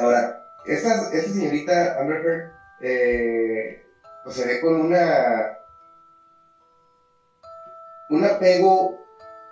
[0.00, 3.82] Ahora, esta, esta señorita Amber Heard eh,
[4.24, 5.58] pues se ve con una
[8.10, 8.98] un apego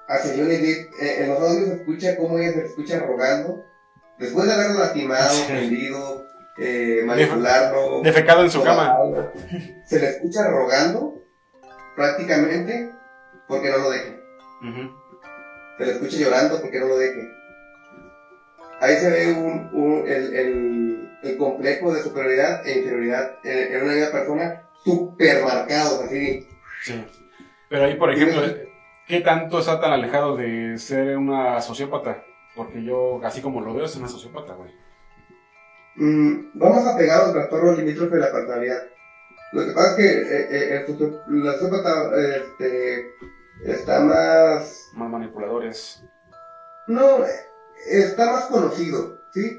[0.09, 0.93] hacia Johnny Depp.
[1.01, 3.65] Eh, en los audios se escucha cómo ella se escucha rogando.
[4.19, 6.27] Después de haberlo lastimado, ofendido,
[6.59, 8.97] eh, manipularlo, Defecado en su cama.
[9.85, 11.23] se le escucha rogando
[11.95, 12.93] prácticamente
[13.47, 14.21] porque no lo deje.
[15.79, 17.36] Se le escucha llorando porque no lo deje.
[18.81, 23.83] Ahí se ve un, un- el, el, el complejo de superioridad e inferioridad en, en
[23.83, 26.47] una misma persona super marcados, así.
[26.83, 27.05] Sí.
[27.69, 28.43] Pero ahí, por ejemplo,
[29.09, 32.23] ¿qué tanto está tan alejado de ser una sociópata?
[32.55, 34.73] Porque yo, así como lo veo, es una sociópata, güey.
[35.97, 38.83] Mm, vamos a pegar al trastorno limítrofe de la personalidad.
[39.53, 43.11] Lo que pasa es que eh, eh, el la sociópata este,
[43.65, 44.91] está más...
[44.95, 46.05] Más manipuladores.
[46.89, 47.31] No, eh,
[47.91, 49.57] está más conocido, ¿sí?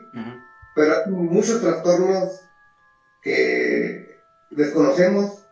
[0.76, 2.40] Pero hay muchos trastornos
[3.22, 4.18] que
[4.52, 5.44] desconocemos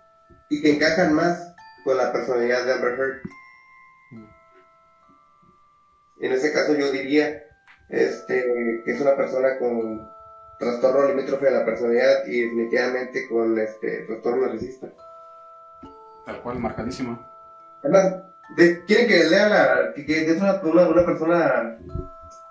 [0.50, 1.54] y que encajan más
[1.84, 3.22] con la personalidad de Amber Heard.
[6.18, 7.30] En ese caso yo diría
[7.90, 10.08] este, que es una persona con
[10.60, 14.88] trastorno limítrofe de la personalidad y definitivamente con este trastorno narcisista.
[16.26, 17.20] Tal cual, marcadísimo.
[17.84, 18.14] Además,
[18.56, 21.78] de- ¿quieren que lea la que, que es una, una, una persona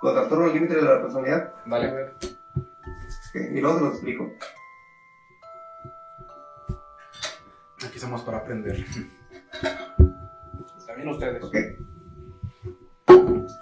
[0.05, 1.55] con trastorno límite de la personalidad?
[1.65, 2.13] Dale.
[3.55, 4.31] Y luego se los explico.
[7.79, 8.85] Aquí estamos para aprender.
[10.87, 11.43] También ustedes.
[11.43, 11.57] Ok.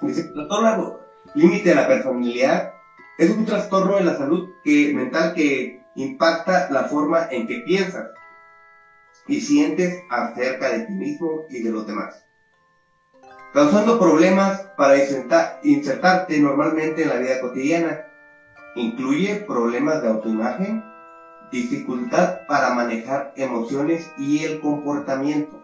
[0.02, 0.98] Dice, trastorno
[1.36, 2.72] límite de la personalidad
[3.18, 8.10] es un trastorno de la salud que, mental que impacta la forma en que piensas
[9.28, 12.26] y sientes acerca de ti mismo y de los demás,
[13.52, 18.04] causando problemas para inserta- insertarte normalmente en la vida cotidiana.
[18.74, 20.82] Incluye problemas de autoimagen,
[21.50, 25.60] dificultad para manejar emociones y el comportamiento,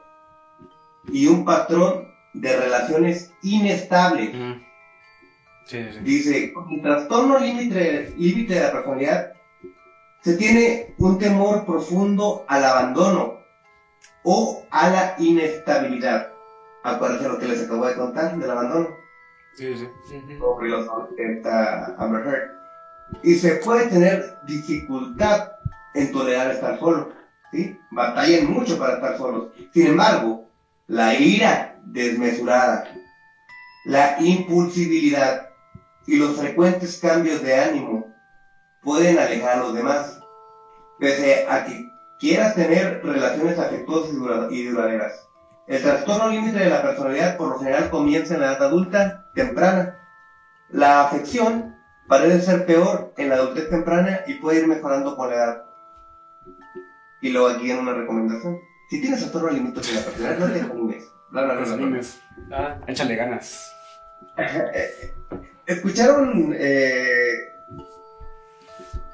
[1.10, 4.32] y un patrón de relaciones inestables.
[5.64, 5.98] Sí, sí.
[6.00, 9.32] Dice, con el trastorno límite límite de la personalidad,
[10.20, 13.38] se tiene un temor profundo al abandono
[14.24, 16.26] o a la inestabilidad.
[16.82, 18.88] Acuérdense lo que les acabo de contar del abandono.
[19.54, 19.88] Sí, sí.
[20.38, 20.86] Los
[21.16, 22.50] esta Amber Heard.
[23.22, 25.48] y se puede tener dificultad
[25.94, 27.12] en tolerar estar solo.
[27.52, 27.76] ¿sí?
[27.90, 29.48] Batallan mucho para estar solos.
[29.72, 30.44] Sin embargo,
[30.86, 32.84] la ira desmesurada,
[33.84, 35.48] la impulsibilidad
[36.06, 38.06] y los frecuentes cambios de ánimo
[38.82, 40.20] pueden alejar a los demás,
[40.98, 41.84] pese a que
[42.18, 44.12] quieras tener relaciones afectuosas
[44.50, 45.27] y duraderas.
[45.68, 49.98] El trastorno límite de la personalidad por lo general comienza en la edad adulta temprana.
[50.70, 51.76] La afección
[52.08, 55.64] parece ser peor en la adultez temprana y puede ir mejorando con la edad.
[57.20, 58.58] Y luego aquí en una recomendación.
[58.88, 61.04] Si tienes trastorno límite de la personalidad, no te animes.
[61.30, 62.00] No, no, no, no,
[62.50, 63.70] Ah, échale ganas.
[65.66, 67.32] ¿Escucharon eh,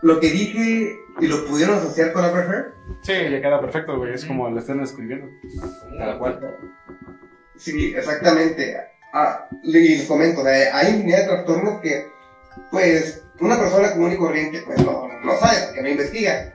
[0.02, 2.74] lo que dije y lo pudieron asociar con la Heard?
[3.02, 4.14] Sí, le queda perfecto, güey.
[4.14, 5.28] Es como lo están escribiendo.
[5.98, 6.58] Cada cual.
[7.56, 8.76] Sí, exactamente.
[9.12, 12.08] Ah, les comento, hay infinidad de trastornos que,
[12.70, 16.52] pues, una persona común y corriente, pues, no, no sabe, porque no investiga.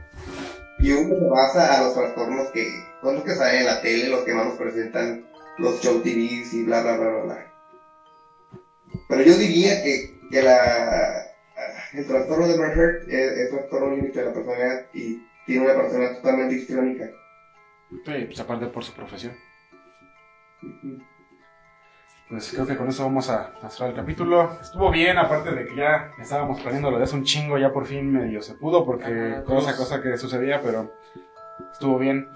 [0.80, 2.68] Y uno se basa a los trastornos que,
[3.02, 5.26] pues, los que salen en la tele, los que más nos presentan
[5.57, 7.53] los show TVs y bla, bla, bla, bla, bla.
[9.07, 11.28] Pero yo diría que, que la,
[11.94, 16.16] el trastorno de Bernhardt es, es trastorno límite de la personalidad y tiene una personalidad
[16.18, 17.10] totalmente histriónica.
[18.06, 19.34] Sí, pues aparte por su profesión.
[22.30, 24.60] Pues creo que con eso vamos a, cerrar el capítulo.
[24.61, 27.88] Estuvo bien, aparte de que ya estábamos planeando lo de hace un chingo, ya por
[27.88, 30.94] fin medio se pudo, porque toda esa cosa que sucedía, pero
[31.72, 32.30] estuvo bien.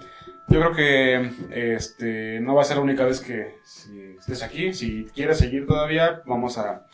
[0.48, 1.30] Yo creo que
[1.76, 3.60] este no va a ser la única vez que
[4.18, 4.74] estés aquí.
[4.74, 6.84] Si quieres seguir todavía, vamos a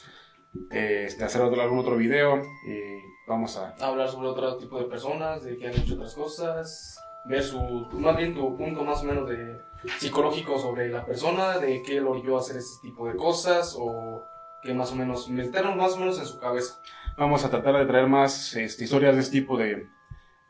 [0.70, 3.74] este, hacer otro, algún otro video y vamos a...
[3.80, 7.60] Hablar sobre otro tipo de personas, de que han hecho otras cosas, ver su,
[7.92, 9.60] más bien tu punto más o menos de
[9.98, 14.24] psicológico sobre la persona, de qué lo oyó a hacer ese tipo de cosas o
[14.62, 16.80] que más o menos meternos más o menos en su cabeza.
[17.16, 19.88] Vamos a tratar de traer más este, historias de este tipo de,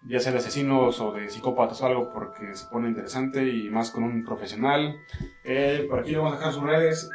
[0.02, 3.90] ya sea de asesinos o de psicópatas o algo, porque se pone interesante y más
[3.90, 4.96] con un profesional.
[5.44, 7.10] Eh, por aquí le vamos a dejar sus redes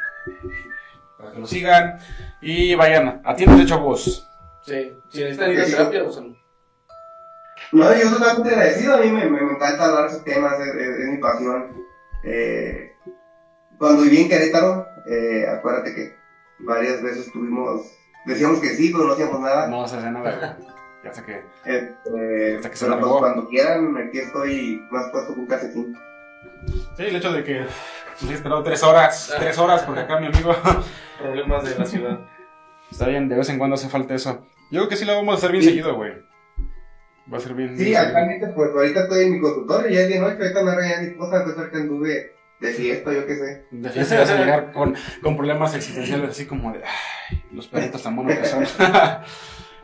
[1.18, 1.98] para que lo sigan
[2.40, 4.28] y vayan, atienden chavos.
[4.62, 6.36] Sí, si necesitan ir a terapia, usan.
[7.72, 11.08] No, yo soy totalmente agradecido, a mí me, me, encanta hablar de esos temas, es,
[11.08, 11.84] mi pasión.
[12.24, 12.92] Eh,
[13.78, 16.16] cuando viví en Querétaro, eh, acuérdate que
[16.60, 17.82] varias veces tuvimos,
[18.24, 19.68] decíamos que sí, pero no hacíamos nada.
[19.68, 20.58] No se hace nada,
[21.04, 21.42] ya sé que...
[21.64, 25.96] Eh, hasta que se pero pues, cuando quieran, aquí estoy más puesto que un calcetín.
[26.96, 27.66] Sí, el hecho de que
[28.18, 30.54] pues, he esperado tres horas, tres horas, porque acá mi amigo...
[31.18, 32.20] Problemas de la ciudad.
[32.90, 34.46] Está bien, de vez en cuando hace falta eso.
[34.70, 36.12] Yo creo que sí lo vamos a hacer bien seguido, güey.
[37.32, 37.76] Va a ser bien.
[37.76, 41.00] Sí, actualmente, pues ahorita estoy en mi consultorio, ya es de noche, ahorita me reía
[41.00, 43.64] mi esposa, a pesar que anduve de fiesta, yo qué sé.
[43.72, 48.02] De fiesta vas a llegar con, con problemas existenciales, así como de, ay, los perritos
[48.02, 48.64] tan buenos que son.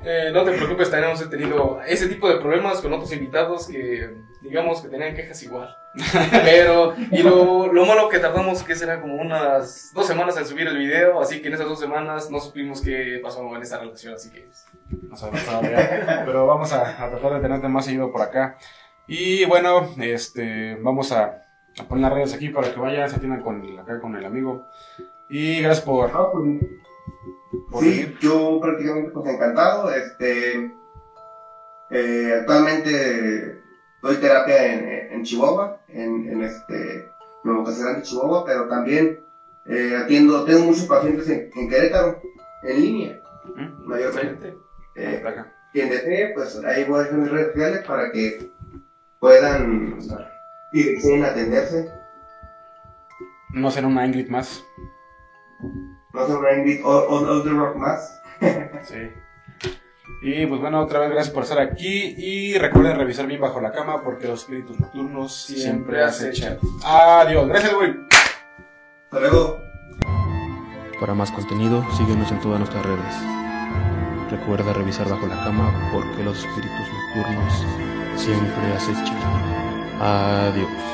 [0.04, 4.10] Eh, no te preocupes, también hemos tenido ese tipo de problemas con otros invitados que,
[4.40, 5.76] digamos, que tenían quejas igual.
[6.44, 10.66] Pero, y lo, lo malo que tardamos, que será como unas dos semanas en subir
[10.66, 14.14] el video, así que en esas dos semanas no supimos qué pasó en esa relación,
[14.14, 14.48] así que
[15.02, 16.22] no sabemos todavía.
[16.26, 18.58] Pero vamos a, tratar de tenerte más seguido por acá.
[19.06, 21.42] Y bueno, este, vamos a,
[21.78, 24.66] a poner las redes aquí para que vayan, se atiendan con, acá con el amigo.
[25.28, 26.10] Y gracias por...
[27.80, 29.90] Sí, yo prácticamente pues encantado.
[29.92, 30.72] Este,
[31.90, 33.62] eh, actualmente
[34.02, 37.08] doy terapia en, en Chihuahua, en, en este
[37.44, 39.22] Nuevo Castellán Chihuahua, pero también
[39.66, 42.20] eh, atiendo, tengo muchos pacientes en, en Querétaro,
[42.62, 43.20] en línea,
[43.54, 44.56] mm, mayormente.
[44.94, 45.22] Eh,
[45.72, 48.50] quien desee, pues ahí voy a dejar mis redes sociales para que
[49.20, 49.98] puedan
[50.72, 51.90] deseen atenderse.
[53.50, 54.62] No será una Ingrid más.
[56.12, 58.22] No se Ingrid o, The Rock más.
[58.82, 59.10] sí.
[60.20, 63.72] Y pues bueno, otra vez gracias por estar aquí y recuerden revisar bien bajo la
[63.72, 66.58] cama porque los espíritus nocturnos siempre, acechan.
[66.84, 67.94] Adiós, gracias güey.
[69.04, 69.60] Hasta luego.
[71.00, 73.14] Para más contenido, síguenos en todas nuestras redes.
[74.30, 77.66] Recuerda revisar bajo la cama porque los espíritus nocturnos
[78.16, 79.18] siempre acechan.
[80.00, 80.91] Adiós.